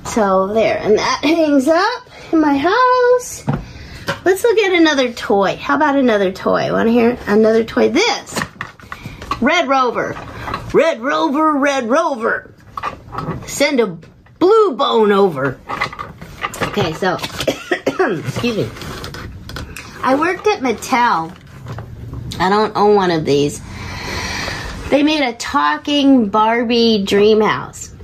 So 0.06 0.48
there, 0.48 0.78
and 0.78 0.98
that 0.98 1.20
hangs 1.24 1.68
up 1.68 2.04
in 2.32 2.40
my 2.40 2.58
house. 2.58 3.46
Let's 4.24 4.44
look 4.44 4.58
at 4.60 4.74
another 4.74 5.12
toy. 5.12 5.56
How 5.58 5.76
about 5.76 5.98
another 5.98 6.32
toy? 6.32 6.72
Want 6.72 6.88
to 6.88 6.94
hear 6.94 7.18
another 7.28 7.64
toy? 7.64 7.90
This 7.90 8.40
Red 9.42 9.68
Rover. 9.68 10.16
Red 10.74 11.02
Rover, 11.02 11.58
Red 11.58 11.90
Rover. 11.90 12.54
Send 13.46 13.80
a 13.80 13.88
blue 13.88 14.76
bone 14.76 15.12
over. 15.12 15.60
Okay, 16.62 16.94
so, 16.94 17.16
excuse 18.00 18.58
me. 18.58 18.70
I 20.04 20.16
worked 20.18 20.48
at 20.48 20.62
Mattel. 20.62 21.36
I 22.40 22.50
don't 22.50 22.76
own 22.76 22.96
one 22.96 23.12
of 23.12 23.26
these. 23.26 23.62
They 24.92 25.04
made 25.04 25.24
a 25.24 25.32
talking 25.32 26.28
Barbie 26.28 27.06
dream 27.06 27.40
house. 27.40 27.96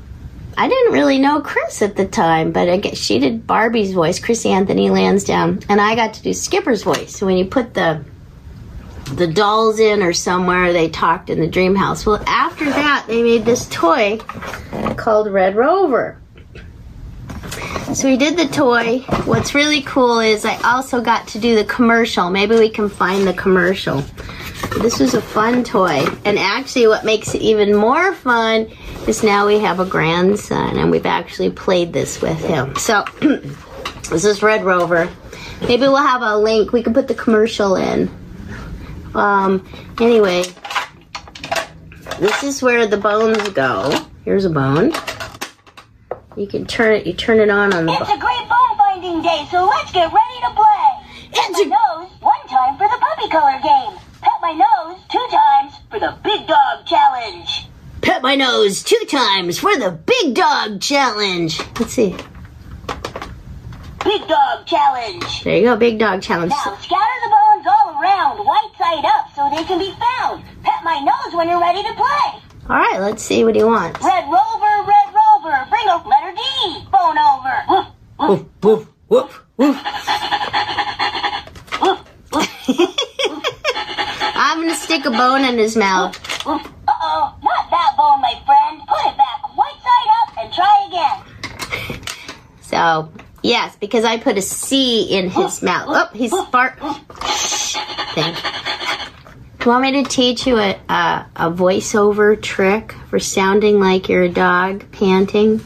I 0.58 0.70
didn't 0.70 0.94
really 0.94 1.20
know 1.20 1.42
Chris 1.42 1.82
at 1.82 1.98
the 1.98 2.08
time, 2.08 2.54
but 2.54 2.70
I 2.70 2.78
guess 2.78 2.98
she 2.98 3.20
did 3.20 3.46
Barbie's 3.46 3.92
voice, 3.92 4.20
Chris 4.20 4.46
Anthony 4.46 4.90
Lansdowne, 4.90 5.60
and 5.68 5.82
I 5.82 5.96
got 5.96 6.14
to 6.14 6.24
do 6.24 6.34
Skipper's 6.34 6.84
voice. 6.84 7.18
So 7.18 7.26
when 7.26 7.36
you 7.36 7.44
put 7.44 7.74
the 7.74 8.06
the 9.16 9.28
dolls 9.28 9.82
in 9.82 10.02
or 10.02 10.14
somewhere, 10.14 10.72
they 10.72 10.88
talked 10.88 11.30
in 11.30 11.42
the 11.42 11.48
dream 11.48 11.76
house. 11.76 12.06
Well, 12.06 12.24
after 12.26 12.64
that, 12.64 13.04
they 13.06 13.22
made 13.22 13.44
this 13.44 13.68
toy 13.68 14.20
called 14.96 15.30
Red 15.30 15.58
Rover. 15.58 16.18
So 17.94 18.10
we 18.10 18.18
did 18.18 18.38
the 18.38 18.48
toy. 18.48 19.00
What's 19.26 19.56
really 19.56 19.82
cool 19.82 20.20
is 20.20 20.46
I 20.46 20.56
also 20.62 21.02
got 21.02 21.28
to 21.30 21.40
do 21.40 21.56
the 21.56 21.64
commercial. 21.64 22.30
Maybe 22.30 22.56
we 22.56 22.70
can 22.70 22.90
find 22.90 23.28
the 23.28 23.34
commercial. 23.34 24.04
This 24.82 25.00
was 25.00 25.14
a 25.14 25.22
fun 25.22 25.64
toy. 25.64 26.06
And 26.26 26.38
actually, 26.38 26.88
what 26.88 27.06
makes 27.06 27.34
it 27.34 27.42
even 27.42 27.76
more 27.76 28.14
fun 28.14 28.70
is 29.08 29.24
now 29.24 29.48
we 29.48 29.60
have 29.60 29.80
a 29.80 29.86
grandson 29.86 30.78
and 30.78 30.92
we've 30.92 31.06
actually 31.06 31.50
played 31.50 31.94
this 31.94 32.22
with 32.22 32.38
him. 32.38 32.76
So, 32.76 33.06
this 34.10 34.26
is 34.26 34.44
Red 34.44 34.64
Rover. 34.64 35.10
Maybe 35.62 35.84
we'll 35.84 35.96
have 35.98 36.22
a 36.22 36.38
link. 36.38 36.72
We 36.74 36.84
can 36.84 36.94
put 36.94 37.08
the 37.08 37.16
commercial 37.16 37.76
in. 37.76 38.10
Um, 39.16 39.68
anyway, 40.00 40.44
this 42.20 42.44
is 42.44 42.62
where 42.62 42.86
the 42.86 42.98
bones 42.98 43.50
go. 43.50 44.06
Here's 44.26 44.46
a 44.46 44.50
bone. 44.50 44.92
You 46.38 46.46
can 46.46 46.68
turn 46.68 46.94
it. 46.94 47.08
You 47.08 47.14
turn 47.14 47.40
it 47.40 47.50
on 47.50 47.74
on 47.74 47.88
the. 47.88 47.94
It's 47.94 48.12
a 48.12 48.18
great 48.18 48.48
bone 48.48 48.78
finding 48.78 49.24
day, 49.24 49.48
so 49.50 49.66
let's 49.66 49.92
get 49.92 50.14
ready 50.14 50.40
to 50.46 50.52
play. 50.54 51.32
Pet 51.34 51.50
It's 51.50 51.60
my 51.60 51.66
nose 51.66 52.12
one 52.20 52.48
time 52.48 52.78
for 52.78 52.88
the 52.88 52.98
puppy 53.00 53.28
color 53.30 53.60
game. 53.64 53.98
Pet 54.22 54.38
my 54.40 54.54
nose 54.54 55.02
two 55.10 55.28
times 55.32 55.74
for 55.90 56.00
the 56.00 56.16
big 56.24 56.46
dog 56.46 56.86
challenge. 56.86 57.66
Pet 58.02 58.22
my 58.22 58.36
nose 58.36 58.84
two 58.84 59.04
times 59.10 59.58
for 59.58 59.76
the 59.78 59.90
big 60.06 60.36
dog 60.36 60.80
challenge. 60.80 61.60
Let's 61.80 61.94
see. 61.94 62.16
Big 64.06 64.28
dog 64.28 64.68
challenge. 64.68 65.44
There 65.44 65.58
you 65.58 65.64
go, 65.64 65.76
big 65.76 65.98
dog 65.98 66.22
challenge. 66.22 66.52
Now 66.52 66.78
scatter 66.78 67.20
the 67.26 67.32
bones 67.34 67.66
all 67.66 68.00
around, 68.00 68.46
white 68.46 68.72
side 68.78 69.04
up, 69.06 69.34
so 69.36 69.50
they 69.50 69.64
can 69.64 69.80
be 69.80 69.92
found. 69.92 70.44
Pet 70.62 70.84
my 70.84 71.00
nose 71.00 71.34
when 71.34 71.50
you're 71.50 71.60
ready 71.60 71.82
to 71.82 71.94
play. 71.96 72.44
All 72.70 72.76
right, 72.76 73.00
let's 73.00 73.24
see 73.24 73.46
what 73.46 73.56
he 73.56 73.64
wants. 73.64 74.04
Red 74.04 74.26
rover, 74.26 74.77
red 75.48 75.60
rover, 75.60 75.70
bring 75.70 75.88
a 75.88 75.98
letter 76.08 76.34
D. 76.36 76.42
Bone 76.92 77.18
over. 77.18 77.66
Woof, 78.20 78.46
woof. 78.62 78.88
Woof, 79.10 79.42
woof, 79.58 79.78
woof. 79.78 79.78
I'm 84.36 84.60
gonna 84.60 84.76
stick 84.76 85.06
a 85.06 85.12
bone 85.12 85.46
in 85.46 85.58
his 85.58 85.78
mouth. 85.78 86.18
Uh-oh, 86.46 87.36
not 87.42 87.70
that 87.72 87.96
bone, 87.98 88.22
my 88.22 88.34
friend. 88.46 88.82
Put 88.86 89.06
it 89.06 89.16
back, 89.18 89.56
white 89.56 89.80
side 89.82 90.10
up, 90.20 90.38
and 90.40 90.54
try 90.54 90.88
again. 90.90 92.04
So, 92.62 93.10
yes, 93.44 93.78
because 93.78 94.04
I 94.04 94.18
put 94.18 94.38
a 94.38 94.42
C 94.42 95.04
in 95.04 95.30
his 95.30 95.62
mouth. 95.62 95.88
Oh, 95.88 96.10
he's 96.14 96.34
fart. 96.52 96.78
Thing. 98.14 98.36
You 99.68 99.72
want 99.72 99.82
me 99.82 100.02
to 100.02 100.10
teach 100.10 100.48
you 100.48 100.56
a, 100.60 100.80
a, 100.88 101.26
a 101.36 101.52
voiceover 101.52 102.42
trick 102.42 102.94
for 103.10 103.20
sounding 103.20 103.82
like 103.82 104.08
you're 104.08 104.24
a 104.24 104.30
dog 104.30 104.90
panting? 104.94 105.60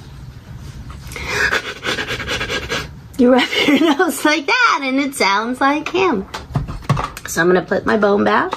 You 3.19 3.33
rub 3.33 3.47
your 3.67 3.79
nose 3.97 4.25
like 4.25 4.47
that 4.47 4.79
and 4.81 4.99
it 4.99 5.13
sounds 5.13 5.61
like 5.61 5.87
him. 5.87 6.27
So 7.27 7.41
I'm 7.41 7.47
gonna 7.47 7.61
put 7.61 7.85
my 7.85 7.95
bone 7.95 8.23
back. 8.23 8.51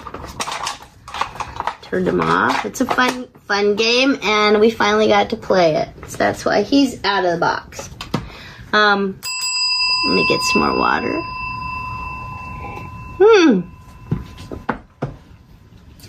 Turned 1.82 2.08
him 2.08 2.22
off. 2.22 2.64
It's 2.64 2.80
a 2.80 2.86
fun 2.86 3.28
fun 3.46 3.76
game 3.76 4.18
and 4.22 4.58
we 4.60 4.70
finally 4.70 5.08
got 5.08 5.28
to 5.28 5.36
play 5.36 5.76
it. 5.76 5.90
So 6.08 6.16
that's 6.16 6.46
why 6.46 6.62
he's 6.62 7.04
out 7.04 7.26
of 7.26 7.32
the 7.32 7.38
box. 7.38 7.90
Um 8.72 9.20
let 10.06 10.14
me 10.14 10.26
get 10.26 10.40
some 10.40 10.62
more 10.62 10.78
water. 10.78 11.20
Hmm. 13.20 13.73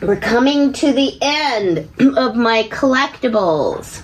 We're 0.01 0.17
coming 0.17 0.73
to 0.73 0.91
the 0.91 1.17
end 1.21 1.89
of 2.17 2.35
my 2.35 2.63
collectibles. 2.69 4.01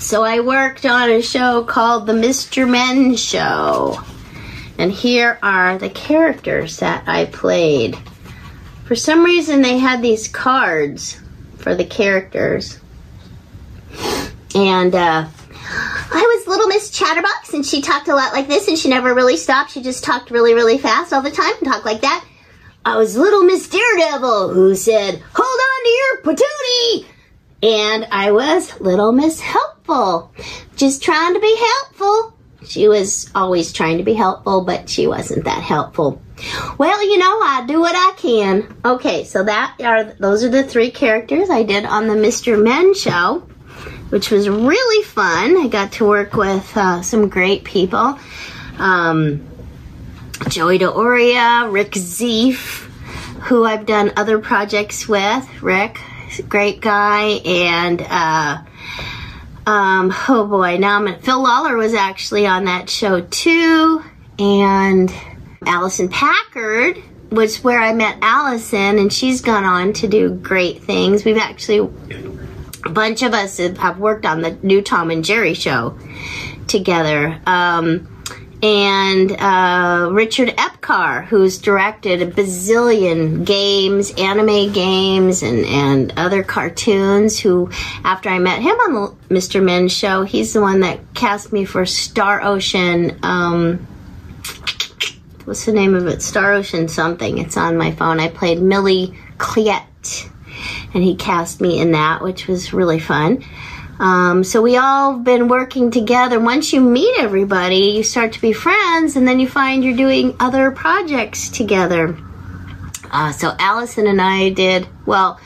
So 0.00 0.24
I 0.24 0.40
worked 0.40 0.84
on 0.84 1.10
a 1.10 1.22
show 1.22 1.64
called 1.64 2.06
The 2.06 2.12
Mr. 2.12 2.68
Men 2.68 3.14
Show. 3.16 4.00
And 4.78 4.90
here 4.90 5.38
are 5.42 5.78
the 5.78 5.90
characters 5.90 6.78
that 6.78 7.04
I 7.06 7.26
played. 7.26 7.96
For 8.84 8.96
some 8.96 9.24
reason, 9.24 9.62
they 9.62 9.78
had 9.78 10.02
these 10.02 10.26
cards 10.26 11.20
for 11.58 11.74
the 11.74 11.84
characters. 11.84 12.80
And 14.54 14.94
uh, 14.94 15.28
I 16.14 16.36
was 16.36 16.46
Little 16.46 16.66
Miss 16.66 16.90
Chatterbox, 16.90 17.54
and 17.54 17.64
she 17.64 17.80
talked 17.80 18.08
a 18.08 18.14
lot 18.14 18.32
like 18.32 18.48
this, 18.48 18.66
and 18.68 18.76
she 18.76 18.88
never 18.88 19.14
really 19.14 19.36
stopped. 19.36 19.70
She 19.70 19.82
just 19.82 20.02
talked 20.02 20.30
really, 20.30 20.54
really 20.54 20.78
fast 20.78 21.12
all 21.12 21.22
the 21.22 21.30
time 21.30 21.54
and 21.60 21.68
talked 21.68 21.86
like 21.86 22.00
that. 22.00 22.24
I 22.84 22.96
was 22.96 23.16
Little 23.16 23.44
Miss 23.44 23.68
Daredevil, 23.68 24.48
who 24.54 24.74
said, 24.74 25.22
Hold 25.34 25.60
on 25.60 25.84
to 25.84 25.90
your 25.90 26.22
patootie! 26.22 27.06
And 27.62 28.08
I 28.10 28.32
was 28.32 28.80
Little 28.80 29.12
Miss 29.12 29.38
Helpful, 29.38 30.32
just 30.74 31.00
trying 31.00 31.34
to 31.34 31.40
be 31.40 31.56
helpful. 31.56 32.36
She 32.66 32.88
was 32.88 33.30
always 33.36 33.72
trying 33.72 33.98
to 33.98 34.04
be 34.04 34.14
helpful, 34.14 34.64
but 34.64 34.88
she 34.88 35.06
wasn't 35.06 35.44
that 35.44 35.62
helpful. 35.62 36.20
Well, 36.76 37.08
you 37.08 37.18
know, 37.18 37.40
I 37.40 37.64
do 37.68 37.78
what 37.78 37.94
I 37.94 38.16
can. 38.16 38.76
Okay, 38.84 39.22
so 39.24 39.44
that 39.44 39.76
are 39.80 40.04
those 40.04 40.42
are 40.42 40.48
the 40.48 40.64
three 40.64 40.90
characters 40.90 41.50
I 41.50 41.62
did 41.62 41.84
on 41.84 42.08
the 42.08 42.14
Mr. 42.14 42.60
Men 42.60 42.94
show, 42.94 43.46
which 44.10 44.32
was 44.32 44.48
really 44.48 45.04
fun. 45.04 45.56
I 45.56 45.68
got 45.68 45.92
to 45.92 46.08
work 46.08 46.34
with 46.34 46.76
uh, 46.76 47.02
some 47.02 47.28
great 47.28 47.62
people. 47.62 48.18
Um, 48.78 49.46
Joey 50.48 50.78
D'Auria, 50.78 51.70
Rick 51.70 51.92
Zieff, 51.92 52.84
who 53.42 53.64
I've 53.64 53.86
done 53.86 54.12
other 54.16 54.38
projects 54.38 55.08
with. 55.08 55.62
Rick, 55.62 56.00
great 56.48 56.80
guy, 56.80 57.40
and 57.44 58.00
uh, 58.08 58.62
um, 59.66 60.12
oh 60.28 60.46
boy, 60.46 60.78
now 60.78 60.98
I'm 60.98 61.20
Phil 61.20 61.42
Lollar 61.42 61.76
was 61.76 61.94
actually 61.94 62.46
on 62.46 62.64
that 62.64 62.90
show 62.90 63.20
too, 63.20 64.02
and 64.38 65.08
Alicyn 65.60 66.10
Packard 66.10 67.02
was 67.30 67.62
where 67.64 67.80
I 67.80 67.94
met 67.94 68.20
Alicyn, 68.20 69.00
and 69.00 69.12
she's 69.12 69.40
gone 69.40 69.64
on 69.64 69.92
to 69.94 70.08
do 70.08 70.30
great 70.30 70.82
things. 70.82 71.24
We've 71.24 71.38
actually 71.38 71.78
a 72.84 72.88
bunch 72.90 73.22
of 73.22 73.32
us 73.32 73.58
have, 73.58 73.78
have 73.78 73.98
worked 73.98 74.26
on 74.26 74.42
the 74.42 74.58
new 74.62 74.82
Tom 74.82 75.10
and 75.10 75.24
Jerry 75.24 75.54
show 75.54 75.96
together. 76.66 77.40
Um, 77.46 78.08
and 78.62 79.32
uh, 79.32 80.08
Richard 80.12 80.50
Epcar, 80.50 81.24
who's 81.24 81.58
directed 81.58 82.22
a 82.22 82.30
bazillion 82.30 83.44
games, 83.44 84.12
anime 84.16 84.72
games, 84.72 85.42
and, 85.42 85.66
and 85.66 86.12
other 86.16 86.44
cartoons. 86.44 87.40
Who, 87.40 87.70
after 88.04 88.28
I 88.28 88.38
met 88.38 88.62
him 88.62 88.76
on 88.76 89.16
the 89.28 89.34
Mr. 89.34 89.62
Men 89.62 89.88
show, 89.88 90.22
he's 90.22 90.52
the 90.52 90.60
one 90.60 90.80
that 90.80 91.00
cast 91.14 91.52
me 91.52 91.64
for 91.64 91.84
Star 91.84 92.40
Ocean. 92.40 93.18
Um, 93.24 93.78
what's 95.44 95.66
the 95.66 95.72
name 95.72 95.94
of 95.94 96.06
it? 96.06 96.22
Star 96.22 96.52
Ocean 96.52 96.86
something. 96.86 97.38
It's 97.38 97.56
on 97.56 97.76
my 97.76 97.90
phone. 97.90 98.20
I 98.20 98.28
played 98.28 98.62
Millie 98.62 99.18
Chliette, 99.38 100.30
and 100.94 101.02
he 101.02 101.16
cast 101.16 101.60
me 101.60 101.80
in 101.80 101.90
that, 101.92 102.22
which 102.22 102.46
was 102.46 102.72
really 102.72 103.00
fun. 103.00 103.44
Um, 104.02 104.42
so 104.42 104.60
we 104.60 104.76
all 104.76 105.16
been 105.16 105.46
working 105.46 105.92
together. 105.92 106.40
Once 106.40 106.72
you 106.72 106.80
meet 106.80 107.14
everybody, 107.20 107.92
you 107.92 108.02
start 108.02 108.32
to 108.32 108.40
be 108.40 108.52
friends, 108.52 109.14
and 109.14 109.28
then 109.28 109.38
you 109.38 109.46
find 109.46 109.84
you're 109.84 109.96
doing 109.96 110.34
other 110.40 110.72
projects 110.72 111.48
together. 111.48 112.18
Uh, 113.12 113.30
so 113.30 113.52
Alicyn 113.52 114.08
and 114.08 114.20
I 114.20 114.48
did 114.50 114.88
well. 115.06 115.38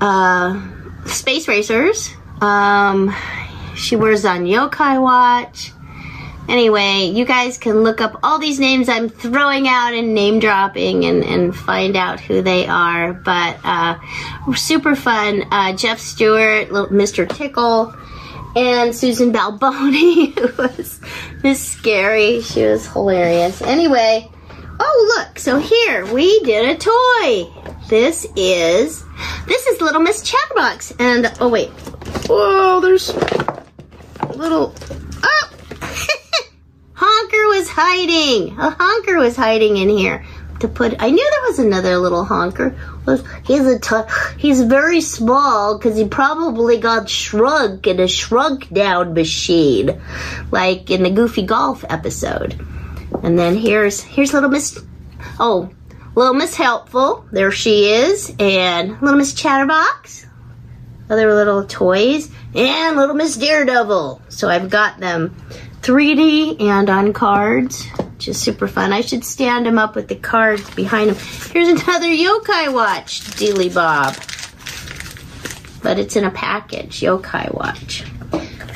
Uh, 0.00 0.68
Space 1.04 1.48
Racers. 1.48 2.08
Um, 2.40 3.14
she 3.76 3.94
wears 3.94 4.24
on 4.24 4.46
Yokai 4.46 4.98
Watch. 4.98 5.72
Anyway, 6.50 7.04
you 7.04 7.24
guys 7.24 7.56
can 7.58 7.84
look 7.84 8.00
up 8.00 8.18
all 8.24 8.40
these 8.40 8.58
names 8.58 8.88
I'm 8.88 9.08
throwing 9.08 9.68
out 9.68 9.94
and 9.94 10.14
name 10.14 10.40
dropping 10.40 11.04
and, 11.04 11.22
and 11.22 11.54
find 11.54 11.96
out 11.96 12.18
who 12.18 12.42
they 12.42 12.66
are. 12.66 13.12
But 13.12 13.58
uh, 13.62 14.00
super 14.56 14.96
fun. 14.96 15.44
Uh, 15.52 15.74
Jeff 15.74 16.00
Stewart, 16.00 16.68
Mr. 16.68 17.28
Tickle, 17.28 17.94
and 18.56 18.92
Susan 18.94 19.32
Balboni, 19.32 20.36
who 20.38 20.62
was 20.62 21.00
Miss 21.44 21.64
Scary. 21.64 22.40
She 22.40 22.64
was 22.64 22.84
hilarious. 22.86 23.62
Anyway, 23.62 24.28
oh 24.80 25.14
look, 25.16 25.38
so 25.38 25.60
here 25.60 26.04
we 26.12 26.40
did 26.40 26.68
a 26.68 26.76
toy. 26.76 27.62
This 27.88 28.26
is 28.34 29.04
this 29.46 29.66
is 29.66 29.80
Little 29.80 30.00
Miss 30.00 30.22
Chatterbox, 30.22 30.94
and 30.98 31.32
oh 31.40 31.48
wait, 31.48 31.70
whoa, 32.26 32.80
there's 32.80 33.14
little 34.34 34.74
oh. 35.22 35.50
Honker 37.02 37.58
was 37.58 37.70
hiding. 37.70 38.58
A 38.58 38.70
honker 38.78 39.16
was 39.16 39.34
hiding 39.34 39.78
in 39.78 39.88
here. 39.88 40.22
To 40.60 40.68
put, 40.68 40.94
I 41.00 41.08
knew 41.10 41.30
there 41.30 41.48
was 41.48 41.58
another 41.58 41.96
little 41.96 42.24
honker. 42.24 42.76
He's 43.46 43.66
a 43.66 43.78
t- 43.78 44.12
he's 44.36 44.60
very 44.60 45.00
small 45.00 45.78
because 45.78 45.96
he 45.96 46.06
probably 46.06 46.78
got 46.78 47.08
shrunk 47.08 47.86
in 47.86 47.98
a 48.00 48.06
shrunk 48.06 48.68
down 48.68 49.14
machine, 49.14 49.98
like 50.50 50.90
in 50.90 51.02
the 51.02 51.08
Goofy 51.08 51.42
Golf 51.46 51.82
episode. 51.88 52.60
And 53.22 53.38
then 53.38 53.56
here's 53.56 54.02
here's 54.02 54.34
little 54.34 54.50
Miss, 54.50 54.78
oh, 55.38 55.70
little 56.14 56.34
Miss 56.34 56.54
Helpful. 56.54 57.24
There 57.32 57.50
she 57.50 57.86
is, 57.86 58.30
and 58.38 59.00
little 59.00 59.16
Miss 59.16 59.32
Chatterbox. 59.32 60.26
Other 61.08 61.34
little 61.34 61.64
toys 61.64 62.30
and 62.54 62.96
little 62.98 63.14
Miss 63.14 63.38
Daredevil. 63.38 64.20
So 64.28 64.50
I've 64.50 64.68
got 64.68 65.00
them 65.00 65.34
3D 65.82 66.60
and 66.60 66.90
on 66.90 67.12
cards. 67.12 67.86
Just 68.18 68.42
super 68.42 68.68
fun. 68.68 68.92
I 68.92 69.00
should 69.00 69.24
stand 69.24 69.66
him 69.66 69.78
up 69.78 69.94
with 69.94 70.08
the 70.08 70.16
cards 70.16 70.68
behind 70.74 71.10
him. 71.10 71.16
Here's 71.52 71.68
another 71.68 72.06
Yokai 72.06 72.72
Watch, 72.72 73.22
Dealy 73.36 73.72
Bob. 73.74 74.14
But 75.82 75.98
it's 75.98 76.16
in 76.16 76.24
a 76.24 76.30
package, 76.30 77.00
Yokai 77.00 77.54
Watch. 77.54 78.04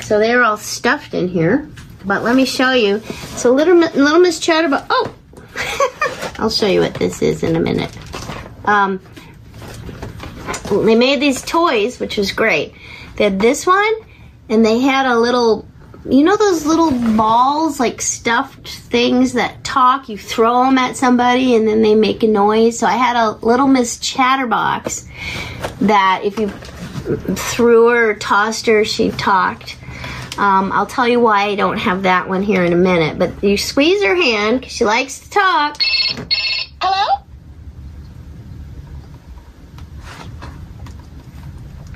So 0.03 0.19
they're 0.19 0.43
all 0.43 0.57
stuffed 0.57 1.13
in 1.13 1.27
here. 1.27 1.69
But 2.05 2.23
let 2.23 2.35
me 2.35 2.45
show 2.45 2.71
you. 2.71 2.99
So 3.35 3.51
little, 3.51 3.75
little 3.75 4.19
Miss 4.19 4.39
Chatterbox. 4.39 4.85
Oh! 4.89 5.13
I'll 6.39 6.49
show 6.49 6.67
you 6.67 6.81
what 6.81 6.93
this 6.95 7.21
is 7.21 7.43
in 7.43 7.55
a 7.55 7.59
minute. 7.59 7.95
Um, 8.65 8.99
they 10.69 10.95
made 10.95 11.21
these 11.21 11.41
toys, 11.41 11.99
which 11.99 12.17
was 12.17 12.31
great. 12.31 12.73
They 13.15 13.23
had 13.23 13.39
this 13.39 13.65
one, 13.65 13.93
and 14.49 14.65
they 14.65 14.79
had 14.79 15.05
a 15.05 15.17
little, 15.17 15.67
you 16.07 16.23
know, 16.23 16.37
those 16.37 16.65
little 16.65 16.91
balls, 17.15 17.79
like 17.79 18.01
stuffed 18.01 18.67
things 18.67 19.33
that 19.33 19.63
talk. 19.63 20.07
You 20.07 20.17
throw 20.17 20.65
them 20.65 20.77
at 20.77 20.95
somebody, 20.95 21.55
and 21.55 21.67
then 21.67 21.81
they 21.81 21.95
make 21.95 22.21
a 22.21 22.27
noise. 22.27 22.77
So 22.77 22.85
I 22.85 22.93
had 22.93 23.15
a 23.15 23.31
little 23.45 23.67
Miss 23.67 23.97
Chatterbox 23.97 25.07
that 25.81 26.21
if 26.23 26.37
you 26.37 26.49
threw 27.35 27.89
her 27.89 28.11
or 28.11 28.13
tossed 28.15 28.67
her, 28.67 28.85
she 28.85 29.09
talked. 29.11 29.77
Um, 30.37 30.71
I'll 30.71 30.85
tell 30.85 31.07
you 31.07 31.19
why 31.19 31.45
I 31.45 31.55
don't 31.55 31.77
have 31.77 32.03
that 32.03 32.29
one 32.29 32.43
here 32.43 32.63
in 32.63 32.73
a 32.73 32.77
minute. 32.77 33.17
But 33.17 33.43
you 33.43 33.57
squeeze 33.57 34.03
her 34.03 34.15
hand 34.15 34.59
because 34.59 34.73
she 34.73 34.85
likes 34.85 35.19
to 35.21 35.29
talk. 35.29 35.81
Hello? 36.81 37.23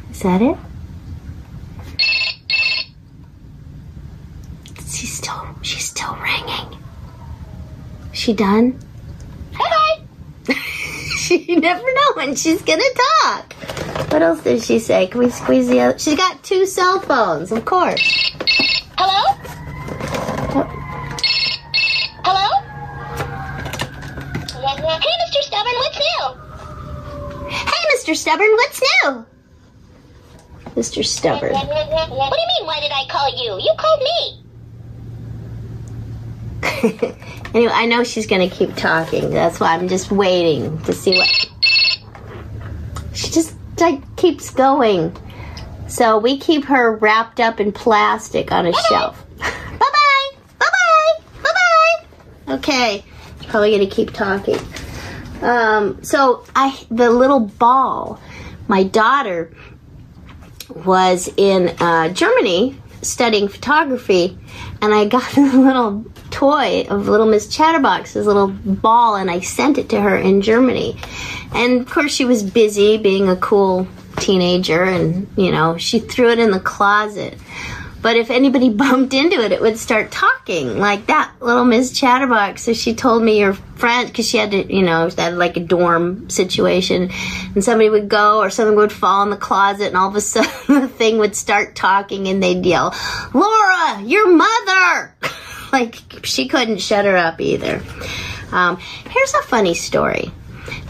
Is 0.10 0.22
that 0.22 0.42
it? 0.42 0.58
She's 5.00 5.14
still 5.14 5.56
she's 5.62 5.86
still 5.86 6.14
ringing. 6.18 6.78
She 8.12 8.34
done? 8.34 8.78
Bye-bye. 9.54 10.54
she 11.18 11.56
never 11.56 11.82
know 11.82 12.14
when 12.16 12.36
she's 12.36 12.62
gonna 12.64 12.84
talk. 13.24 13.54
What 14.12 14.22
else 14.22 14.44
did 14.44 14.62
she 14.62 14.78
say? 14.78 15.08
Can 15.08 15.22
we 15.22 15.30
squeeze 15.30 15.70
the 15.70 15.80
other? 15.80 15.98
She's 15.98 16.18
got 16.18 16.44
two 16.44 16.66
cell 16.66 17.00
phones, 17.00 17.54
of 17.54 17.64
course. 17.64 18.02
Hello? 18.98 19.24
Hello? 22.26 22.50
Hey, 25.00 25.16
Mr. 25.24 25.42
Stubborn, 25.44 25.76
what's 25.76 25.98
new? 25.98 26.26
Hey, 27.52 27.84
Mr. 27.96 28.18
Stubborn, 28.18 28.52
what's 28.52 28.82
new? 28.82 29.26
Mr. 30.76 31.06
Stubborn. 31.06 31.54
What 31.54 31.64
do 31.64 31.70
you 31.70 32.48
mean, 32.60 32.68
why 32.68 32.82
did 32.82 32.92
I 32.92 33.06
call 33.08 33.30
you? 33.30 33.64
You 33.64 33.74
called 33.78 34.02
me. 34.02 34.39
Anyway, 36.64 37.72
I 37.74 37.86
know 37.86 38.04
she's 38.04 38.28
gonna 38.28 38.50
keep 38.50 38.76
talking. 38.76 39.30
That's 39.30 39.60
why 39.60 39.74
I'm 39.76 39.88
just 39.88 40.12
waiting 40.12 40.82
to 40.84 40.94
see 40.94 41.18
what. 41.18 41.30
She 43.14 43.32
just 43.32 43.56
like 43.80 44.16
keeps 44.16 44.50
going. 44.50 45.16
So 45.88 46.18
we 46.20 46.38
keep 46.38 46.66
her 46.66 46.96
wrapped 46.96 47.40
up 47.40 47.60
in 47.60 47.72
plastic 47.72 48.52
on 48.52 48.68
a 48.68 48.74
shelf. 48.74 49.26
bye 49.38 49.50
bye, 49.80 50.30
bye 50.60 50.66
bye, 50.72 51.24
bye 51.44 51.50
bye. 52.46 52.54
Okay, 52.56 53.04
she's 53.40 53.50
probably 53.50 53.72
gonna 53.72 53.90
keep 53.90 54.14
talking. 54.14 54.58
Um, 55.42 56.04
so 56.04 56.46
I, 56.56 56.78
the 56.92 57.10
little 57.10 57.40
ball, 57.40 58.20
my 58.68 58.84
daughter 58.84 59.52
was 60.70 61.30
in 61.38 61.70
uh, 61.80 62.10
Germany 62.10 62.80
studying 63.02 63.48
photography, 63.48 64.38
and 64.82 64.94
I 64.94 65.06
got 65.06 65.38
a 65.38 65.42
little 65.42 66.06
toy 66.32 66.86
of 66.90 67.08
Little 67.08 67.26
Miss 67.26 67.48
Chatterbox, 67.48 68.14
this 68.14 68.26
little 68.26 68.48
ball, 68.48 69.16
and 69.16 69.30
I 69.30 69.40
sent 69.40 69.78
it 69.78 69.90
to 69.90 70.02
her 70.02 70.18
in 70.18 70.42
Germany. 70.42 70.98
And 71.54 71.82
of 71.82 71.90
course, 71.90 72.14
she 72.14 72.26
was 72.26 72.44
busy 72.44 72.98
being 72.98 73.30
a 73.30 73.36
cool 73.36 73.88
teenager, 74.18 74.84
and 74.84 75.28
you 75.38 75.52
know, 75.52 75.78
she 75.78 76.00
threw 76.00 76.30
it 76.30 76.40
in 76.40 76.52
the 76.52 76.60
closet. 76.60 77.38
But 78.02 78.16
if 78.16 78.30
anybody 78.30 78.70
bumped 78.74 79.14
into 79.14 79.42
it, 79.42 79.52
it 79.52 79.62
would 79.62 79.78
start 79.78 80.12
talking 80.12 80.78
like 80.78 81.08
that 81.08 81.34
little 81.40 81.66
Miss 81.66 81.92
Chatterbox. 81.92 82.64
So 82.64 82.74
she 82.74 82.94
told 82.94 83.24
me 83.24 83.40
your 83.40 83.54
friend, 83.54 84.08
because 84.08 84.28
she 84.28 84.38
had 84.38 84.52
to, 84.52 84.74
you 84.74 84.82
know, 84.82 85.10
had 85.10 85.36
like 85.36 85.58
a 85.58 85.62
dorm 85.62 86.30
situation, 86.30 87.12
and 87.54 87.64
somebody 87.64 87.90
would 87.90 88.10
go 88.10 88.40
or 88.40 88.50
something 88.50 88.76
would 88.76 88.92
fall 88.92 89.24
in 89.24 89.30
the 89.30 89.38
closet, 89.38 89.88
and 89.88 89.98
all 89.98 90.10
of 90.10 90.16
a 90.16 90.22
sudden 90.22 90.82
the 90.82 90.88
thing 90.88 91.18
would 91.18 91.36
start 91.36 91.76
talking, 91.76 92.28
and 92.28 92.42
they'd 92.42 92.66
yell, 92.66 92.96
"Laura, 93.34 94.02
your 94.04 94.30
mother!" 94.36 95.16
like 95.72 96.26
she 96.26 96.48
couldn't 96.48 96.80
shut 96.80 97.06
her 97.06 97.18
up 97.18 97.40
either. 97.42 97.82
Um, 98.52 98.78
here's 98.78 99.34
a 99.34 99.44
funny 99.44 99.74
story. 99.76 100.32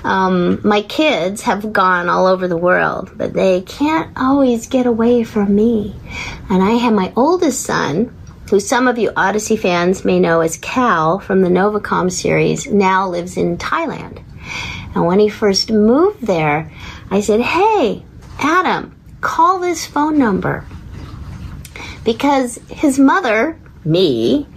Um, 0.03 0.59
my 0.63 0.81
kids 0.81 1.41
have 1.43 1.73
gone 1.73 2.09
all 2.09 2.27
over 2.27 2.47
the 2.47 2.57
world, 2.57 3.11
but 3.15 3.33
they 3.33 3.61
can't 3.61 4.11
always 4.17 4.67
get 4.67 4.85
away 4.85 5.23
from 5.23 5.55
me. 5.55 5.95
And 6.49 6.63
I 6.63 6.71
have 6.71 6.93
my 6.93 7.13
oldest 7.15 7.63
son, 7.63 8.15
who 8.49 8.59
some 8.59 8.87
of 8.87 8.97
you 8.97 9.11
Odyssey 9.15 9.57
fans 9.57 10.03
may 10.03 10.19
know 10.19 10.41
as 10.41 10.57
Cal 10.57 11.19
from 11.19 11.41
the 11.41 11.49
Novacom 11.49 12.11
series, 12.11 12.65
now 12.67 13.07
lives 13.07 13.37
in 13.37 13.57
Thailand. 13.57 14.23
And 14.95 15.05
when 15.05 15.19
he 15.19 15.29
first 15.29 15.71
moved 15.71 16.25
there, 16.25 16.71
I 17.11 17.21
said, 17.21 17.41
Hey, 17.41 18.03
Adam, 18.39 18.95
call 19.21 19.59
this 19.59 19.85
phone 19.85 20.17
number. 20.17 20.65
Because 22.03 22.59
his 22.69 22.97
mother, 22.97 23.59
me, 23.85 24.47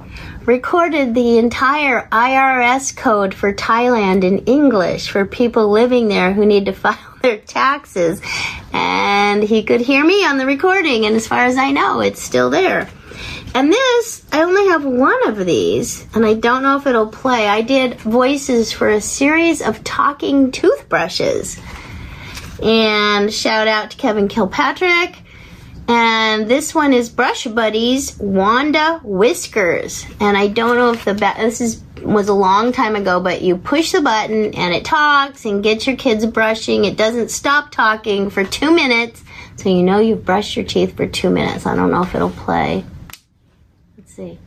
recorded 0.47 1.15
the 1.15 1.39
entire 1.39 2.09
IRS 2.11 2.97
code 2.97 3.35
for 3.35 3.53
Thailand 3.53 4.25
in 4.25 4.39
English 4.47 5.11
for 5.11 5.25
people 5.25 5.71
living 5.71 6.09
there 6.09 6.33
who 6.33 6.45
need 6.45 6.67
to 6.67 6.73
file 6.73 7.19
their 7.23 7.39
taxes. 7.39 8.21
And 8.73 9.43
he 9.43 9.63
could 9.63 9.81
hear 9.81 10.05
me 10.05 10.25
on 10.25 10.39
the 10.39 10.47
recording, 10.47 11.07
and 11.07 11.17
as 11.17 11.27
far 11.27 11.45
as 11.45 11.57
I 11.57 11.71
know, 11.71 12.01
it's 12.01 12.21
still 12.21 12.51
there. 12.51 12.89
And 13.55 13.71
this, 13.71 14.25
I 14.33 14.43
only 14.43 14.69
have 14.69 14.85
one 14.85 15.29
of 15.29 15.45
these, 15.45 16.07
and 16.15 16.25
I 16.25 16.35
don't 16.35 16.63
know 16.63 16.79
if 16.79 16.87
it'll 16.87 17.09
play. 17.09 17.47
I 17.47 17.61
did 17.61 18.01
voices 18.01 18.73
for 18.73 18.89
a 18.89 19.01
series 19.01 19.61
of 19.61 19.85
talking 19.85 20.51
toothbrushes. 20.53 21.61
And 22.63 23.33
shout 23.33 23.69
out 23.69 23.91
to 23.91 23.97
Kevin 23.97 24.29
Kilpatrick. 24.29 25.22
And 25.89 26.49
this 26.49 26.75
one 26.75 26.93
is 26.93 27.11
Brush 27.11 27.47
Buddies 27.47 28.19
Wanda 28.19 29.01
Whiskers. 29.03 30.07
And 30.21 30.37
I 30.37 30.47
don't 30.49 30.77
know 30.77 30.93
if 30.93 31.05
the 31.05 31.15
ba- 31.15 31.35
this 31.37 31.61
is 31.61 31.83
was 32.03 32.29
a 32.29 32.35
long 32.35 32.73
time 32.73 32.97
ago, 32.97 33.21
but 33.21 33.43
you 33.43 33.57
push 33.57 33.93
the 33.93 34.01
button 34.01 34.55
and 34.55 34.75
it 34.75 34.85
talks 34.85 35.45
and 35.45 35.63
gets 35.63 35.87
your 35.87 35.97
kids 35.97 36.27
brushing. 36.27 36.85
It 36.85 36.97
doesn't 36.97 37.31
stop 37.31 37.71
talking 37.71 38.31
for 38.31 38.45
two 38.45 38.75
minutes, 38.75 39.23
so 39.57 39.69
you 39.69 39.83
know 39.83 40.01
you've 40.01 40.25
brushed 40.25 40.57
your 40.57 40.65
teeth 40.65 40.97
for 40.97 41.07
two 41.07 41.31
minutes. 41.31 41.67
I 41.67 41.77
don't 41.77 41.91
know 41.91 42.03
if 42.03 42.15
it'll 42.15 42.31
play. 42.31 42.85
Let's 43.97 44.15
see. 44.15 44.39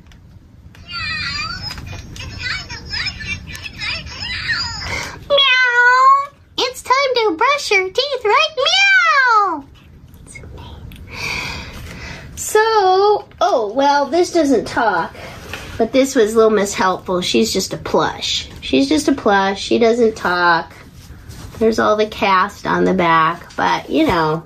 Meow! 5.29 6.31
It's 6.57 6.81
time 6.81 6.93
to 7.15 7.35
brush 7.37 7.71
your 7.71 7.89
teeth, 7.89 8.25
right? 8.25 8.55
Meow! 8.57 9.65
So, 12.45 13.27
oh, 13.41 13.73
well, 13.75 14.05
this 14.05 14.31
doesn't 14.31 14.67
talk, 14.67 15.15
but 15.79 15.91
this 15.91 16.13
was 16.13 16.35
Little 16.35 16.51
Miss 16.51 16.75
Helpful. 16.75 17.21
She's 17.21 17.51
just 17.51 17.73
a 17.73 17.77
plush. 17.77 18.51
She's 18.61 18.87
just 18.87 19.07
a 19.07 19.13
plush. 19.13 19.59
She 19.59 19.79
doesn't 19.79 20.15
talk. 20.15 20.71
There's 21.57 21.79
all 21.79 21.95
the 21.95 22.05
cast 22.05 22.67
on 22.67 22.85
the 22.85 22.93
back, 22.93 23.55
but 23.55 23.89
you 23.89 24.05
know, 24.05 24.43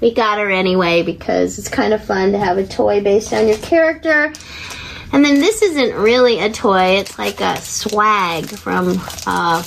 we 0.00 0.14
got 0.14 0.38
her 0.38 0.48
anyway 0.48 1.02
because 1.02 1.58
it's 1.58 1.68
kind 1.68 1.92
of 1.92 2.02
fun 2.02 2.32
to 2.32 2.38
have 2.38 2.56
a 2.56 2.66
toy 2.66 3.02
based 3.02 3.34
on 3.34 3.46
your 3.46 3.58
character. 3.58 4.32
And 5.12 5.22
then 5.22 5.38
this 5.40 5.60
isn't 5.60 5.94
really 5.94 6.40
a 6.40 6.50
toy, 6.50 6.96
it's 7.00 7.18
like 7.18 7.42
a 7.42 7.60
swag 7.60 8.46
from 8.46 8.98
uh, 9.26 9.62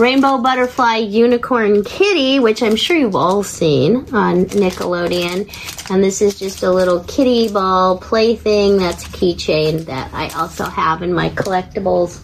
Rainbow 0.00 0.38
Butterfly 0.38 0.96
Unicorn 0.96 1.84
Kitty, 1.84 2.38
which 2.38 2.62
I'm 2.62 2.74
sure 2.74 2.96
you've 2.96 3.14
all 3.14 3.42
seen 3.42 3.96
on 4.14 4.46
Nickelodeon. 4.46 5.90
And 5.90 6.02
this 6.02 6.22
is 6.22 6.38
just 6.38 6.62
a 6.62 6.70
little 6.70 7.04
kitty 7.04 7.52
ball 7.52 7.98
plaything 7.98 8.78
that's 8.78 9.04
a 9.04 9.10
keychain 9.10 9.84
that 9.84 10.10
I 10.14 10.30
also 10.30 10.64
have 10.64 11.02
in 11.02 11.12
my 11.12 11.28
collectibles. 11.28 12.22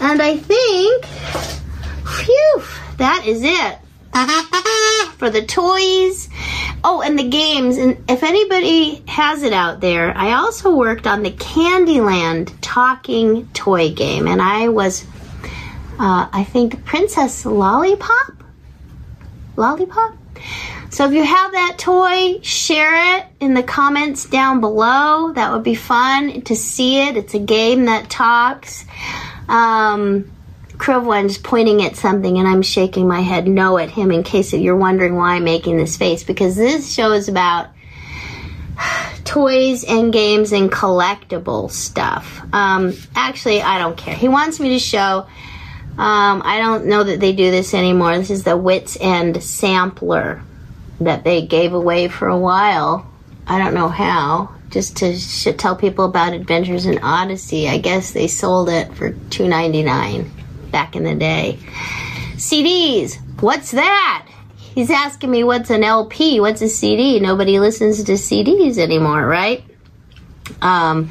And 0.00 0.22
I 0.22 0.36
think, 0.36 1.04
phew, 2.06 2.62
that 2.98 3.26
is 3.26 3.42
it 3.42 3.78
for 5.18 5.28
the 5.28 5.44
toys. 5.44 6.28
Oh, 6.84 7.02
and 7.02 7.18
the 7.18 7.28
games. 7.28 7.78
And 7.78 7.98
if 8.08 8.22
anybody 8.22 9.02
has 9.08 9.42
it 9.42 9.52
out 9.52 9.80
there, 9.80 10.16
I 10.16 10.34
also 10.34 10.72
worked 10.76 11.08
on 11.08 11.24
the 11.24 11.32
Candyland 11.32 12.54
talking 12.60 13.48
toy 13.54 13.92
game, 13.92 14.28
and 14.28 14.40
I 14.40 14.68
was 14.68 15.04
uh, 16.02 16.28
I 16.32 16.42
think 16.42 16.84
Princess 16.84 17.46
Lollipop. 17.46 18.42
Lollipop? 19.54 20.14
So 20.90 21.06
if 21.06 21.12
you 21.12 21.22
have 21.22 21.52
that 21.52 21.76
toy, 21.78 22.40
share 22.42 23.18
it 23.18 23.26
in 23.38 23.54
the 23.54 23.62
comments 23.62 24.24
down 24.24 24.60
below. 24.60 25.32
That 25.32 25.52
would 25.52 25.62
be 25.62 25.76
fun 25.76 26.42
to 26.42 26.56
see 26.56 27.00
it. 27.00 27.16
It's 27.16 27.34
a 27.34 27.38
game 27.38 27.84
that 27.84 28.10
talks. 28.10 28.84
Um, 29.48 30.28
One's 30.84 31.38
pointing 31.38 31.84
at 31.84 31.94
something 31.94 32.36
and 32.36 32.48
I'm 32.48 32.62
shaking 32.62 33.06
my 33.06 33.20
head 33.20 33.46
no 33.46 33.78
at 33.78 33.88
him 33.88 34.10
in 34.10 34.24
case 34.24 34.52
you're 34.52 34.74
wondering 34.74 35.14
why 35.14 35.36
I'm 35.36 35.44
making 35.44 35.76
this 35.76 35.96
face 35.96 36.24
because 36.24 36.56
this 36.56 36.92
show 36.92 37.12
is 37.12 37.28
about 37.28 37.68
toys 39.24 39.84
and 39.84 40.12
games 40.12 40.50
and 40.50 40.72
collectible 40.72 41.70
stuff. 41.70 42.42
Um, 42.52 42.94
actually, 43.14 43.62
I 43.62 43.78
don't 43.78 43.96
care. 43.96 44.16
He 44.16 44.26
wants 44.26 44.58
me 44.58 44.70
to 44.70 44.80
show 44.80 45.28
um, 45.98 46.42
I 46.44 46.58
don't 46.58 46.86
know 46.86 47.04
that 47.04 47.20
they 47.20 47.32
do 47.32 47.50
this 47.50 47.74
anymore. 47.74 48.16
This 48.16 48.30
is 48.30 48.44
the 48.44 48.56
Whit's 48.56 48.96
End 49.00 49.42
Sampler 49.42 50.42
that 51.00 51.24
they 51.24 51.42
gave 51.46 51.74
away 51.74 52.08
for 52.08 52.28
a 52.28 52.38
while. 52.38 53.10
I 53.46 53.58
don't 53.58 53.74
know 53.74 53.88
how. 53.88 54.54
Just 54.70 54.96
to 54.98 55.16
sh- 55.18 55.48
tell 55.58 55.76
people 55.76 56.06
about 56.06 56.32
Adventures 56.32 56.86
in 56.86 56.98
Odyssey. 57.02 57.68
I 57.68 57.76
guess 57.76 58.12
they 58.12 58.26
sold 58.26 58.70
it 58.70 58.94
for 58.94 59.12
two 59.28 59.46
ninety 59.46 59.82
nine 59.82 60.30
back 60.70 60.96
in 60.96 61.04
the 61.04 61.14
day. 61.14 61.58
CDs. 62.36 63.18
What's 63.42 63.72
that? 63.72 64.26
He's 64.56 64.90
asking 64.90 65.30
me 65.30 65.44
what's 65.44 65.68
an 65.68 65.84
LP, 65.84 66.40
what's 66.40 66.62
a 66.62 66.68
CD. 66.68 67.20
Nobody 67.20 67.58
listens 67.58 68.02
to 68.02 68.12
CDs 68.12 68.78
anymore, 68.78 69.26
right? 69.26 69.62
Um, 70.62 71.08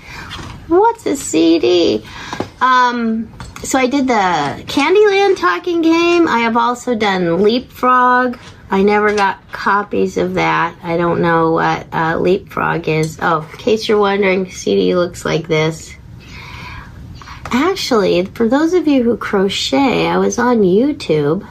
what's 0.67 1.05
a 1.05 1.15
CD? 1.15 2.03
Um, 2.59 3.31
so 3.63 3.79
I 3.79 3.87
did 3.87 4.07
the 4.07 4.63
Candyland 4.65 5.37
talking 5.37 5.81
game. 5.81 6.27
I 6.27 6.39
have 6.39 6.57
also 6.57 6.95
done 6.95 7.43
Leapfrog. 7.43 8.37
I 8.69 8.83
never 8.83 9.13
got 9.13 9.51
copies 9.51 10.17
of 10.17 10.35
that. 10.35 10.75
I 10.81 10.97
don't 10.97 11.21
know 11.21 11.51
what 11.51 11.87
uh, 11.91 12.17
Leapfrog 12.17 12.87
is. 12.87 13.19
Oh, 13.21 13.47
in 13.51 13.57
case 13.57 13.87
you're 13.87 13.99
wondering, 13.99 14.49
CD 14.49 14.95
looks 14.95 15.25
like 15.25 15.47
this. 15.47 15.95
Actually, 17.45 18.25
for 18.25 18.47
those 18.47 18.73
of 18.73 18.87
you 18.87 19.03
who 19.03 19.17
crochet, 19.17 20.07
I 20.07 20.17
was 20.17 20.39
on 20.39 20.61
YouTube 20.61 21.45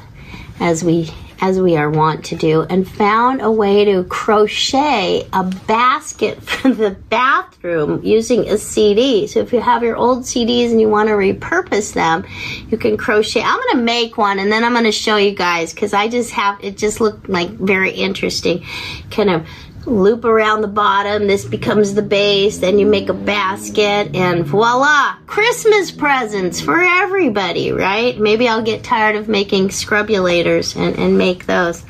as 0.58 0.82
we 0.82 1.12
as 1.40 1.60
we 1.60 1.76
are 1.76 1.90
wont 1.90 2.24
to 2.26 2.36
do 2.36 2.62
and 2.62 2.88
found 2.88 3.40
a 3.40 3.50
way 3.50 3.84
to 3.84 4.04
crochet 4.04 5.26
a 5.32 5.44
basket 5.66 6.42
for 6.42 6.72
the 6.72 6.90
bathroom 6.90 8.02
using 8.04 8.48
a 8.48 8.58
CD. 8.58 9.26
So 9.26 9.40
if 9.40 9.52
you 9.52 9.60
have 9.60 9.82
your 9.82 9.96
old 9.96 10.22
CDs 10.22 10.70
and 10.70 10.80
you 10.80 10.88
want 10.88 11.08
to 11.08 11.14
repurpose 11.14 11.94
them, 11.94 12.26
you 12.68 12.78
can 12.78 12.96
crochet. 12.96 13.42
I'm 13.42 13.56
going 13.56 13.76
to 13.76 13.82
make 13.82 14.16
one 14.16 14.38
and 14.38 14.52
then 14.52 14.64
I'm 14.64 14.72
going 14.72 14.84
to 14.84 14.92
show 14.92 15.16
you 15.16 15.32
guys 15.32 15.72
cuz 15.72 15.92
I 15.92 16.08
just 16.08 16.30
have 16.32 16.62
it 16.62 16.76
just 16.76 17.00
looked 17.00 17.28
like 17.28 17.50
very 17.50 17.90
interesting. 17.90 18.64
Kind 19.10 19.30
of 19.30 19.46
loop 19.86 20.24
around 20.24 20.60
the 20.60 20.68
bottom. 20.68 21.26
This 21.26 21.44
becomes 21.44 21.94
the 21.94 22.02
base. 22.02 22.58
Then 22.58 22.78
you 22.78 22.86
make 22.86 23.08
a 23.08 23.14
basket, 23.14 24.14
and 24.14 24.44
voila! 24.44 25.16
Christmas 25.26 25.90
presents 25.90 26.60
for 26.60 26.80
everybody, 26.80 27.72
right? 27.72 28.18
Maybe 28.18 28.48
I'll 28.48 28.62
get 28.62 28.84
tired 28.84 29.16
of 29.16 29.28
making 29.28 29.68
scrubulators 29.68 30.76
and, 30.76 30.98
and 30.98 31.16
make 31.16 31.46
those. 31.46 31.84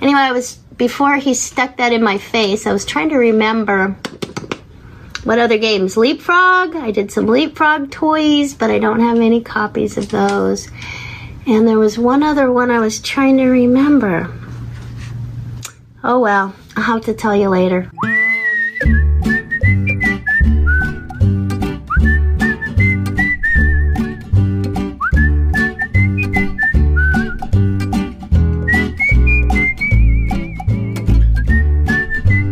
Anyway, 0.00 0.20
I 0.20 0.32
was 0.32 0.56
before 0.76 1.16
he 1.16 1.34
stuck 1.34 1.78
that 1.78 1.92
in 1.92 2.02
my 2.02 2.18
face. 2.18 2.66
I 2.66 2.72
was 2.72 2.84
trying 2.84 3.08
to 3.10 3.16
remember 3.16 3.96
what 5.24 5.38
other 5.38 5.58
games. 5.58 5.96
Leapfrog. 5.96 6.76
I 6.76 6.92
did 6.92 7.10
some 7.10 7.26
Leapfrog 7.26 7.90
toys, 7.90 8.54
but 8.54 8.70
I 8.70 8.78
don't 8.78 9.00
have 9.00 9.18
any 9.18 9.42
copies 9.42 9.98
of 9.98 10.10
those. 10.10 10.68
And 11.46 11.66
there 11.66 11.78
was 11.78 11.98
one 11.98 12.22
other 12.22 12.50
one 12.50 12.70
I 12.70 12.80
was 12.80 13.00
trying 13.00 13.38
to 13.38 13.46
remember. 13.46 14.32
Oh 16.04 16.20
well, 16.20 16.54
I'll 16.76 16.82
have 16.82 17.02
to 17.06 17.14
tell 17.14 17.34
you 17.34 17.48
later. 17.48 17.90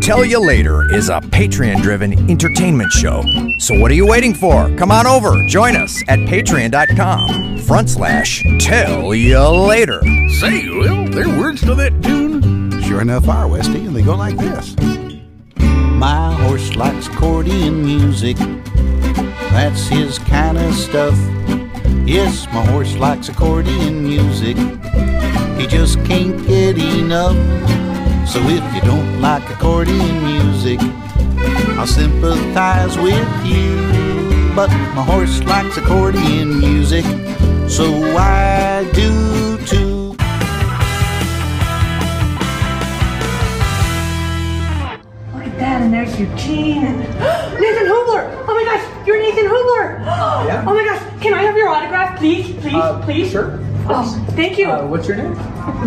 Tell 0.00 0.22
You 0.22 0.38
Later 0.38 0.92
is 0.94 1.08
a 1.08 1.18
Patreon 1.20 1.80
driven 1.80 2.12
entertainment 2.30 2.92
show. 2.92 3.24
So 3.58 3.78
what 3.78 3.90
are 3.90 3.94
you 3.94 4.06
waiting 4.06 4.34
for? 4.34 4.68
Come 4.76 4.90
on 4.90 5.06
over. 5.06 5.46
Join 5.46 5.76
us 5.76 6.02
at 6.08 6.18
patreon.com 6.18 7.58
front 7.58 7.88
slash 7.88 8.44
tell 8.58 9.14
you 9.14 9.40
later. 9.40 10.02
Say, 10.28 10.68
Will, 10.68 11.08
there 11.08 11.26
are 11.26 11.38
words 11.38 11.62
to 11.62 11.74
that 11.76 12.02
tune? 12.02 12.33
Sure 12.94 13.02
enough 13.02 13.28
are, 13.28 13.48
Westy, 13.48 13.84
and 13.86 13.96
they 13.96 14.02
go 14.02 14.14
like 14.14 14.36
this. 14.36 14.76
My 15.58 16.32
horse 16.32 16.76
likes 16.76 17.08
accordion 17.08 17.84
music. 17.84 18.36
That's 19.50 19.88
his 19.88 20.20
kind 20.20 20.56
of 20.56 20.72
stuff. 20.74 21.16
Yes, 22.06 22.46
my 22.52 22.64
horse 22.66 22.94
likes 22.94 23.28
accordion 23.28 24.04
music. 24.04 24.56
He 25.58 25.66
just 25.66 26.04
can't 26.04 26.46
get 26.46 26.78
enough. 26.78 27.34
So 28.28 28.38
if 28.42 28.62
you 28.72 28.80
don't 28.82 29.20
like 29.20 29.42
accordion 29.50 30.24
music, 30.24 30.78
I'll 31.76 31.88
sympathize 31.88 32.96
with 32.96 33.28
you. 33.44 33.74
But 34.54 34.70
my 34.94 35.02
horse 35.02 35.42
likes 35.42 35.76
accordion 35.78 36.60
music, 36.60 37.04
so 37.68 37.86
I 38.16 38.88
do 38.94 39.33
15. 46.16 46.82
Nathan 47.60 47.86
Hubler! 47.86 48.30
Oh 48.46 48.54
my 48.54 48.64
gosh, 48.64 49.06
you're 49.06 49.18
Nathan 49.18 49.46
Hubler! 49.46 49.98
yeah. 50.46 50.64
Oh 50.66 50.72
my 50.72 50.84
gosh, 50.84 51.02
can 51.20 51.34
I 51.34 51.42
have 51.42 51.56
your 51.56 51.68
autograph, 51.68 52.18
please? 52.18 52.54
Please, 52.60 52.74
uh, 52.74 53.02
please? 53.04 53.32
Sure. 53.32 53.58
Oh, 53.88 54.26
thank 54.30 54.56
you. 54.56 54.70
Uh, 54.70 54.86
what's 54.86 55.08
your 55.08 55.16
name? 55.16 55.34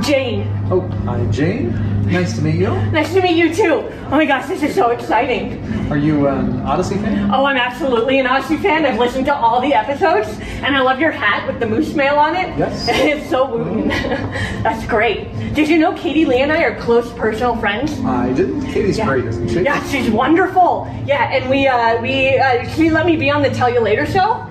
Jane. 0.01 0.47
Oh, 0.69 0.81
I'm 1.07 1.31
Jane. 1.31 1.71
Nice 2.07 2.35
to 2.37 2.41
meet 2.41 2.55
you. 2.55 2.69
Nice 2.91 3.13
to 3.13 3.21
meet 3.21 3.35
you 3.35 3.53
too. 3.53 3.89
Oh 4.05 4.11
my 4.11 4.25
gosh, 4.25 4.47
this 4.47 4.63
is 4.63 4.73
so 4.73 4.91
exciting. 4.91 5.61
Are 5.91 5.97
you 5.97 6.27
an 6.27 6.61
Odyssey 6.61 6.95
fan? 6.95 7.29
Oh, 7.31 7.43
I'm 7.43 7.57
absolutely 7.57 8.17
an 8.19 8.25
Odyssey 8.27 8.55
fan. 8.55 8.85
I've 8.85 8.97
listened 8.97 9.25
to 9.25 9.35
all 9.35 9.59
the 9.59 9.73
episodes, 9.73 10.29
and 10.63 10.75
I 10.75 10.81
love 10.81 11.01
your 11.01 11.11
hat 11.11 11.45
with 11.45 11.59
the 11.59 11.65
moose 11.65 11.93
mail 11.93 12.15
on 12.15 12.35
it. 12.37 12.57
Yes. 12.57 12.87
it's 12.89 13.29
so 13.29 13.49
wooten. 13.49 13.87
That's 14.63 14.87
great. 14.87 15.33
Did 15.53 15.67
you 15.67 15.77
know 15.77 15.93
Katie 15.93 16.23
Leigh 16.23 16.41
and 16.43 16.51
I 16.51 16.63
are 16.63 16.79
close 16.79 17.11
personal 17.13 17.57
friends? 17.57 17.99
I 17.99 18.31
didn't. 18.31 18.65
Katie's 18.67 18.99
great, 18.99 19.25
isn't 19.25 19.49
she? 19.49 19.61
Yeah, 19.63 19.85
she's 19.89 20.09
wonderful. 20.09 20.87
Yeah, 21.05 21.29
and 21.31 21.49
we 21.49 21.67
uh, 21.67 22.01
we 22.01 22.37
uh, 22.37 22.67
she 22.69 22.89
let 22.89 23.05
me 23.05 23.17
be 23.17 23.29
on 23.29 23.41
the 23.41 23.49
Tell 23.49 23.69
You 23.69 23.81
Later 23.81 24.05
show. 24.05 24.45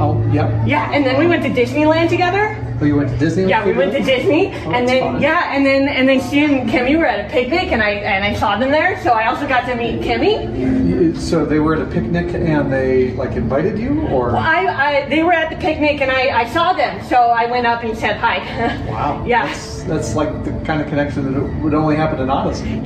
Oh, 0.00 0.20
yeah. 0.32 0.64
Yeah, 0.64 0.90
and 0.92 1.04
then 1.06 1.18
we 1.18 1.26
went 1.26 1.42
to 1.44 1.50
Disneyland 1.50 2.08
together. 2.08 2.63
Oh, 2.80 2.84
you 2.84 2.96
went 2.96 3.10
to 3.10 3.16
Disney? 3.18 3.44
Yeah, 3.48 3.64
we 3.64 3.72
went 3.72 3.92
to 3.92 4.02
Disney, 4.02 4.48
Oh, 4.48 4.72
and 4.72 4.88
then 4.88 5.00
fun. 5.00 5.22
yeah, 5.22 5.54
and 5.54 5.64
then 5.64 5.88
and 5.88 6.08
then 6.08 6.20
she 6.28 6.44
and 6.44 6.68
Kimmy 6.68 6.98
were 6.98 7.06
at 7.06 7.24
a 7.24 7.32
picnic, 7.32 7.70
and 7.72 7.82
I 7.82 7.90
and 7.90 8.24
I 8.24 8.34
saw 8.34 8.58
them 8.58 8.70
there. 8.70 9.00
So 9.02 9.10
I 9.10 9.26
also 9.26 9.46
got 9.46 9.64
to 9.66 9.74
meet 9.76 10.00
Kimmy. 10.00 11.16
So 11.16 11.44
they 11.46 11.60
were 11.60 11.74
at 11.76 11.82
a 11.82 11.86
picnic 11.86 12.34
and 12.34 12.72
they 12.72 13.12
like 13.12 13.32
invited 13.32 13.78
you, 13.78 14.02
or? 14.08 14.28
Well, 14.32 14.36
I, 14.38 14.66
I 14.66 15.08
they 15.08 15.22
were 15.22 15.32
at 15.32 15.50
the 15.50 15.56
picnic, 15.56 16.00
and 16.00 16.10
I, 16.10 16.40
I 16.40 16.48
saw 16.50 16.72
them, 16.72 17.02
so 17.06 17.16
I 17.16 17.46
went 17.46 17.66
up 17.66 17.84
and 17.84 17.96
said 17.96 18.16
hi. 18.16 18.38
Wow. 18.88 19.24
Yeah. 19.26 19.46
That's, 19.46 19.82
that's 19.84 20.14
like 20.14 20.44
the 20.44 20.52
kind 20.64 20.80
of 20.80 20.88
connection 20.88 21.32
that 21.32 21.40
would 21.62 21.74
only 21.74 21.96
happen 21.96 22.20
in 22.20 22.30
Odyssey. 22.30 22.82